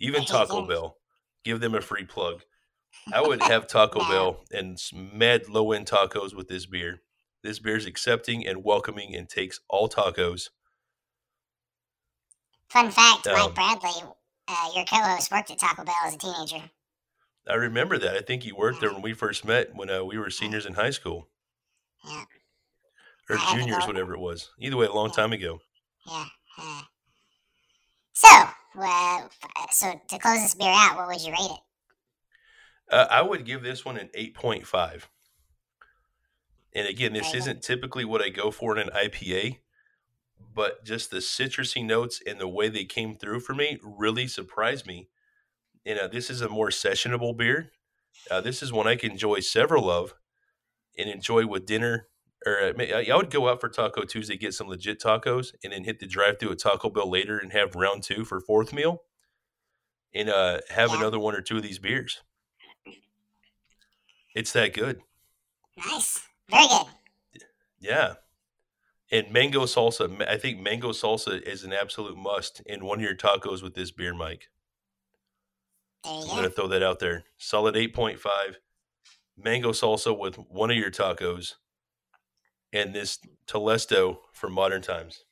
Even 0.00 0.24
Taco 0.24 0.60
yes. 0.60 0.68
Bell. 0.68 0.96
Give 1.44 1.60
them 1.60 1.74
a 1.74 1.80
free 1.80 2.04
plug. 2.04 2.42
I 3.12 3.20
would 3.20 3.42
have 3.42 3.66
Taco. 3.66 4.00
Bell 4.08 4.44
and 4.52 4.78
mad 4.92 5.48
low 5.48 5.72
end 5.72 5.86
tacos 5.86 6.34
with 6.34 6.48
this 6.48 6.66
beer. 6.66 7.02
This 7.42 7.58
beer 7.58 7.76
is 7.76 7.86
accepting 7.86 8.46
and 8.46 8.64
welcoming 8.64 9.14
and 9.14 9.28
takes 9.28 9.60
all 9.68 9.88
tacos. 9.88 10.50
Fun 12.70 12.90
fact: 12.90 13.26
Um, 13.26 13.34
Mike 13.34 13.54
Bradley, 13.54 14.02
uh, 14.48 14.70
your 14.74 14.84
co-host, 14.84 15.30
worked 15.30 15.50
at 15.50 15.58
Taco 15.58 15.84
Bell 15.84 15.94
as 16.06 16.14
a 16.14 16.18
teenager. 16.18 16.70
I 17.48 17.54
remember 17.54 17.98
that. 17.98 18.14
I 18.14 18.20
think 18.20 18.42
he 18.42 18.52
worked 18.52 18.80
there 18.80 18.92
when 18.92 19.00
we 19.02 19.14
first 19.14 19.44
met 19.44 19.74
when 19.74 19.88
uh, 19.88 20.04
we 20.04 20.18
were 20.18 20.28
seniors 20.28 20.66
in 20.66 20.74
high 20.74 20.90
school 20.90 21.28
Yeah, 22.04 22.24
or 23.30 23.36
I 23.38 23.56
juniors, 23.56 23.86
whatever 23.86 24.12
it 24.12 24.20
was. 24.20 24.50
Either 24.58 24.76
way, 24.76 24.86
a 24.86 24.92
long 24.92 25.10
time 25.10 25.32
ago. 25.32 25.60
yeah. 26.06 26.26
So, 28.12 28.28
uh, 28.80 29.28
so 29.70 29.98
to 30.08 30.18
close 30.18 30.42
this 30.42 30.54
beer 30.54 30.68
out, 30.72 30.96
what 30.96 31.06
would 31.06 31.20
you 31.22 31.30
rate 31.30 31.38
it? 31.52 31.60
Uh, 32.90 33.06
I 33.10 33.22
would 33.22 33.44
give 33.44 33.62
this 33.62 33.84
one 33.84 33.96
an 33.96 34.10
8.5. 34.12 35.04
And 36.74 36.88
again, 36.88 37.12
this 37.12 37.32
isn't 37.32 37.62
typically 37.62 38.04
what 38.04 38.20
I 38.20 38.28
go 38.28 38.50
for 38.50 38.76
in 38.76 38.88
an 38.88 38.92
IPA, 38.94 39.58
but 40.58 40.84
just 40.84 41.12
the 41.12 41.18
citrusy 41.18 41.86
notes 41.86 42.20
and 42.26 42.40
the 42.40 42.48
way 42.48 42.68
they 42.68 42.84
came 42.84 43.14
through 43.14 43.38
for 43.38 43.54
me 43.54 43.78
really 43.80 44.26
surprised 44.26 44.88
me. 44.88 45.08
You 45.84 45.94
know, 45.94 46.08
this 46.08 46.30
is 46.30 46.40
a 46.40 46.48
more 46.48 46.70
sessionable 46.70 47.36
beer. 47.36 47.70
Uh, 48.28 48.40
this 48.40 48.60
is 48.60 48.72
one 48.72 48.88
I 48.88 48.96
can 48.96 49.12
enjoy 49.12 49.38
several 49.38 49.88
of 49.88 50.14
and 50.98 51.08
enjoy 51.08 51.46
with 51.46 51.64
dinner. 51.64 52.08
Or 52.44 52.58
uh, 52.60 52.72
I 52.76 53.06
I 53.08 53.16
would 53.16 53.30
go 53.30 53.48
out 53.48 53.60
for 53.60 53.68
Taco 53.68 54.02
Tuesday, 54.02 54.36
get 54.36 54.52
some 54.52 54.66
legit 54.66 55.00
tacos, 55.00 55.52
and 55.62 55.72
then 55.72 55.84
hit 55.84 56.00
the 56.00 56.08
drive 56.08 56.40
through 56.40 56.50
at 56.50 56.58
Taco 56.58 56.90
Bell 56.90 57.08
later 57.08 57.38
and 57.38 57.52
have 57.52 57.76
round 57.76 58.02
two 58.02 58.24
for 58.24 58.40
fourth 58.40 58.72
meal 58.72 59.02
and 60.12 60.28
uh, 60.28 60.58
have 60.70 60.90
Yeah. 60.90 60.96
another 60.98 61.20
one 61.20 61.36
or 61.36 61.40
two 61.40 61.58
of 61.58 61.62
these 61.62 61.78
beers. 61.78 62.20
It's 64.34 64.52
that 64.54 64.74
good. 64.74 65.02
Nice, 65.76 66.18
very 66.50 66.66
good. 66.66 66.86
Yeah. 67.78 68.14
And 69.10 69.30
mango 69.32 69.64
salsa, 69.64 70.28
I 70.28 70.36
think 70.36 70.60
mango 70.60 70.90
salsa 70.90 71.40
is 71.42 71.64
an 71.64 71.72
absolute 71.72 72.16
must 72.16 72.60
in 72.66 72.84
one 72.84 72.98
of 72.98 73.04
your 73.04 73.16
tacos 73.16 73.62
with 73.62 73.74
this 73.74 73.90
beer, 73.90 74.12
Mike. 74.12 74.48
I'm 76.04 76.22
go. 76.22 76.28
going 76.28 76.42
to 76.44 76.50
throw 76.50 76.68
that 76.68 76.82
out 76.82 76.98
there. 76.98 77.24
Solid 77.38 77.74
8.5. 77.74 78.56
Mango 79.36 79.72
salsa 79.72 80.16
with 80.16 80.36
one 80.36 80.70
of 80.70 80.76
your 80.76 80.90
tacos 80.90 81.54
and 82.72 82.94
this 82.94 83.18
Telesto 83.46 84.18
for 84.32 84.50
modern 84.50 84.82
times. 84.82 85.24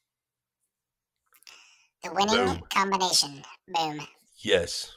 The 2.03 2.13
winning 2.13 2.47
Boom. 2.47 2.63
combination. 2.71 3.43
Boom. 3.69 4.01
Yes. 4.39 4.93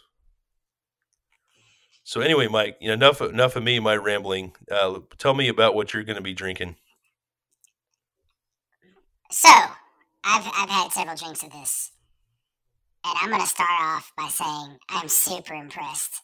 So 2.04 2.22
anyway, 2.22 2.48
Mike, 2.48 2.78
you 2.80 2.88
know, 2.88 2.94
enough 2.94 3.22
enough 3.22 3.56
of 3.56 3.64
me, 3.64 3.80
my 3.80 3.96
rambling. 3.96 4.54
Uh, 4.72 5.00
tell 5.18 5.34
me 5.34 5.48
about 5.48 5.76
what 5.76 5.94
you're 5.94 6.04
going 6.04 6.16
to 6.16 6.24
be 6.24 6.34
drinking. 6.34 6.76
So, 9.32 9.50
I've 9.50 10.52
I've 10.56 10.70
had 10.70 10.92
several 10.92 11.16
drinks 11.16 11.44
of 11.44 11.52
this, 11.52 11.92
and 13.06 13.16
I'm 13.22 13.30
gonna 13.30 13.46
start 13.46 13.70
off 13.80 14.12
by 14.18 14.28
saying 14.28 14.78
I'm 14.90 15.08
super 15.08 15.54
impressed. 15.54 16.22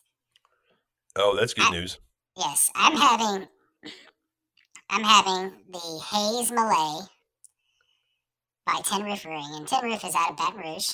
Oh, 1.15 1.35
that's 1.35 1.53
good 1.53 1.65
I- 1.65 1.71
news. 1.71 1.99
Yes, 2.37 2.69
I'm 2.75 2.97
having 2.97 3.47
I'm 4.89 5.03
having 5.03 5.53
the 5.71 6.01
Haze 6.11 6.51
Malay 6.51 7.05
by 8.65 8.81
Tin 8.83 9.03
Roof 9.03 9.23
Brewing, 9.23 9.51
and 9.53 9.67
Tin 9.67 9.83
Roof 9.83 10.03
is 10.03 10.15
out 10.15 10.31
of 10.31 10.37
Baton 10.37 10.59
Rouge. 10.61 10.89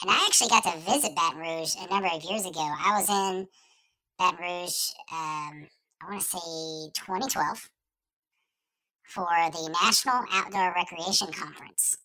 And 0.00 0.10
I 0.10 0.24
actually 0.26 0.48
got 0.48 0.64
to 0.64 0.78
visit 0.78 1.14
Baton 1.14 1.40
Rouge 1.40 1.74
a 1.80 1.88
number 1.88 2.08
of 2.08 2.22
years 2.24 2.46
ago. 2.46 2.60
I 2.60 2.98
was 2.98 3.08
in 3.08 3.46
Baton 4.18 4.40
Rouge, 4.40 4.90
um, 5.12 5.66
I 6.02 6.08
want 6.10 6.20
to 6.20 6.26
say 6.26 6.38
2012, 6.94 7.68
for 9.04 9.26
the 9.52 9.76
National 9.82 10.24
Outdoor 10.32 10.74
Recreation 10.74 11.32
Conference. 11.32 11.96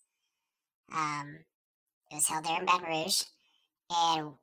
Um, 0.93 1.39
it 2.11 2.15
was 2.15 2.27
held 2.27 2.45
there 2.45 2.59
in 2.59 2.65
Baton 2.65 2.89
Rouge, 2.89 3.23
and 3.89 4.33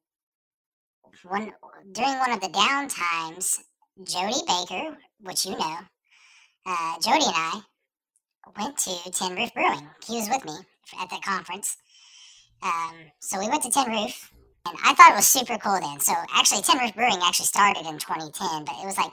one 1.23 1.53
during 1.93 2.19
one 2.19 2.33
of 2.33 2.41
the 2.41 2.49
down 2.49 2.89
times, 2.89 3.61
Jody 4.03 4.41
Baker, 4.47 4.97
which 5.21 5.47
you 5.47 5.53
know, 5.53 5.79
uh, 6.67 6.95
Jody 7.01 7.25
and 7.25 7.35
I 7.35 7.61
went 8.59 8.79
to 8.79 9.11
Tin 9.11 9.37
Roof 9.37 9.53
Brewing. 9.55 9.89
He 10.07 10.17
was 10.17 10.29
with 10.29 10.45
me 10.45 10.55
at 11.01 11.11
that 11.11 11.23
conference. 11.23 11.77
Um, 12.63 12.95
so 13.21 13.39
we 13.39 13.49
went 13.49 13.63
to 13.63 13.71
Tin 13.71 13.91
Roof, 13.91 14.33
and 14.67 14.77
I 14.85 14.95
thought 14.95 15.13
it 15.13 15.17
was 15.17 15.27
super 15.27 15.59
cool 15.59 15.81
then. 15.81 16.01
So 16.01 16.15
actually, 16.35 16.63
Tin 16.63 16.79
Roof 16.79 16.95
Brewing 16.95 17.21
actually 17.23 17.47
started 17.47 17.87
in 17.87 17.99
2010, 17.99 18.65
but 18.65 18.77
it 18.83 18.87
was 18.87 18.99
like 18.99 19.13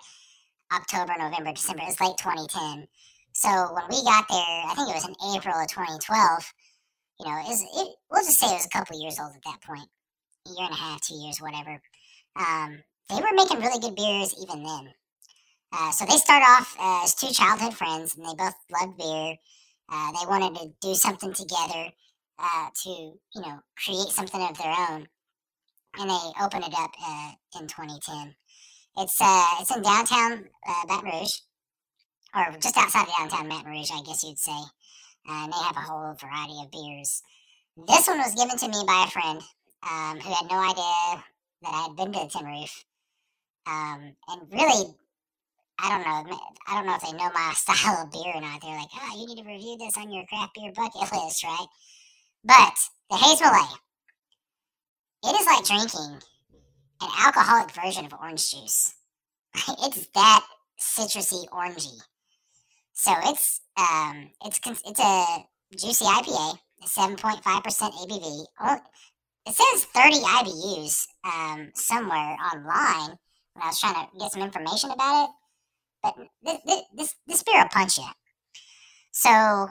October, 0.74 1.14
November, 1.18 1.52
December. 1.52 1.84
It 1.84 1.88
was 1.88 2.02
late 2.02 2.18
2010. 2.18 2.88
So 3.34 3.50
when 3.74 3.86
we 3.90 4.04
got 4.04 4.28
there, 4.30 4.64
I 4.68 4.74
think 4.76 4.90
it 4.90 4.96
was 4.96 5.08
in 5.08 5.36
April 5.36 5.56
of 5.56 5.68
2012. 5.68 6.54
You 7.20 7.26
know, 7.28 7.40
it 7.40 7.60
it, 7.76 7.96
we'll 8.10 8.24
just 8.24 8.40
say 8.40 8.48
it 8.48 8.54
was 8.54 8.66
a 8.66 8.70
couple 8.70 9.00
years 9.00 9.20
old 9.20 9.34
at 9.36 9.44
that 9.46 9.62
point, 9.62 9.88
a 10.48 10.50
year 10.50 10.66
and 10.66 10.74
a 10.74 10.78
half, 10.78 11.02
two 11.02 11.16
years, 11.16 11.40
whatever. 11.40 11.82
Um, 12.36 12.84
they 13.10 13.16
were 13.16 13.36
making 13.36 13.60
really 13.60 13.80
good 13.80 13.96
beers 13.96 14.36
even 14.42 14.64
then. 14.64 14.94
Uh, 15.74 15.92
so 15.92 16.06
they 16.06 16.18
start 16.18 16.44
off 16.46 16.76
as 16.80 17.16
two 17.16 17.32
childhood 17.32 17.74
friends, 17.74 18.16
and 18.16 18.26
they 18.26 18.36
both 18.36 18.56
loved 18.72 18.98
beer. 18.98 19.36
Uh, 19.90 20.12
they 20.12 20.28
wanted 20.28 20.60
to 20.60 20.74
do 20.82 20.96
something 20.96 21.34
together 21.34 21.92
uh, 22.40 22.68
to, 22.84 22.90
you 22.90 23.42
know, 23.42 23.60
create 23.84 24.10
something 24.10 24.42
of 24.42 24.58
their 24.58 24.76
own, 24.90 25.08
and 26.00 26.10
they 26.10 26.42
opened 26.42 26.66
it 26.66 26.74
up 26.78 26.92
uh, 27.06 27.32
in 27.60 27.68
2010. 27.68 28.36
It's 28.98 29.18
uh, 29.22 29.46
it's 29.60 29.74
in 29.74 29.82
downtown 29.82 30.46
uh, 30.68 30.86
Baton 30.88 31.12
Rouge, 31.12 31.40
or 32.36 32.58
just 32.60 32.78
outside 32.78 33.08
downtown 33.18 33.50
Baton 33.50 33.72
Rouge, 33.72 33.92
I 33.94 34.02
guess 34.04 34.24
you'd 34.24 34.40
say. 34.40 34.52
Uh, 35.30 35.44
and 35.44 35.54
they 35.54 35.58
have 35.58 35.78
a 35.78 35.82
whole 35.82 36.14
variety 36.14 36.60
of 36.64 36.72
beers. 36.72 37.22
This 37.88 38.08
one 38.08 38.20
was 38.20 38.36
given 38.36 38.58
to 38.58 38.68
me 38.68 38.84
by 38.86 39.06
a 39.08 39.12
friend 39.12 39.42
um, 39.90 40.20
who 40.20 40.34
had 40.34 40.50
no 40.50 40.60
idea 40.60 41.24
that 41.62 41.74
I 41.74 41.88
had 41.88 41.96
been 41.96 42.12
to 42.14 42.20
the 42.20 42.28
Tin 42.28 42.46
Roof. 42.46 42.86
Um, 43.68 44.16
and 44.30 44.42
really, 44.52 44.96
I 45.80 45.90
don't 45.90 46.30
know. 46.30 46.40
I 46.68 46.76
don't 46.76 46.86
know 46.86 46.96
if 46.96 47.02
they 47.02 47.12
know 47.12 47.32
my 47.34 47.54
style 47.56 48.04
of 48.04 48.12
beer 48.12 48.34
or 48.34 48.42
not. 48.42 48.62
They're 48.62 48.78
like, 48.78 48.90
oh, 48.96 49.20
you 49.20 49.28
need 49.28 49.44
to 49.44 49.50
review 49.50 49.78
this 49.78 49.98
on 49.98 50.12
your 50.12 50.26
craft 50.26 50.56
beer 50.56 50.72
bucket 50.76 51.02
list, 51.14 51.44
right? 51.44 51.68
But 52.44 52.74
the 53.10 53.18
Haze 53.18 53.42
Malay, 53.42 53.68
it 55.24 55.40
is 55.40 55.46
like 55.46 55.66
drinking 55.66 56.20
an 57.02 57.10
alcoholic 57.20 57.72
version 57.72 58.06
of 58.06 58.14
orange 58.14 58.52
juice. 58.52 58.96
it's 59.84 60.08
that 60.14 60.46
citrusy 60.80 61.48
orangey. 61.50 62.00
So 62.94 63.14
it's 63.26 63.62
um 63.78 64.30
it's 64.46 64.60
it's 64.66 65.00
a 65.00 65.46
juicy 65.76 66.06
IPA, 66.06 66.58
seven 66.86 67.16
point 67.16 67.44
five 67.44 67.64
percent 67.64 67.94
ABV. 67.94 68.46
It 69.48 69.56
says 69.56 69.86
thirty 69.86 70.20
IBUs 70.20 71.08
um 71.26 71.72
somewhere 71.74 72.38
online 72.54 73.18
when 73.54 73.64
I 73.64 73.68
was 73.68 73.80
trying 73.80 73.96
to 73.96 74.20
get 74.20 74.32
some 74.32 74.44
information 74.44 74.92
about 74.92 75.26
it. 75.26 75.30
But 76.04 76.16
this 76.44 76.82
this, 76.96 77.16
this 77.28 77.44
beer 77.44 77.62
will 77.62 77.70
punch 77.70 77.98
you. 77.98 78.08
So 79.12 79.70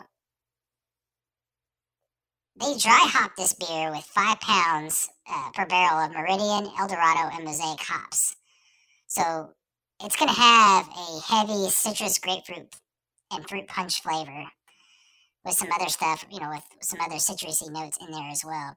they 2.60 2.76
dry 2.76 3.08
hop 3.10 3.32
this 3.36 3.54
beer 3.54 3.90
with 3.90 4.04
five 4.04 4.38
pounds 4.40 5.08
uh, 5.30 5.50
per 5.54 5.66
barrel 5.66 6.04
of 6.04 6.12
Meridian, 6.12 6.70
Eldorado, 6.78 7.34
and 7.34 7.44
Mosaic 7.44 7.80
hops. 7.80 8.36
So 9.06 9.50
it's 10.02 10.16
going 10.16 10.28
to 10.28 10.40
have 10.40 10.88
a 10.88 11.20
heavy 11.26 11.70
citrus, 11.70 12.18
grapefruit, 12.18 12.74
and 13.30 13.48
fruit 13.48 13.66
punch 13.66 14.02
flavor 14.02 14.44
with 15.44 15.54
some 15.54 15.68
other 15.72 15.88
stuff, 15.88 16.24
you 16.30 16.40
know, 16.40 16.50
with 16.50 16.64
some 16.82 17.00
other 17.00 17.16
citrusy 17.16 17.70
notes 17.70 17.98
in 18.00 18.10
there 18.10 18.30
as 18.30 18.44
well. 18.44 18.76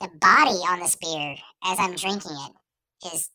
The 0.00 0.08
body 0.20 0.58
on 0.68 0.80
this 0.80 0.96
beer, 0.96 1.36
as 1.64 1.78
I'm 1.78 1.94
drinking 1.94 2.36
it, 2.36 3.08
is 3.12 3.30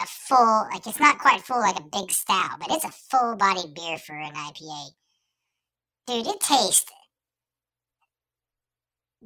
a 0.00 0.06
full, 0.06 0.68
like 0.72 0.86
it's 0.86 1.00
not 1.00 1.18
quite 1.18 1.42
full 1.42 1.60
like 1.60 1.78
a 1.78 1.82
big 1.82 2.10
stout, 2.10 2.58
but 2.60 2.70
it's 2.70 2.84
a 2.84 2.90
full 2.90 3.36
bodied 3.36 3.74
beer 3.74 3.98
for 3.98 4.14
an 4.14 4.32
IPA. 4.32 4.90
Dude, 6.06 6.26
it 6.26 6.40
tastes 6.40 6.90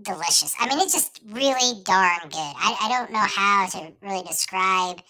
delicious. 0.00 0.54
I 0.58 0.68
mean, 0.68 0.80
it's 0.80 0.94
just 0.94 1.20
really 1.28 1.82
darn 1.84 2.20
good. 2.22 2.32
I, 2.38 2.76
I 2.80 2.88
don't 2.88 3.12
know 3.12 3.18
how 3.18 3.66
to 3.66 3.92
really 4.00 4.22
describe 4.22 5.00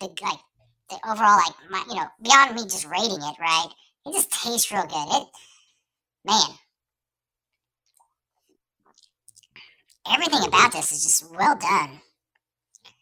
the 0.00 0.06
like 0.22 0.40
the 0.88 0.98
overall 1.08 1.38
like 1.38 1.54
my 1.70 1.84
you 1.88 1.96
know 1.96 2.06
beyond 2.22 2.54
me 2.54 2.62
just 2.62 2.86
rating 2.86 3.20
it 3.20 3.34
right. 3.40 3.68
It 4.06 4.12
just 4.12 4.30
tastes 4.30 4.70
real 4.70 4.82
good. 4.82 5.06
It 5.10 5.26
man, 6.24 6.50
everything 10.12 10.46
about 10.46 10.72
this 10.72 10.92
is 10.92 11.02
just 11.02 11.34
well 11.34 11.56
done. 11.56 12.00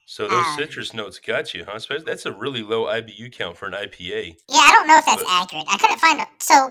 So 0.07 0.29
those 0.29 0.47
um, 0.47 0.55
citrus 0.57 0.95
notes 0.95 1.19
got 1.19 1.53
you, 1.55 1.65
huh? 1.67 1.81
That's 2.07 2.25
a 2.25 2.33
really 2.33 2.63
low 2.63 2.85
IBU 2.85 3.33
count 3.33 3.57
for 3.57 3.67
an 3.67 3.73
IPA. 3.73 4.37
Yeah, 4.49 4.59
I 4.59 4.71
don't 4.71 4.87
know 4.87 4.99
if 4.99 5.07
that's 5.07 5.23
but, 5.23 5.31
accurate. 5.31 5.67
I 5.69 5.77
couldn't 5.77 5.99
find 5.99 6.21
it. 6.21 6.29
So 6.39 6.71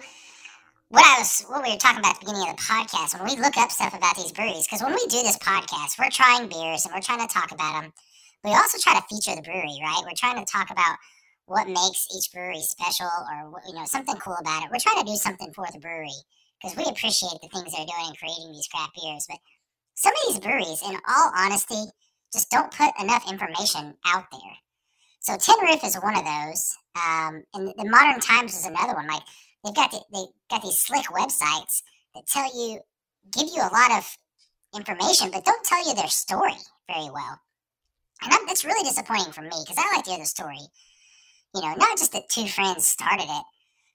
what 0.90 1.04
I 1.04 1.20
was, 1.20 1.42
what 1.50 1.64
we 1.64 1.72
were 1.72 1.78
talking 1.78 2.00
about 2.00 2.16
at 2.16 2.20
the 2.22 2.26
beginning 2.26 2.50
of 2.50 2.56
the 2.56 2.62
podcast, 2.62 3.20
when 3.20 3.30
we 3.30 3.42
look 3.42 3.58
up 3.58 3.72
stuff 3.72 3.94
about 3.94 4.16
these 4.16 4.32
breweries, 4.32 4.66
because 4.66 4.82
when 4.82 4.94
we 4.94 5.06
do 5.08 5.22
this 5.24 5.38
podcast, 5.40 6.00
we're 6.00 6.10
trying 6.10 6.48
beers 6.48 6.86
and 6.86 6.94
we're 6.94 7.02
trying 7.02 7.28
to 7.28 7.34
talk 7.34 7.52
about 7.52 7.82
them. 7.82 7.94
We 8.44 8.52
also 8.52 8.78
try 8.80 8.94
to 8.96 9.06
feature 9.10 9.36
the 9.36 9.42
brewery, 9.42 9.80
right? 9.82 10.02
We're 10.06 10.16
trying 10.16 10.38
to 10.38 10.50
talk 10.50 10.70
about 10.72 10.96
what 11.46 11.68
makes 11.68 12.08
each 12.16 12.32
brewery 12.32 12.62
special 12.62 13.08
or 13.08 13.62
you 13.68 13.74
know 13.74 13.86
something 13.86 14.16
cool 14.18 14.38
about 14.40 14.64
it. 14.64 14.70
We're 14.72 14.80
trying 14.80 15.04
to 15.06 15.12
do 15.12 15.18
something 15.18 15.52
for 15.54 15.66
the 15.72 15.80
brewery 15.80 16.16
because 16.62 16.78
we 16.78 16.84
appreciate 16.84 17.40
the 17.42 17.50
things 17.50 17.74
they're 17.74 17.86
doing 17.86 18.10
in 18.10 18.16
creating 18.16 18.52
these 18.52 18.68
craft 18.68 18.96
beers. 18.96 19.26
But 19.28 19.40
some 19.96 20.14
of 20.14 20.22
these 20.28 20.40
breweries, 20.40 20.82
in 20.82 20.96
all 21.08 21.32
honesty, 21.36 21.84
just 22.32 22.50
don't 22.50 22.72
put 22.72 22.92
enough 23.00 23.30
information 23.30 23.96
out 24.06 24.26
there. 24.32 24.56
So 25.20 25.38
Tin 25.38 25.66
Roof 25.66 25.84
is 25.84 25.96
one 25.96 26.18
of 26.18 26.26
those, 26.26 26.76
um, 26.96 27.44
and 27.54 27.68
the 27.78 27.90
Modern 27.90 28.20
Times 28.20 28.58
is 28.58 28.66
another 28.66 28.94
one. 28.94 29.08
Like 29.08 29.24
they've 29.64 29.76
got 29.76 29.92
the, 29.92 30.02
they 30.12 30.26
got 30.50 30.64
these 30.64 30.80
slick 30.80 31.06
websites 31.06 31.84
that 32.16 32.28
tell 32.28 32.50
you 32.56 32.80
give 33.32 33.48
you 33.48 33.62
a 33.62 33.74
lot 33.74 33.92
of 33.92 34.18
information 34.76 35.30
but 35.32 35.46
don't 35.46 35.64
tell 35.64 35.88
you 35.88 35.96
their 35.96 36.08
story 36.08 36.54
very 36.88 37.10
well 37.10 37.40
and 38.22 38.32
that's 38.48 38.66
really 38.66 38.84
disappointing 38.84 39.32
for 39.32 39.42
me 39.42 39.50
because 39.64 39.78
i 39.78 39.96
like 39.96 40.04
to 40.04 40.12
hear 40.12 40.20
the 40.20 40.26
story 40.26 40.60
you 41.56 41.62
know 41.62 41.74
not 41.76 41.98
just 41.98 42.12
that 42.14 42.30
two 42.30 42.48
friends 42.48 42.88
started 42.88 43.26
it 43.26 43.46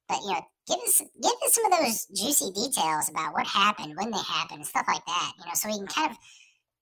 but 0.08 0.20
you 0.22 0.30
know 0.32 0.42
give 0.66 0.78
us 0.78 1.02
give 1.22 1.32
us 1.46 1.54
some 1.54 1.72
of 1.72 1.78
those 1.78 2.06
juicy 2.06 2.52
details 2.52 3.08
about 3.08 3.32
what 3.32 3.46
happened 3.46 3.94
when 3.96 4.10
they 4.10 4.18
happened 4.18 4.66
stuff 4.66 4.86
like 4.88 5.04
that 5.06 5.32
you 5.38 5.44
know 5.44 5.52
so 5.54 5.68
we 5.68 5.76
can 5.78 5.86
kind 5.86 6.10
of 6.12 6.18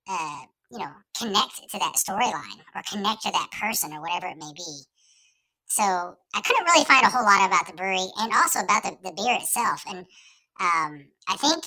uh, 0.09 0.41
you 0.70 0.79
know 0.79 0.91
connect 1.18 1.68
to 1.70 1.79
that 1.79 1.95
storyline 1.97 2.61
or 2.74 2.83
connect 2.91 3.22
to 3.22 3.31
that 3.33 3.49
person 3.61 3.93
or 3.93 4.01
whatever 4.01 4.27
it 4.27 4.39
may 4.39 4.53
be 4.57 4.83
so 5.66 5.83
I 5.83 6.41
couldn't 6.43 6.64
really 6.64 6.85
find 6.85 7.05
a 7.07 7.11
whole 7.11 7.24
lot 7.24 7.47
about 7.47 7.66
the 7.66 7.74
brewery 7.74 8.07
and 8.18 8.33
also 8.33 8.61
about 8.61 8.83
the, 8.85 8.97
the 9.03 9.12
beer 9.12 9.37
itself. 9.37 9.83
And 9.89 10.07
um, 10.61 11.07
I 11.29 11.37
think 11.37 11.64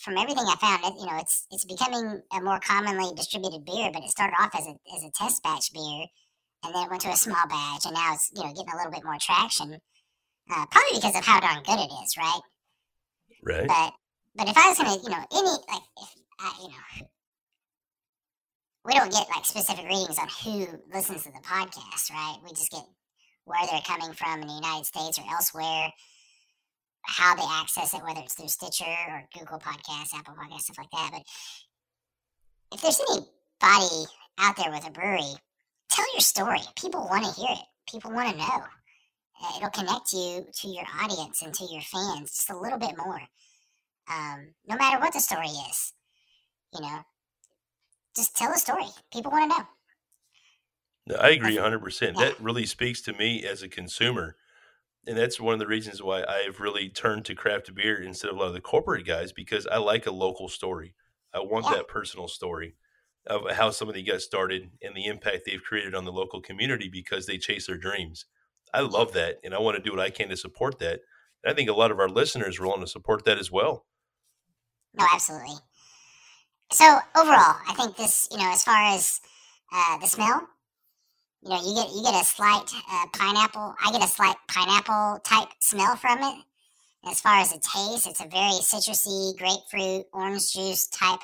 from 0.00 0.18
everything 0.18 0.44
I 0.46 0.56
found, 0.60 0.84
it 0.84 1.00
you 1.00 1.06
know 1.06 1.18
it's 1.18 1.46
it's 1.50 1.64
becoming 1.64 2.22
a 2.32 2.40
more 2.40 2.60
commonly 2.60 3.14
distributed 3.14 3.64
beer. 3.64 3.90
But 3.92 4.02
it 4.02 4.10
started 4.10 4.36
off 4.40 4.54
as 4.54 4.66
a 4.66 4.74
as 4.94 5.04
a 5.04 5.10
test 5.14 5.42
batch 5.42 5.72
beer, 5.72 6.06
and 6.66 6.74
then 6.74 6.84
it 6.84 6.90
went 6.90 7.02
to 7.02 7.10
a 7.10 7.16
small 7.16 7.46
badge, 7.48 7.84
and 7.84 7.94
now 7.94 8.14
it's 8.14 8.30
you 8.34 8.42
know 8.42 8.52
getting 8.52 8.72
a 8.72 8.76
little 8.76 8.92
bit 8.92 9.04
more 9.04 9.18
traction. 9.20 9.78
Uh, 10.50 10.66
probably 10.70 10.98
because 10.98 11.16
of 11.16 11.24
how 11.24 11.40
darn 11.40 11.62
good 11.64 11.80
it 11.80 11.90
is, 12.04 12.16
right? 12.16 12.40
Right. 13.42 13.66
But 13.66 13.92
but 14.36 14.48
if 14.48 14.56
I 14.56 14.68
was 14.68 14.78
gonna, 14.78 14.96
you 15.02 15.10
know, 15.10 15.24
any 15.32 15.54
like 15.72 15.82
if 16.02 16.10
I, 16.38 16.52
you 16.62 16.68
know, 16.68 17.08
we 18.84 18.92
don't 18.94 19.10
get 19.10 19.28
like 19.34 19.44
specific 19.44 19.84
readings 19.84 20.18
on 20.18 20.28
who 20.44 20.66
listens 20.94 21.24
to 21.24 21.32
the 21.32 21.40
podcast, 21.40 22.10
right? 22.10 22.36
We 22.44 22.50
just 22.50 22.70
get 22.70 22.84
where 23.44 23.66
they're 23.70 23.80
coming 23.80 24.12
from 24.12 24.42
in 24.42 24.48
the 24.48 24.54
United 24.54 24.86
States 24.86 25.18
or 25.18 25.24
elsewhere, 25.30 25.90
how 27.02 27.34
they 27.34 27.46
access 27.48 27.94
it, 27.94 28.02
whether 28.02 28.20
it's 28.20 28.34
through 28.34 28.48
Stitcher 28.48 28.84
or 28.84 29.22
Google 29.32 29.58
Podcasts, 29.58 30.14
Apple 30.14 30.34
Podcasts, 30.34 30.62
stuff 30.62 30.78
like 30.78 30.90
that. 30.92 31.10
But 31.12 31.22
if 32.74 32.82
there's 32.82 33.00
anybody 33.10 34.06
out 34.38 34.56
there 34.56 34.70
with 34.70 34.86
a 34.86 34.90
brewery, 34.90 35.34
tell 35.90 36.12
your 36.14 36.20
story. 36.20 36.60
People 36.80 37.06
want 37.08 37.24
to 37.24 37.40
hear 37.40 37.50
it. 37.50 37.64
People 37.90 38.12
want 38.12 38.30
to 38.30 38.38
know. 38.38 38.62
Uh, 39.42 39.52
it'll 39.56 39.70
connect 39.70 40.12
you 40.12 40.46
to 40.52 40.68
your 40.68 40.84
audience 41.00 41.42
and 41.42 41.52
to 41.54 41.64
your 41.64 41.82
fans 41.82 42.30
just 42.30 42.50
a 42.50 42.56
little 42.56 42.78
bit 42.78 42.96
more. 42.96 43.20
Um, 44.10 44.54
no 44.66 44.76
matter 44.76 44.98
what 45.00 45.12
the 45.12 45.20
story 45.20 45.48
is, 45.48 45.92
you 46.72 46.80
know, 46.80 47.00
just 48.16 48.36
tell 48.36 48.52
the 48.52 48.58
story. 48.58 48.84
People 49.12 49.30
want 49.30 49.52
to 49.52 49.58
know. 49.58 49.66
I 51.20 51.30
agree 51.30 51.56
100%. 51.56 52.16
That 52.16 52.40
really 52.40 52.66
speaks 52.66 53.00
to 53.02 53.12
me 53.12 53.44
as 53.44 53.62
a 53.62 53.68
consumer. 53.68 54.36
And 55.06 55.16
that's 55.16 55.38
one 55.38 55.52
of 55.52 55.60
the 55.60 55.66
reasons 55.66 56.02
why 56.02 56.24
I've 56.24 56.58
really 56.58 56.88
turned 56.88 57.24
to 57.26 57.34
craft 57.34 57.72
beer 57.74 58.02
instead 58.02 58.30
of 58.30 58.36
a 58.36 58.40
lot 58.40 58.48
of 58.48 58.54
the 58.54 58.60
corporate 58.60 59.06
guys 59.06 59.32
because 59.32 59.66
I 59.66 59.76
like 59.78 60.06
a 60.06 60.10
local 60.10 60.48
story. 60.48 60.94
I 61.32 61.40
want 61.40 61.66
that 61.66 61.86
personal 61.86 62.26
story 62.26 62.74
of 63.26 63.50
how 63.52 63.70
somebody 63.70 64.02
got 64.02 64.20
started 64.20 64.70
and 64.82 64.94
the 64.94 65.06
impact 65.06 65.42
they've 65.44 65.62
created 65.62 65.94
on 65.94 66.04
the 66.04 66.12
local 66.12 66.40
community 66.40 66.88
because 66.88 67.26
they 67.26 67.38
chase 67.38 67.66
their 67.66 67.76
dreams. 67.76 68.26
I 68.72 68.80
love 68.80 69.12
that. 69.12 69.38
And 69.44 69.54
I 69.54 69.58
want 69.58 69.76
to 69.76 69.82
do 69.82 69.90
what 69.90 70.04
I 70.04 70.10
can 70.10 70.28
to 70.28 70.36
support 70.36 70.78
that. 70.80 71.00
And 71.42 71.52
I 71.52 71.54
think 71.54 71.68
a 71.68 71.74
lot 71.74 71.90
of 71.90 71.98
our 71.98 72.08
listeners 72.08 72.58
are 72.58 72.64
willing 72.64 72.80
to 72.80 72.86
support 72.86 73.24
that 73.24 73.38
as 73.38 73.50
well. 73.50 73.86
No, 74.94 75.06
absolutely. 75.12 75.56
So 76.72 76.84
overall, 77.16 77.56
I 77.68 77.74
think 77.76 77.96
this, 77.96 78.28
you 78.30 78.38
know, 78.38 78.50
as 78.50 78.64
far 78.64 78.94
as 78.94 79.20
uh, 79.72 79.98
the 79.98 80.06
smell, 80.06 80.48
you 81.42 81.50
know, 81.50 81.60
you 81.62 81.74
get 81.74 81.94
you 81.94 82.02
get 82.02 82.20
a 82.20 82.24
slight 82.24 82.72
uh, 82.90 83.06
pineapple. 83.12 83.74
I 83.84 83.92
get 83.92 84.02
a 84.02 84.08
slight 84.08 84.36
pineapple 84.48 85.20
type 85.22 85.48
smell 85.60 85.94
from 85.96 86.18
it. 86.22 86.44
As 87.08 87.20
far 87.20 87.40
as 87.40 87.52
the 87.52 87.60
taste, 87.60 88.08
it's 88.08 88.20
a 88.20 88.26
very 88.28 88.58
citrusy, 88.60 89.38
grapefruit, 89.38 90.06
orange 90.12 90.52
juice 90.52 90.88
type 90.88 91.20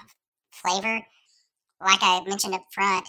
flavor. 0.53 1.01
Like 1.85 1.99
I 2.03 2.23
mentioned 2.27 2.55
up 2.55 2.65
front, 2.73 3.09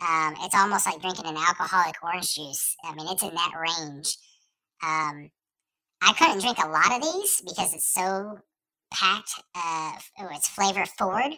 um, 0.00 0.34
it's 0.40 0.54
almost 0.54 0.86
like 0.86 1.00
drinking 1.00 1.26
an 1.26 1.36
alcoholic 1.36 1.96
orange 2.02 2.34
juice. 2.34 2.76
I 2.84 2.94
mean, 2.94 3.06
it's 3.08 3.22
in 3.22 3.34
that 3.34 3.52
range. 3.58 4.16
Um, 4.82 5.30
I 6.02 6.12
couldn't 6.18 6.40
drink 6.40 6.58
a 6.58 6.68
lot 6.68 6.92
of 6.92 7.02
these 7.02 7.42
because 7.42 7.74
it's 7.74 7.92
so 7.92 8.38
packed. 8.92 9.32
Uh, 9.54 9.92
oh, 10.20 10.28
it's 10.32 10.48
flavor 10.48 10.84
forward. 10.98 11.32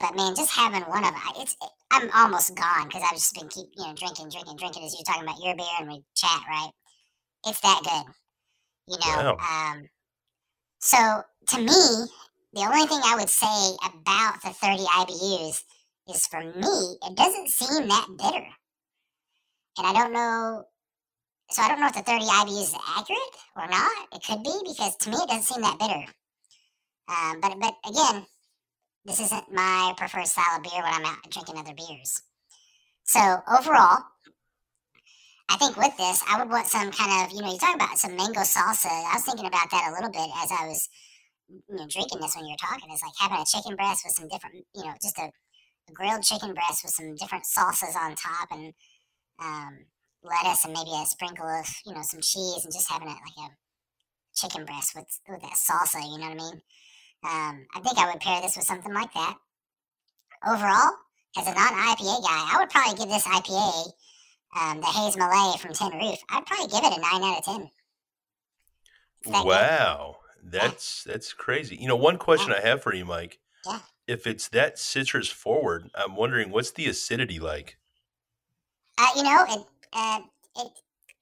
But 0.00 0.16
man, 0.16 0.34
just 0.34 0.50
having 0.50 0.82
one 0.82 1.04
of 1.04 1.14
it's 1.36 1.56
I'm 1.90 2.10
almost 2.14 2.54
gone 2.54 2.88
because 2.88 3.02
I've 3.02 3.16
just 3.16 3.34
been 3.34 3.48
keep 3.48 3.68
you 3.76 3.86
know 3.86 3.94
drinking, 3.94 4.28
drinking, 4.28 4.56
drinking 4.56 4.84
as 4.84 4.94
you're 4.94 5.04
talking 5.04 5.22
about 5.22 5.42
your 5.42 5.56
beer 5.56 5.66
and 5.80 5.88
we 5.88 6.02
chat, 6.14 6.40
right? 6.48 6.70
It's 7.46 7.60
that 7.60 7.80
good, 7.84 8.12
you 8.92 8.98
know. 8.98 9.36
Wow. 9.38 9.72
Um, 9.72 9.88
so 10.80 11.22
to 11.48 11.58
me, 11.58 12.08
the 12.52 12.60
only 12.60 12.86
thing 12.86 13.00
I 13.04 13.16
would 13.18 13.30
say 13.30 13.76
about 13.84 14.42
the 14.42 14.50
30 14.50 14.82
IBUs 14.84 15.62
is 16.08 16.26
for 16.26 16.40
me, 16.42 16.98
it 17.08 17.16
doesn't 17.16 17.48
seem 17.48 17.88
that 17.88 18.06
bitter, 18.18 18.46
and 19.78 19.86
I 19.86 19.92
don't 19.92 20.12
know. 20.12 20.64
So 21.50 21.62
I 21.62 21.68
don't 21.68 21.80
know 21.80 21.86
if 21.88 21.94
the 21.94 22.02
30 22.02 22.24
IBUs 22.24 22.62
is 22.62 22.74
accurate 22.96 23.20
or 23.56 23.68
not. 23.68 23.92
It 24.12 24.22
could 24.26 24.42
be 24.42 24.52
because 24.66 24.96
to 24.96 25.10
me 25.10 25.16
it 25.16 25.28
doesn't 25.28 25.44
seem 25.44 25.62
that 25.62 25.78
bitter. 25.78 26.04
Um, 27.08 27.40
but 27.40 27.54
but 27.60 27.74
again, 27.88 28.26
this 29.04 29.20
isn't 29.20 29.52
my 29.52 29.94
preferred 29.96 30.26
style 30.26 30.56
of 30.56 30.62
beer 30.64 30.82
when 30.82 30.92
I'm 30.92 31.04
out 31.06 31.30
drinking 31.30 31.58
other 31.58 31.74
beers. 31.74 32.22
So 33.04 33.20
overall, 33.48 34.02
I 35.48 35.56
think 35.58 35.76
with 35.76 35.96
this, 35.96 36.22
I 36.28 36.38
would 36.40 36.50
want 36.50 36.66
some 36.66 36.90
kind 36.90 37.24
of, 37.24 37.32
you 37.32 37.40
know, 37.40 37.52
you 37.52 37.58
talk 37.58 37.76
about 37.76 37.98
some 37.98 38.16
mango 38.16 38.40
salsa. 38.40 38.90
I 38.90 39.14
was 39.14 39.24
thinking 39.24 39.46
about 39.46 39.70
that 39.70 39.90
a 39.90 39.94
little 39.94 40.10
bit 40.10 40.28
as 40.42 40.50
I 40.50 40.66
was, 40.66 40.88
you 41.48 41.76
know, 41.76 41.86
drinking 41.88 42.20
this 42.20 42.34
when 42.34 42.46
you 42.46 42.52
were 42.52 42.66
talking. 42.68 42.90
It's 42.90 43.02
like 43.02 43.14
having 43.20 43.38
a 43.38 43.46
chicken 43.46 43.76
breast 43.76 44.02
with 44.04 44.14
some 44.14 44.28
different, 44.28 44.56
you 44.74 44.84
know, 44.84 44.94
just 45.00 45.18
a 45.18 45.30
grilled 45.92 46.22
chicken 46.22 46.54
breast 46.54 46.84
with 46.84 46.92
some 46.92 47.14
different 47.16 47.44
salsas 47.44 47.96
on 47.96 48.14
top 48.14 48.48
and 48.50 48.72
um, 49.42 49.78
lettuce 50.22 50.64
and 50.64 50.74
maybe 50.74 50.90
a 50.92 51.06
sprinkle 51.06 51.46
of, 51.46 51.66
you 51.84 51.94
know, 51.94 52.02
some 52.02 52.20
cheese 52.20 52.64
and 52.64 52.72
just 52.72 52.90
having 52.90 53.08
it 53.08 53.12
like 53.12 53.50
a 53.50 53.54
chicken 54.34 54.64
breast 54.64 54.94
with 54.94 55.06
with 55.28 55.42
that 55.42 55.52
salsa. 55.52 56.02
You 56.02 56.18
know 56.18 56.28
what 56.28 56.42
I 56.42 56.50
mean? 56.50 56.62
Um, 57.24 57.66
I 57.74 57.80
think 57.80 57.98
I 57.98 58.10
would 58.10 58.20
pair 58.20 58.40
this 58.42 58.56
with 58.56 58.66
something 58.66 58.92
like 58.92 59.12
that. 59.14 59.36
Overall, 60.46 60.92
as 61.38 61.46
a 61.46 61.54
non-IPA 61.54 62.22
guy, 62.22 62.50
I 62.52 62.56
would 62.58 62.70
probably 62.70 62.98
give 62.98 63.08
this 63.08 63.26
IPA 63.26 63.92
um, 64.58 64.80
the 64.80 64.86
Haze 64.86 65.16
Malay 65.16 65.58
from 65.58 65.72
Tin 65.72 65.98
Roof, 65.98 66.18
I'd 66.30 66.46
probably 66.46 66.68
give 66.68 66.84
it 66.84 66.96
a 66.96 67.00
nine 67.00 67.22
out 67.22 67.38
of 67.38 67.44
ten. 67.44 67.70
Wow, 69.26 70.16
good. 70.42 70.52
that's 70.52 71.04
yeah. 71.04 71.12
that's 71.12 71.32
crazy. 71.32 71.76
You 71.76 71.88
know, 71.88 71.96
one 71.96 72.16
question 72.16 72.50
yeah. 72.50 72.58
I 72.62 72.68
have 72.68 72.82
for 72.82 72.94
you, 72.94 73.04
Mike. 73.04 73.38
Yeah. 73.66 73.80
If 74.06 74.26
it's 74.26 74.48
that 74.48 74.78
citrus 74.78 75.28
forward, 75.28 75.90
I'm 75.94 76.14
wondering 76.14 76.50
what's 76.50 76.70
the 76.70 76.86
acidity 76.86 77.38
like. 77.38 77.76
Uh, 78.98 79.08
you 79.16 79.22
know, 79.24 79.44
it, 79.48 79.66
uh, 79.92 80.20
it 80.58 80.72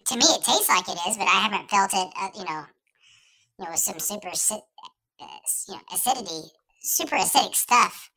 to 0.06 0.16
me 0.16 0.24
it 0.24 0.44
tastes 0.44 0.68
like 0.68 0.88
it 0.88 0.98
is, 1.08 1.16
but 1.16 1.26
I 1.26 1.48
haven't 1.48 1.70
felt 1.70 1.92
it. 1.92 2.12
Uh, 2.20 2.28
you 2.36 2.44
know, 2.44 2.64
you 3.58 3.64
know, 3.64 3.70
with 3.70 3.80
some 3.80 3.98
super 3.98 4.28
uh, 4.28 4.56
you 5.68 5.74
know, 5.74 5.80
acidity, 5.92 6.48
super 6.82 7.16
acidic 7.16 7.54
stuff 7.54 8.10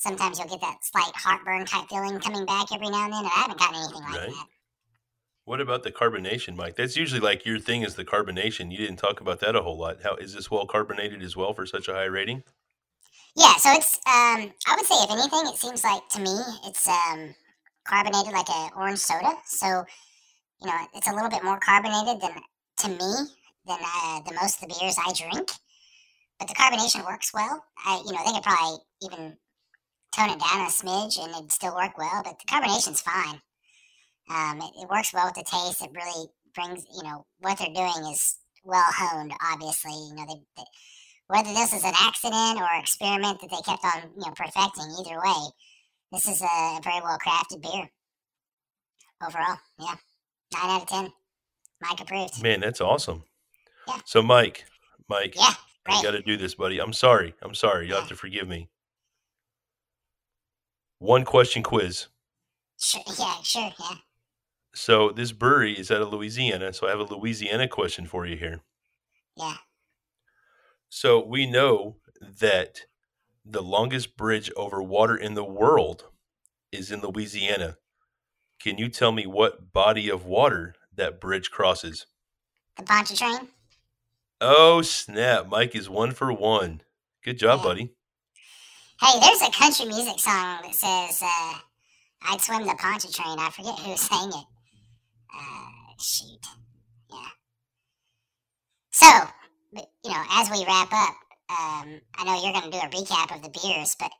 sometimes 0.00 0.38
you'll 0.38 0.48
get 0.48 0.60
that 0.62 0.78
slight 0.82 1.12
heartburn 1.14 1.66
type 1.66 1.88
feeling 1.88 2.18
coming 2.18 2.46
back 2.46 2.72
every 2.72 2.88
now 2.88 3.04
and 3.04 3.12
then, 3.12 3.20
and 3.20 3.28
I 3.28 3.40
haven't 3.40 3.58
gotten 3.58 3.76
anything 3.76 4.02
like 4.02 4.20
right. 4.20 4.30
that. 4.30 4.46
What 5.44 5.60
about 5.60 5.82
the 5.82 5.92
carbonation, 5.92 6.56
Mike? 6.56 6.76
That's 6.76 6.96
usually 6.96 7.20
like 7.20 7.44
your 7.44 7.58
thing 7.58 7.82
is 7.82 7.94
the 7.94 8.04
carbonation. 8.04 8.70
You 8.70 8.78
didn't 8.78 8.96
talk 8.96 9.20
about 9.20 9.40
that 9.40 9.56
a 9.56 9.62
whole 9.62 9.78
lot. 9.78 9.98
How 10.02 10.16
is 10.16 10.34
this 10.34 10.50
well 10.50 10.66
carbonated 10.66 11.22
as 11.22 11.36
well 11.36 11.52
for 11.52 11.66
such 11.66 11.88
a 11.88 11.92
high 11.92 12.04
rating? 12.04 12.42
Yeah, 13.36 13.54
so 13.56 13.72
it's 13.72 13.96
um 14.06 14.52
I 14.66 14.76
would 14.76 14.86
say 14.86 14.96
if 15.02 15.10
anything, 15.10 15.46
it 15.52 15.56
seems 15.58 15.84
like 15.84 16.08
to 16.10 16.20
me 16.20 16.36
it's 16.66 16.86
um 16.86 17.34
carbonated 17.86 18.32
like 18.32 18.50
an 18.50 18.70
orange 18.76 18.98
soda. 18.98 19.32
So, 19.46 19.84
you 20.60 20.66
know, 20.68 20.78
it's 20.94 21.08
a 21.08 21.12
little 21.14 21.30
bit 21.30 21.44
more 21.44 21.58
carbonated 21.60 22.20
than 22.20 22.34
to 22.78 22.88
me 22.88 23.12
than 23.66 23.78
uh, 23.82 24.20
the 24.22 24.34
most 24.40 24.62
of 24.62 24.68
the 24.68 24.76
beers 24.80 24.96
I 24.98 25.12
drink. 25.12 25.50
But 26.38 26.48
the 26.48 26.54
carbonation 26.54 27.04
works 27.06 27.32
well. 27.34 27.64
I 27.86 28.02
you 28.06 28.12
know, 28.12 28.20
they 28.24 28.32
could 28.32 28.42
probably 28.42 28.78
even 29.02 29.36
tone 30.14 30.30
it 30.30 30.40
down 30.40 30.66
a 30.66 30.70
smidge 30.70 31.22
and 31.22 31.32
it'd 31.34 31.52
still 31.52 31.74
work 31.74 31.96
well, 31.98 32.22
but 32.24 32.38
the 32.38 32.46
carbonation's 32.48 33.00
fine. 33.00 33.40
Um, 34.30 34.60
it, 34.60 34.72
it, 34.82 34.88
works 34.88 35.12
well 35.12 35.26
with 35.26 35.34
the 35.34 35.42
taste. 35.44 35.82
It 35.82 35.90
really 35.94 36.28
brings, 36.54 36.84
you 36.94 37.02
know, 37.02 37.26
what 37.40 37.58
they're 37.58 37.68
doing 37.74 38.12
is 38.12 38.38
well 38.64 38.84
honed, 38.86 39.32
obviously. 39.52 39.92
You 39.92 40.14
know, 40.14 40.26
they, 40.26 40.40
they, 40.56 40.64
whether 41.30 41.52
this 41.54 41.72
is 41.72 41.84
an 41.84 41.92
accident 41.96 42.60
or 42.60 42.66
experiment 42.80 43.40
that 43.40 43.50
they 43.50 43.62
kept 43.64 43.84
on, 43.84 44.10
you 44.16 44.26
know, 44.26 44.32
perfecting, 44.36 44.90
either 44.98 45.20
way, 45.20 45.50
this 46.10 46.26
is 46.26 46.42
a 46.42 46.80
very 46.82 47.00
well 47.00 47.18
crafted 47.24 47.62
beer. 47.62 47.88
Overall, 49.24 49.58
yeah. 49.78 49.94
Nine 50.52 50.70
out 50.70 50.82
of 50.82 50.88
10. 50.88 51.12
Mike 51.82 52.00
approved. 52.00 52.42
Man, 52.42 52.60
that's 52.60 52.80
awesome. 52.80 53.22
Yeah. 53.86 53.98
So, 54.04 54.22
Mike, 54.22 54.64
Mike, 55.08 55.36
yeah, 55.36 55.54
right. 55.86 55.98
I 55.98 56.02
got 56.02 56.10
to 56.12 56.22
do 56.22 56.36
this, 56.36 56.56
buddy. 56.56 56.80
I'm 56.80 56.92
sorry. 56.92 57.34
I'm 57.42 57.54
sorry. 57.54 57.86
You'll 57.86 57.94
yeah. 57.94 58.00
have 58.00 58.08
to 58.08 58.16
forgive 58.16 58.48
me. 58.48 58.68
One 60.98 61.24
question 61.24 61.62
quiz. 61.62 62.08
Sure, 62.80 63.02
yeah, 63.18 63.36
sure, 63.42 63.70
yeah. 63.78 63.94
So 64.74 65.10
this 65.10 65.30
brewery 65.30 65.74
is 65.74 65.92
out 65.92 66.02
of 66.02 66.12
Louisiana, 66.12 66.72
so 66.72 66.88
I 66.88 66.90
have 66.90 67.00
a 67.00 67.14
Louisiana 67.14 67.68
question 67.68 68.06
for 68.06 68.26
you 68.26 68.36
here. 68.36 68.62
Yeah. 69.36 69.56
So 70.90 71.24
we 71.24 71.46
know 71.46 71.96
that 72.20 72.80
the 73.44 73.62
longest 73.62 74.16
bridge 74.16 74.50
over 74.56 74.82
water 74.82 75.16
in 75.16 75.34
the 75.34 75.44
world 75.44 76.04
is 76.72 76.90
in 76.90 77.00
Louisiana. 77.00 77.76
Can 78.60 78.76
you 78.76 78.88
tell 78.88 79.12
me 79.12 79.26
what 79.26 79.72
body 79.72 80.10
of 80.10 80.26
water 80.26 80.74
that 80.94 81.20
bridge 81.20 81.50
crosses? 81.50 82.06
The 82.76 82.82
Pontchartrain. 82.82 83.48
Oh 84.40 84.82
snap! 84.82 85.48
Mike 85.48 85.74
is 85.74 85.88
one 85.88 86.12
for 86.12 86.32
one. 86.32 86.82
Good 87.24 87.38
job, 87.38 87.60
yeah. 87.60 87.64
buddy. 87.64 87.92
Hey, 89.00 89.20
there's 89.20 89.42
a 89.42 89.50
country 89.50 89.86
music 89.86 90.18
song 90.18 90.58
that 90.62 90.74
says, 90.74 91.22
uh, 91.22 91.54
I'd 92.22 92.40
swim 92.40 92.66
the 92.66 92.74
Pontchartrain. 92.74 93.38
I 93.38 93.50
forget 93.50 93.78
who 93.78 93.96
sang 93.96 94.28
it. 94.28 94.46
Uh, 95.34 95.94
shoot. 95.98 96.46
Yeah. 97.10 97.28
So, 98.92 99.28
you 100.04 100.10
know, 100.10 100.22
as 100.32 100.50
we 100.50 100.64
wrap 100.66 100.92
up, 100.92 101.16
um, 101.50 102.00
I 102.16 102.24
know 102.24 102.42
you're 102.42 102.52
going 102.52 102.70
to 102.70 102.78
do 102.78 102.78
a 102.78 102.90
recap 102.90 103.34
of 103.34 103.42
the 103.42 103.50
beers, 103.50 103.96
but 103.98 104.10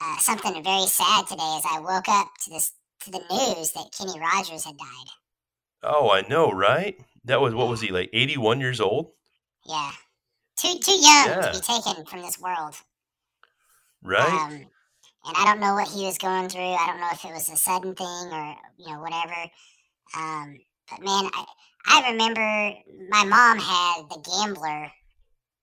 uh, 0.00 0.16
something 0.18 0.62
very 0.62 0.86
sad 0.86 1.26
today 1.26 1.56
is 1.58 1.64
I 1.70 1.80
woke 1.80 2.08
up 2.08 2.28
to 2.44 2.50
this 2.50 2.72
to 3.04 3.10
the 3.10 3.18
news 3.30 3.72
that 3.72 3.94
Kenny 3.96 4.18
Rogers 4.18 4.64
had 4.64 4.76
died. 4.76 5.08
Oh, 5.82 6.10
I 6.10 6.22
know, 6.22 6.50
right? 6.50 6.98
That 7.24 7.40
was 7.40 7.54
what 7.54 7.68
was 7.68 7.80
he 7.80 7.88
like? 7.88 8.10
Eighty-one 8.12 8.60
years 8.60 8.80
old. 8.80 9.12
Yeah, 9.64 9.92
too 10.56 10.78
too 10.82 10.92
young 10.92 11.26
yeah. 11.26 11.40
to 11.40 11.52
be 11.52 11.60
taken 11.60 12.04
from 12.06 12.22
this 12.22 12.38
world. 12.40 12.74
Right. 14.02 14.28
Um, 14.28 14.52
and 15.26 15.36
I 15.36 15.44
don't 15.44 15.60
know 15.60 15.74
what 15.74 15.88
he 15.88 16.04
was 16.04 16.18
going 16.18 16.48
through. 16.48 16.62
I 16.62 16.86
don't 16.86 17.00
know 17.00 17.08
if 17.12 17.24
it 17.24 17.32
was 17.32 17.48
a 17.48 17.56
sudden 17.56 17.94
thing 17.94 18.06
or 18.06 18.54
you 18.78 18.92
know 18.92 19.00
whatever. 19.00 19.34
Um, 20.16 20.58
but 20.90 21.04
man, 21.04 21.30
I 21.32 21.44
I 21.88 22.10
remember 22.10 22.78
my 23.08 23.24
mom 23.24 23.58
had 23.58 24.08
the 24.10 24.20
Gambler 24.20 24.90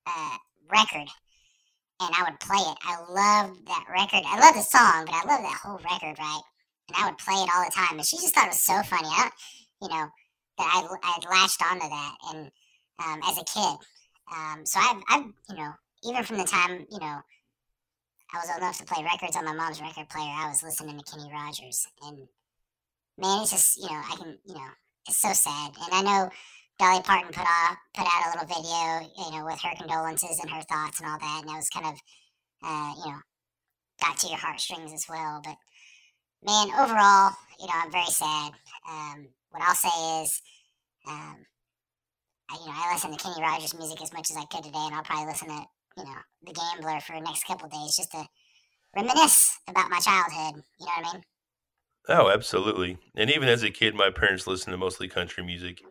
uh, 0.07 0.37
record, 0.69 1.09
and 1.99 2.11
I 2.15 2.23
would 2.23 2.39
play 2.39 2.59
it. 2.59 2.77
I 2.83 2.99
loved 3.09 3.67
that 3.67 3.85
record. 3.89 4.23
I 4.25 4.39
love 4.39 4.55
the 4.55 4.61
song, 4.61 5.05
but 5.05 5.15
I 5.15 5.23
love 5.25 5.41
that 5.41 5.61
whole 5.63 5.77
record, 5.77 6.17
right? 6.19 6.41
And 6.89 6.97
I 6.97 7.05
would 7.07 7.17
play 7.17 7.35
it 7.35 7.49
all 7.53 7.63
the 7.63 7.71
time. 7.73 7.97
And 7.97 8.05
she 8.05 8.17
just 8.17 8.35
thought 8.35 8.45
it 8.45 8.55
was 8.55 8.61
so 8.61 8.81
funny. 8.83 9.07
I, 9.07 9.29
you 9.81 9.89
know, 9.89 10.07
that 10.57 10.69
I 10.69 10.87
I 11.03 11.29
latched 11.29 11.61
onto 11.61 11.89
that, 11.89 12.15
and 12.33 12.51
um, 12.99 13.19
as 13.27 13.37
a 13.37 13.43
kid. 13.43 13.77
Um, 14.31 14.65
so 14.65 14.79
I've, 14.79 15.03
I've, 15.09 15.25
you 15.49 15.55
know, 15.55 15.73
even 16.05 16.23
from 16.23 16.37
the 16.37 16.45
time, 16.45 16.85
you 16.89 16.99
know, 16.99 17.19
I 18.33 18.37
was 18.37 18.49
old 18.49 18.59
enough 18.59 18.77
to 18.79 18.85
play 18.85 19.03
records 19.03 19.35
on 19.35 19.45
my 19.45 19.53
mom's 19.53 19.81
record 19.81 20.09
player. 20.09 20.25
I 20.25 20.47
was 20.47 20.63
listening 20.63 20.97
to 20.97 21.03
Kenny 21.03 21.31
Rogers, 21.31 21.87
and 22.01 22.27
man, 23.17 23.41
it's 23.41 23.51
just 23.51 23.77
you 23.77 23.87
know 23.87 24.01
I 24.11 24.15
can 24.17 24.37
you 24.45 24.55
know 24.55 24.69
it's 25.07 25.21
so 25.21 25.33
sad. 25.33 25.71
And 25.83 25.93
I 25.93 26.01
know 26.01 26.29
Dolly 26.79 27.01
Parton 27.03 27.31
put 27.31 27.45
off 27.45 27.77
put 27.93 28.07
out 28.07 28.25
a 28.25 28.29
little 28.31 28.55
video, 28.55 29.09
you 29.17 29.31
know, 29.31 29.45
with 29.45 29.61
her 29.61 29.75
condolences 29.77 30.39
and 30.41 30.49
her 30.49 30.61
thoughts 30.63 30.99
and 30.99 31.09
all 31.09 31.19
that, 31.19 31.41
and 31.41 31.49
it 31.49 31.55
was 31.55 31.69
kind 31.69 31.85
of 31.85 31.99
uh, 32.63 32.93
you 32.97 33.11
know 33.11 33.19
got 34.01 34.17
to 34.17 34.27
your 34.27 34.37
heartstrings 34.37 34.91
as 34.91 35.05
well. 35.07 35.41
But 35.43 35.55
man, 36.43 36.67
overall, 36.79 37.31
you 37.59 37.67
know, 37.67 37.73
I'm 37.75 37.91
very 37.91 38.05
sad. 38.05 38.51
Um, 38.89 39.27
what 39.51 39.61
I'll 39.61 39.75
say 39.75 40.23
is, 40.23 40.41
um, 41.07 41.45
I, 42.49 42.57
you 42.59 42.65
know, 42.65 42.73
I 42.75 42.93
listen 42.93 43.11
to 43.11 43.17
Kenny 43.17 43.41
Rogers 43.41 43.75
music 43.75 44.01
as 44.01 44.13
much 44.13 44.31
as 44.31 44.37
I 44.37 44.45
could 44.45 44.63
today, 44.63 44.79
and 44.79 44.95
I'll 44.95 45.03
probably 45.03 45.27
listen 45.27 45.49
to 45.49 45.65
you 45.97 46.03
know, 46.03 46.15
the 46.45 46.53
gambler 46.53 46.99
for 47.01 47.15
the 47.15 47.21
next 47.21 47.45
couple 47.45 47.69
days 47.69 47.95
just 47.95 48.11
to 48.11 48.25
reminisce 48.95 49.57
about 49.67 49.89
my 49.89 49.99
childhood. 49.99 50.63
You 50.79 50.85
know 50.85 50.91
what 50.97 51.07
I 51.07 51.13
mean? 51.13 51.23
Oh, 52.09 52.29
absolutely. 52.29 52.97
And 53.15 53.29
even 53.29 53.47
as 53.47 53.63
a 53.63 53.69
kid, 53.69 53.95
my 53.95 54.09
parents 54.09 54.47
listened 54.47 54.73
to 54.73 54.77
mostly 54.77 55.07
country 55.07 55.43
music, 55.43 55.81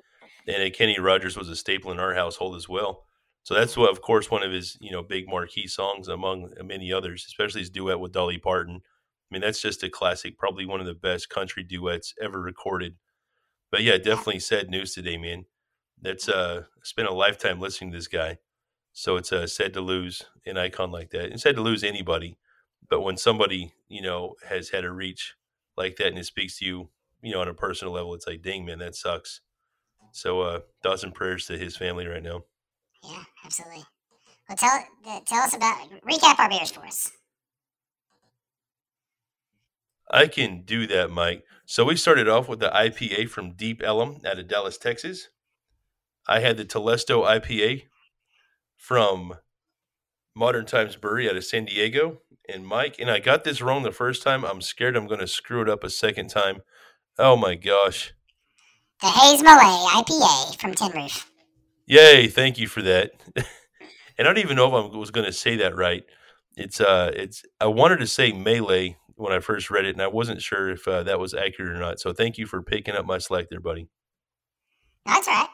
and 0.47 0.73
Kenny 0.75 0.99
Rogers 0.99 1.37
was 1.37 1.49
a 1.49 1.57
staple 1.57 1.93
in 1.93 1.99
our 1.99 2.15
household 2.15 2.57
as 2.57 2.69
well. 2.69 3.07
So 3.45 3.55
that's 3.55 3.77
what, 3.77 3.91
of 3.91 4.03
course, 4.03 4.31
one 4.31 4.43
of 4.43 4.53
his 4.53 4.77
you 4.81 4.91
know 4.91 5.03
big 5.03 5.29
marquee 5.29 5.67
songs 5.67 6.09
among 6.09 6.53
many 6.65 6.93
others, 6.93 7.25
especially 7.27 7.61
his 7.61 7.71
duet 7.71 8.01
with 8.01 8.13
Dolly 8.13 8.39
Parton. 8.39 8.77
I 8.77 9.35
mean, 9.35 9.43
that's 9.43 9.63
just 9.63 9.83
a 9.83 9.89
classic, 9.89 10.39
probably 10.39 10.67
one 10.67 10.81
of 10.81 10.87
the 10.87 10.95
best 10.95 11.31
country 11.31 11.63
duets 11.63 12.15
ever 12.21 12.41
recorded. 12.41 12.97
But 13.71 13.83
yeah, 13.83 13.97
definitely 13.97 14.41
sad 14.41 14.69
news 14.69 14.95
today, 14.95 15.17
man. 15.17 15.47
That's 16.01 16.29
uh, 16.29 16.65
spent 16.83 17.09
a 17.09 17.15
lifetime 17.15 17.59
listening 17.59 17.93
to 17.93 17.99
this 17.99 18.09
guy. 18.09 18.39
So 18.93 19.17
it's 19.17 19.33
uh, 19.33 19.47
sad 19.47 19.73
to 19.75 19.81
lose 19.81 20.23
an 20.45 20.59
icon 20.59 20.91
like 20.91 21.11
that, 21.11 21.31
and 21.31 21.41
sad 21.41 21.57
to 21.57 21.63
lose 21.63 21.83
anybody. 21.83 22.37
But 22.91 23.01
when 23.01 23.17
somebody 23.17 23.73
you 23.89 24.03
know 24.03 24.35
has 24.49 24.69
had 24.69 24.85
a 24.85 24.93
reach 24.93 25.35
like 25.77 25.97
that, 25.97 26.09
and 26.09 26.19
it 26.19 26.27
speaks 26.27 26.59
to 26.59 26.67
you, 26.67 26.91
you 27.23 27.33
know, 27.33 27.41
on 27.41 27.49
a 27.49 27.55
personal 27.55 27.95
level, 27.95 28.15
it's 28.15 28.27
like, 28.27 28.43
dang 28.43 28.67
man, 28.67 28.79
that 28.81 28.95
sucks. 28.95 29.41
So 30.13 30.43
uh, 30.43 30.61
thoughts 30.83 31.03
and 31.03 31.15
prayers 31.15 31.47
to 31.47 31.59
his 31.59 31.77
family 31.77 32.07
right 32.07 32.23
now. 32.23 32.45
Yeah, 33.03 33.25
absolutely. 33.45 33.83
Well, 34.49 34.57
tell 34.57 34.85
uh, 35.09 35.21
tell 35.27 35.43
us 35.43 35.55
about 35.55 35.89
recap 36.07 36.39
our 36.39 36.49
beers 36.49 36.71
for 36.71 36.85
us. 36.85 37.11
I 40.11 40.27
can 40.27 40.63
do 40.63 40.87
that, 40.89 41.11
Mike. 41.11 41.45
So 41.65 41.85
we 41.87 41.97
started 41.97 42.29
off 42.29 42.49
with 42.49 42.61
the 42.61 42.69
IPA 42.69 43.31
from 43.31 43.55
Deep 43.55 43.83
Ellum 43.83 44.21
out 44.27 44.39
of 44.39 44.47
Dallas, 44.47 44.77
Texas. 44.77 45.29
I 46.29 46.41
had 46.41 46.59
the 46.59 46.67
Telesto 46.67 47.25
IPA 47.27 47.85
from 48.77 49.35
Modern 50.35 50.67
Times 50.67 50.97
Brewery 50.97 51.31
out 51.31 51.37
of 51.37 51.45
San 51.45 51.65
Diego. 51.65 52.19
And 52.49 52.67
Mike, 52.67 52.97
and 52.99 53.11
I 53.11 53.21
got 53.21 53.45
this 53.45 53.63
wrong 53.63 53.85
the 53.85 53.93
first 53.93 54.23
time. 54.23 54.45
I'm 54.45 54.61
scared 54.61 54.97
I'm 54.97 55.07
going 55.07 55.21
to 55.21 55.27
screw 55.27 55.63
it 55.63 55.69
up 55.69 55.85
a 55.85 55.91
second 55.91 56.29
time. 56.29 56.63
Oh 57.19 57.37
my 57.37 57.55
gosh. 57.55 58.13
The 59.03 59.09
Haze 59.09 59.43
Malay 59.43 59.65
IPA 59.65 60.61
from 60.61 60.75
Tin 60.75 60.93
Roof. 60.93 61.29
Yay! 61.87 62.29
Thank 62.29 62.57
you 62.57 62.69
for 62.69 62.83
that. 62.83 63.11
and 63.37 63.45
I 64.21 64.23
don't 64.23 64.39
even 64.39 64.55
know 64.55 64.69
if 64.69 64.95
I 64.95 64.97
was 64.97 65.11
going 65.11 65.27
to 65.27 65.33
say 65.33 65.57
that 65.57 65.75
right. 65.75 66.05
It's 66.57 66.81
uh, 66.81 67.11
it's 67.13 67.43
I 67.61 67.67
wanted 67.67 67.99
to 67.99 68.07
say 68.07 68.31
melee 68.31 68.97
when 69.17 69.33
I 69.33 69.41
first 69.41 69.73
read 69.73 69.87
it, 69.87 69.97
and 69.97 70.03
I 70.03 70.07
wasn't 70.07 70.41
sure 70.41 70.71
if 70.71 70.87
uh, 70.87 71.03
that 71.03 71.19
was 71.19 71.35
accurate 71.35 71.77
or 71.77 71.81
not. 71.81 71.99
So 71.99 72.13
thank 72.13 72.39
you 72.39 72.47
for 72.47 72.63
picking 72.63 72.95
up 72.95 73.05
my 73.05 73.19
slack 73.19 73.47
there, 73.51 73.59
buddy. 73.59 73.89
No, 75.05 75.15
That's 75.15 75.27
all 75.27 75.35
right. 75.35 75.49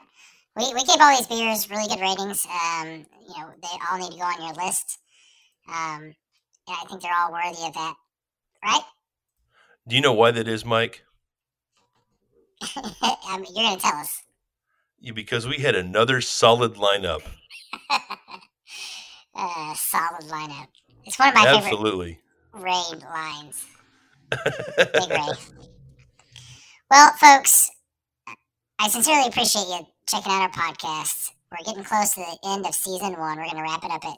We, 0.54 0.74
we 0.74 0.84
gave 0.84 1.00
all 1.00 1.16
these 1.16 1.26
beers 1.26 1.70
really 1.70 1.88
good 1.88 2.02
ratings. 2.02 2.46
Um, 2.46 3.06
you 3.26 3.40
know, 3.40 3.50
they 3.62 3.68
all 3.90 3.96
need 3.96 4.10
to 4.10 4.18
go 4.18 4.24
on 4.24 4.42
your 4.42 4.66
list. 4.66 4.98
Um, 5.68 6.02
and 6.02 6.14
I 6.68 6.84
think 6.86 7.00
they're 7.00 7.16
all 7.16 7.32
worthy 7.32 7.64
of 7.66 7.72
that, 7.72 7.94
right? 8.62 8.82
Do 9.86 9.96
you 9.96 10.02
know 10.02 10.12
why 10.12 10.32
that 10.32 10.46
is, 10.46 10.66
Mike? 10.66 11.04
um, 12.76 13.44
you're 13.54 13.64
going 13.64 13.76
to 13.76 13.82
tell 13.82 13.96
us. 13.96 14.22
Yeah, 15.00 15.12
because 15.12 15.46
we 15.46 15.58
had 15.58 15.76
another 15.76 16.20
solid 16.20 16.74
lineup. 16.74 17.22
uh, 19.34 19.74
solid 19.74 20.24
lineup. 20.24 20.68
It's 21.04 21.18
one 21.18 21.28
of 21.28 21.34
my 21.34 21.46
Absolutely. 21.46 22.20
favorite 22.52 22.64
Ray 22.64 22.98
lines. 23.08 23.66
Big 24.30 25.10
Ray. 25.10 25.68
Well, 26.90 27.12
folks, 27.12 27.70
I 28.78 28.88
sincerely 28.88 29.28
appreciate 29.28 29.68
you 29.68 29.86
checking 30.08 30.32
out 30.32 30.42
our 30.42 30.50
podcast. 30.50 31.30
We're 31.50 31.64
getting 31.64 31.84
close 31.84 32.14
to 32.14 32.20
the 32.20 32.48
end 32.50 32.66
of 32.66 32.74
season 32.74 33.18
one. 33.18 33.38
We're 33.38 33.44
going 33.44 33.56
to 33.56 33.62
wrap 33.62 33.84
it 33.84 33.90
up 33.90 34.04
at 34.04 34.16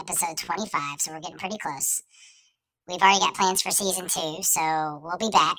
episode 0.00 0.36
25, 0.36 1.00
so 1.00 1.12
we're 1.12 1.20
getting 1.20 1.38
pretty 1.38 1.58
close. 1.58 2.02
We've 2.86 3.00
already 3.00 3.20
got 3.20 3.34
plans 3.34 3.62
for 3.62 3.70
season 3.70 4.08
two, 4.08 4.42
so 4.42 5.00
we'll 5.02 5.18
be 5.18 5.30
back. 5.30 5.56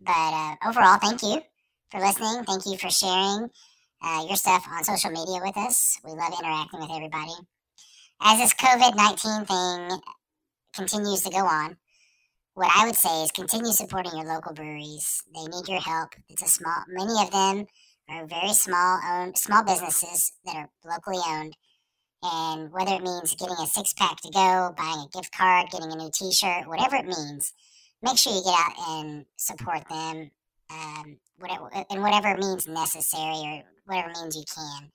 But 0.00 0.12
uh, 0.12 0.54
overall, 0.66 0.98
thank 0.98 1.22
you 1.22 1.42
for 1.90 2.00
listening. 2.00 2.44
Thank 2.44 2.66
you 2.66 2.76
for 2.78 2.90
sharing 2.90 3.48
uh, 4.02 4.24
your 4.26 4.36
stuff 4.36 4.66
on 4.70 4.84
social 4.84 5.10
media 5.10 5.40
with 5.42 5.56
us. 5.56 5.98
We 6.04 6.12
love 6.12 6.32
interacting 6.38 6.80
with 6.80 6.90
everybody. 6.90 7.34
As 8.20 8.38
this 8.38 8.54
COVID 8.54 8.96
19 8.96 9.44
thing 9.46 10.00
continues 10.74 11.22
to 11.22 11.30
go 11.30 11.38
on, 11.38 11.76
what 12.54 12.70
I 12.76 12.86
would 12.86 12.96
say 12.96 13.22
is 13.22 13.30
continue 13.30 13.72
supporting 13.72 14.16
your 14.16 14.26
local 14.26 14.52
breweries. 14.52 15.22
They 15.34 15.44
need 15.44 15.68
your 15.68 15.80
help. 15.80 16.10
It's 16.28 16.42
a 16.42 16.48
small, 16.48 16.82
many 16.88 17.12
of 17.22 17.30
them 17.30 17.66
are 18.08 18.26
very 18.26 18.52
small 18.52 19.00
owned, 19.04 19.38
small 19.38 19.64
businesses 19.64 20.32
that 20.44 20.56
are 20.56 20.70
locally 20.84 21.22
owned. 21.28 21.56
And 22.22 22.72
whether 22.72 22.94
it 22.94 23.02
means 23.02 23.36
getting 23.36 23.56
a 23.62 23.66
six 23.66 23.92
pack 23.92 24.20
to 24.22 24.30
go, 24.30 24.74
buying 24.76 25.06
a 25.06 25.16
gift 25.16 25.32
card, 25.36 25.70
getting 25.70 25.92
a 25.92 25.96
new 25.96 26.10
t 26.12 26.32
shirt, 26.32 26.66
whatever 26.66 26.96
it 26.96 27.06
means, 27.06 27.52
make 28.02 28.18
sure 28.18 28.32
you 28.32 28.42
get 28.42 28.54
out 28.54 28.72
and 28.88 29.24
support 29.36 29.88
them 29.88 30.30
um, 30.70 31.18
whatever, 31.38 31.70
in 31.90 32.02
whatever 32.02 32.36
means 32.36 32.66
necessary 32.66 33.22
or 33.22 33.62
whatever 33.86 34.12
means 34.20 34.36
you 34.36 34.44
can. 34.54 34.90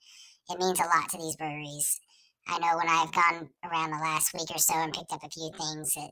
It 0.49 0.59
means 0.59 0.79
a 0.79 0.83
lot 0.83 1.09
to 1.09 1.17
these 1.17 1.35
breweries. 1.35 1.99
I 2.47 2.59
know 2.59 2.77
when 2.77 2.89
I've 2.89 3.11
gone 3.11 3.49
around 3.65 3.91
the 3.91 3.97
last 3.97 4.33
week 4.33 4.49
or 4.53 4.59
so 4.59 4.73
and 4.75 4.93
picked 4.93 5.13
up 5.13 5.23
a 5.23 5.29
few 5.29 5.49
things 5.57 5.93
that 5.95 6.09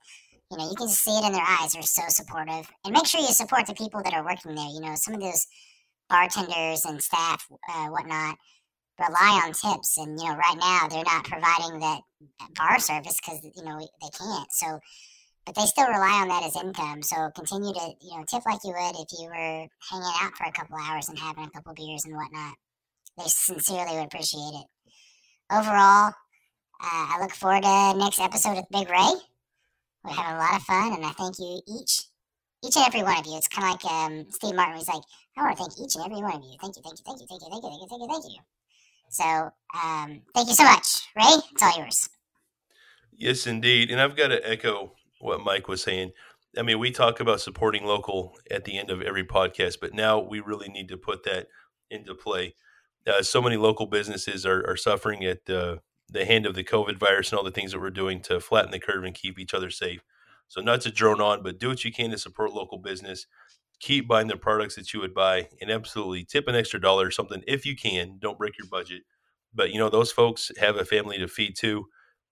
you 0.52 0.58
know, 0.58 0.70
you 0.70 0.76
can 0.76 0.88
just 0.88 1.04
see 1.04 1.12
it 1.12 1.26
in 1.26 1.32
their 1.32 1.46
eyes. 1.48 1.72
They're 1.72 1.82
so 1.82 2.04
supportive. 2.10 2.70
And 2.84 2.94
make 2.94 3.08
sure 3.08 3.22
you 3.22 3.28
support 3.28 3.66
the 3.66 3.74
people 3.74 4.04
that 4.04 4.14
are 4.14 4.24
working 4.24 4.54
there. 4.54 4.68
You 4.68 4.82
know, 4.82 4.96
some 4.96 5.14
of 5.14 5.22
those 5.22 5.48
bartenders 6.10 6.84
and 6.84 7.02
staff, 7.02 7.48
uh, 7.70 7.88
whatnot, 7.88 8.36
rely 9.00 9.42
on 9.46 9.54
tips. 9.54 9.98
And, 9.98 10.20
you 10.20 10.28
know, 10.28 10.36
right 10.36 10.58
now 10.60 10.89
they're 10.89 11.06
not 11.06 11.24
providing 11.24 11.80
that 11.80 12.02
bar 12.58 12.80
service 12.80 13.18
because, 13.24 13.39
you 13.56 13.64
know, 13.64 13.80
they 13.80 14.10
can't. 14.18 14.52
So, 14.52 14.80
but 15.46 15.56
they 15.56 15.66
still 15.66 15.88
rely 15.88 16.22
on 16.22 16.28
that 16.28 16.44
as 16.44 16.56
income. 16.56 17.02
So 17.02 17.30
continue 17.36 17.74
to, 17.74 17.94
you 18.02 18.18
know, 18.18 18.26
tip 18.30 18.46
like 18.46 18.64
you 18.64 18.74
would 18.74 18.96
if 18.96 19.08
you 19.18 19.28
were 19.28 19.68
hanging 19.89 20.18
out 20.22 20.36
for 20.38 20.46
a 20.46 20.52
couple 20.52 20.78
hours 20.78 21.10
and 21.10 21.18
having 21.18 21.46
a 21.46 21.50
couple 21.50 21.74
beers 21.74 22.06
and 22.06 22.16
whatnot. 22.16 22.56
They 23.18 23.26
sincerely 23.28 23.98
would 23.98 24.06
appreciate 24.06 24.54
it. 24.62 24.68
Overall, 25.52 26.14
uh, 26.82 27.06
I 27.14 27.18
look 27.22 27.32
forward 27.32 27.64
to 27.64 27.94
next 27.98 28.20
episode 28.20 28.56
with 28.56 28.66
Big 28.72 28.89
Ray. 28.89 29.12
We're 30.04 30.14
having 30.14 30.36
a 30.36 30.39
lot 30.39 30.56
of 30.56 30.64
fun, 30.64 30.94
and 30.94 31.06
I 31.06 31.12
thank 31.12 31.38
you 31.38 31.62
each, 31.68 32.02
each 32.64 32.76
and 32.76 32.88
every 32.88 33.04
one 33.04 33.18
of 33.18 33.26
you. 33.26 33.38
It's 33.38 33.48
kind 33.48 33.68
of 33.68 33.84
like 33.84 33.92
um, 33.92 34.26
Steve 34.32 34.56
Martin 34.56 34.78
was 34.78 34.88
like, 34.88 35.04
I 35.38 35.44
want 35.44 35.58
to 35.58 35.64
thank 35.64 35.80
each 35.80 35.96
and 35.96 36.06
every 36.06 36.22
one 36.22 36.36
of 36.36 36.44
you. 36.44 36.58
Thank 36.60 36.78
you, 36.78 36.82
thank 36.82 36.98
you, 36.98 37.04
thank 37.06 37.20
you, 37.20 37.28
thank 37.28 37.42
you, 37.42 37.50
thank 37.52 37.64
you, 37.64 37.70
thank 37.70 37.82
you, 37.82 37.88
thank 37.89 38.02
you, 38.02 38.08
thank 38.08 38.26
you. 38.26 38.39
So, 39.10 39.24
um, 39.76 40.22
thank 40.34 40.48
you 40.48 40.56
so 40.56 40.64
much, 40.64 41.08
Ray. 41.16 41.42
It's 41.52 41.62
all 41.62 41.78
yours. 41.78 42.10
Yes, 43.12 43.46
indeed, 43.46 43.92
and 43.92 44.00
I've 44.02 44.16
got 44.16 44.30
to 44.30 44.50
echo 44.50 44.94
what 45.22 45.42
Mike 45.42 45.68
was 45.68 45.82
saying. 45.82 46.12
I 46.58 46.64
mean, 46.64 46.80
we 46.80 46.92
talk 46.92 47.20
about 47.20 47.40
supporting 47.40 47.86
local 47.86 48.38
at 48.50 48.66
the 48.66 48.78
end 48.78 48.90
of 48.90 49.02
every 49.02 49.24
podcast, 49.24 49.78
but 49.80 49.94
now 49.94 50.20
we 50.20 50.40
really 50.40 50.68
need 50.68 50.90
to 50.90 50.98
put 50.98 51.24
that 51.24 51.48
into 51.90 52.14
play. 52.14 52.56
Uh, 53.08 53.22
so 53.22 53.42
many 53.42 53.58
local 53.58 53.86
businesses 53.86 54.46
are, 54.46 54.68
are 54.68 54.76
suffering 54.76 55.24
at 55.24 55.50
uh, 55.50 55.78
the 56.10 56.26
hand 56.26 56.46
of 56.46 56.56
the 56.56 56.64
COVID 56.64 56.98
virus 56.98 57.32
and 57.32 57.38
all 57.38 57.44
the 57.44 57.52
things 57.52 57.72
that 57.72 57.80
we're 57.80 57.90
doing 57.90 58.22
to 58.24 58.40
flatten 58.40 58.72
the 58.72 58.80
curve 58.80 59.04
and 59.04 59.16
keep 59.16 59.40
each 59.40 59.54
other 59.54 59.70
safe. 59.70 60.02
So, 60.48 60.60
not 60.62 60.82
to 60.82 60.92
drone 60.92 61.22
on, 61.22 61.42
but 61.42 61.60
do 61.60 61.70
what 61.70 61.86
you 61.86 61.92
can 61.94 62.12
to 62.12 62.18
support 62.18 62.52
local 62.52 62.78
business. 62.78 63.28
Keep 63.80 64.08
buying 64.08 64.28
the 64.28 64.36
products 64.36 64.76
that 64.76 64.94
you 64.94 65.00
would 65.00 65.14
buy, 65.14 65.48
and 65.62 65.72
absolutely 65.72 66.26
tip 66.26 66.48
an 66.48 66.56
extra 66.56 66.80
dollar 66.80 67.08
or 67.08 67.12
something 67.12 67.42
if 67.48 67.66
you 67.66 67.76
can. 67.76 68.18
Don't 68.20 68.38
break 68.38 68.58
your 68.60 68.68
budget. 68.68 69.04
But 69.54 69.72
you 69.72 69.80
know, 69.80 69.90
those 69.90 70.12
folks 70.12 70.52
have 70.60 70.76
a 70.76 70.86
family 70.86 71.18
to 71.18 71.28
feed 71.28 71.56
too 71.56 71.86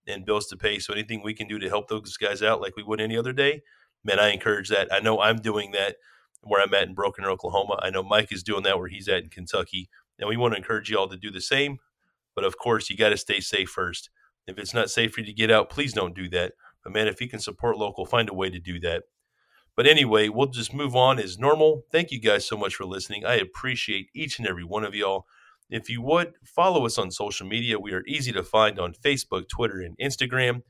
and 0.09 0.25
bills 0.25 0.47
to 0.47 0.57
pay. 0.57 0.79
So, 0.79 0.93
anything 0.93 1.21
we 1.23 1.33
can 1.33 1.47
do 1.47 1.59
to 1.59 1.69
help 1.69 1.87
those 1.87 2.17
guys 2.17 2.41
out 2.41 2.61
like 2.61 2.75
we 2.75 2.83
would 2.83 3.01
any 3.01 3.17
other 3.17 3.33
day, 3.33 3.61
man, 4.03 4.19
I 4.19 4.29
encourage 4.29 4.69
that. 4.69 4.91
I 4.91 4.99
know 4.99 5.21
I'm 5.21 5.37
doing 5.37 5.71
that 5.71 5.97
where 6.41 6.61
I'm 6.61 6.73
at 6.73 6.87
in 6.87 6.93
Broken, 6.93 7.25
Oklahoma. 7.25 7.79
I 7.81 7.89
know 7.89 8.03
Mike 8.03 8.31
is 8.31 8.43
doing 8.43 8.63
that 8.63 8.79
where 8.79 8.87
he's 8.87 9.07
at 9.07 9.23
in 9.23 9.29
Kentucky. 9.29 9.89
And 10.17 10.27
we 10.27 10.37
want 10.37 10.53
to 10.53 10.57
encourage 10.57 10.89
you 10.89 10.97
all 10.97 11.07
to 11.07 11.17
do 11.17 11.31
the 11.31 11.41
same. 11.41 11.79
But 12.35 12.43
of 12.43 12.57
course, 12.57 12.89
you 12.89 12.97
got 12.97 13.09
to 13.09 13.17
stay 13.17 13.39
safe 13.39 13.69
first. 13.69 14.09
If 14.47 14.57
it's 14.57 14.73
not 14.73 14.89
safe 14.89 15.13
for 15.13 15.19
you 15.21 15.25
to 15.25 15.33
get 15.33 15.51
out, 15.51 15.69
please 15.69 15.93
don't 15.93 16.15
do 16.15 16.29
that. 16.29 16.53
But 16.83 16.93
man, 16.93 17.07
if 17.07 17.21
you 17.21 17.29
can 17.29 17.39
support 17.39 17.77
local, 17.77 18.05
find 18.05 18.29
a 18.29 18.33
way 18.33 18.49
to 18.49 18.59
do 18.59 18.79
that. 18.81 19.03
But 19.75 19.87
anyway, 19.87 20.29
we'll 20.29 20.47
just 20.47 20.73
move 20.73 20.95
on 20.95 21.19
as 21.19 21.37
normal. 21.37 21.83
Thank 21.91 22.11
you 22.11 22.19
guys 22.19 22.45
so 22.45 22.57
much 22.57 22.75
for 22.75 22.85
listening. 22.85 23.25
I 23.25 23.35
appreciate 23.35 24.09
each 24.13 24.39
and 24.39 24.47
every 24.47 24.63
one 24.63 24.83
of 24.83 24.95
y'all. 24.95 25.25
If 25.69 25.89
you 25.89 26.01
would, 26.01 26.33
follow 26.43 26.85
us 26.85 26.97
on 26.97 27.11
social 27.11 27.47
media. 27.47 27.79
We 27.79 27.93
are 27.93 28.03
easy 28.07 28.31
to 28.31 28.43
find 28.43 28.79
on 28.79 28.93
Facebook, 28.93 29.47
Twitter, 29.47 29.81
and 29.81 29.97
Instagram. 29.97 30.61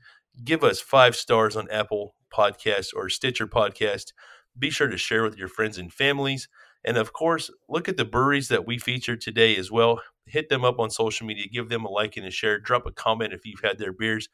Give 0.44 0.62
us 0.62 0.80
five 0.80 1.16
stars 1.16 1.56
on 1.56 1.70
Apple 1.70 2.14
Podcasts 2.32 2.90
or 2.94 3.08
Stitcher 3.08 3.46
Podcast. 3.46 4.12
Be 4.58 4.70
sure 4.70 4.88
to 4.88 4.98
share 4.98 5.22
with 5.22 5.36
your 5.36 5.48
friends 5.48 5.78
and 5.78 5.92
families. 5.92 6.48
And 6.84 6.96
of 6.96 7.12
course, 7.12 7.50
look 7.68 7.88
at 7.88 7.96
the 7.96 8.04
breweries 8.04 8.48
that 8.48 8.66
we 8.66 8.78
featured 8.78 9.20
today 9.20 9.56
as 9.56 9.70
well. 9.70 10.00
Hit 10.26 10.48
them 10.48 10.64
up 10.64 10.78
on 10.78 10.90
social 10.90 11.26
media, 11.26 11.46
give 11.52 11.68
them 11.68 11.84
a 11.84 11.90
like 11.90 12.16
and 12.16 12.26
a 12.26 12.30
share, 12.30 12.58
drop 12.58 12.86
a 12.86 12.92
comment 12.92 13.32
if 13.32 13.44
you've 13.44 13.62
had 13.62 13.78
their 13.78 13.92
beers. 13.92 14.28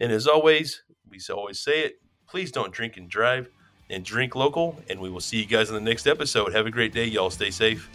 And 0.00 0.10
as 0.10 0.26
always, 0.26 0.82
we 1.08 1.18
always 1.30 1.60
say 1.60 1.82
it 1.82 1.94
please 2.26 2.50
don't 2.50 2.72
drink 2.72 2.96
and 2.96 3.08
drive 3.08 3.48
and 3.90 4.04
drink 4.04 4.34
local. 4.34 4.76
And 4.88 5.00
we 5.00 5.10
will 5.10 5.20
see 5.20 5.38
you 5.38 5.46
guys 5.46 5.68
in 5.68 5.74
the 5.74 5.80
next 5.80 6.06
episode. 6.06 6.52
Have 6.52 6.66
a 6.66 6.70
great 6.70 6.92
day, 6.92 7.04
y'all. 7.04 7.30
Stay 7.30 7.50
safe. 7.50 7.88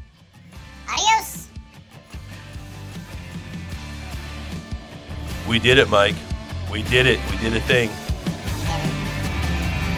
Adios. 0.87 1.48
We 5.49 5.57
did 5.57 5.79
it, 5.79 5.89
Mike. 5.89 6.13
We 6.71 6.83
did 6.83 7.07
it. 7.07 7.19
We 7.31 7.37
did 7.37 7.55
a 7.55 7.59
thing. 7.61 7.89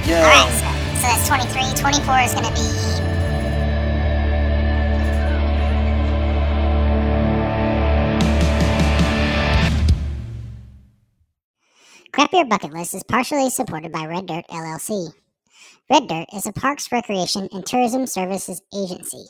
Yeah. 0.07 0.23
All 0.23 0.29
right, 0.29 0.49
so, 0.53 0.65
so 0.95 1.07
that's 1.07 1.27
23. 1.27 1.61
24 1.75 2.19
is 2.21 2.33
going 2.33 2.45
to 2.45 2.53
be 2.53 2.91
Craft 12.13 12.31
Beer 12.31 12.45
Bucket 12.45 12.71
List 12.71 12.93
is 12.93 13.03
partially 13.03 13.49
supported 13.49 13.91
by 13.91 14.05
Red 14.05 14.27
Dirt 14.27 14.45
LLC. 14.49 15.11
Red 15.89 16.07
Dirt 16.07 16.27
is 16.33 16.45
a 16.45 16.53
parks, 16.53 16.89
recreation, 16.93 17.49
and 17.51 17.65
tourism 17.65 18.07
services 18.07 18.61
agency 18.73 19.25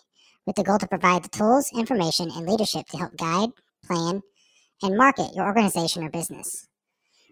with 0.46 0.56
the 0.56 0.64
goal 0.64 0.78
to 0.78 0.88
provide 0.88 1.24
the 1.24 1.30
tools, 1.30 1.72
information, 1.74 2.30
and 2.36 2.48
leadership 2.48 2.86
to 2.90 2.98
help 2.98 3.18
guide, 3.18 3.50
plan, 3.84 4.22
and 4.84 4.98
market 4.98 5.36
your 5.36 5.46
organization 5.46 6.04
or 6.04 6.10
business. 6.10 6.68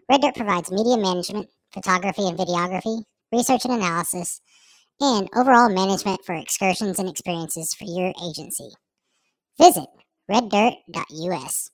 Red 0.10 0.22
Dirt 0.22 0.36
provides 0.36 0.72
media 0.72 0.97
management, 0.97 1.50
photography 1.72 2.28
and 2.28 2.38
videography, 2.38 3.04
research 3.32 3.66
and 3.66 3.76
analysis, 3.76 4.41
and 5.00 5.30
overall 5.36 5.70
management 5.70 6.24
for 6.26 6.36
excursions 6.36 7.00
and 7.00 7.10
experiences 7.10 7.74
for 7.74 7.86
your 7.86 8.14
agency. 8.24 8.70
Visit 9.60 9.88
reddirt.us. 10.30 11.72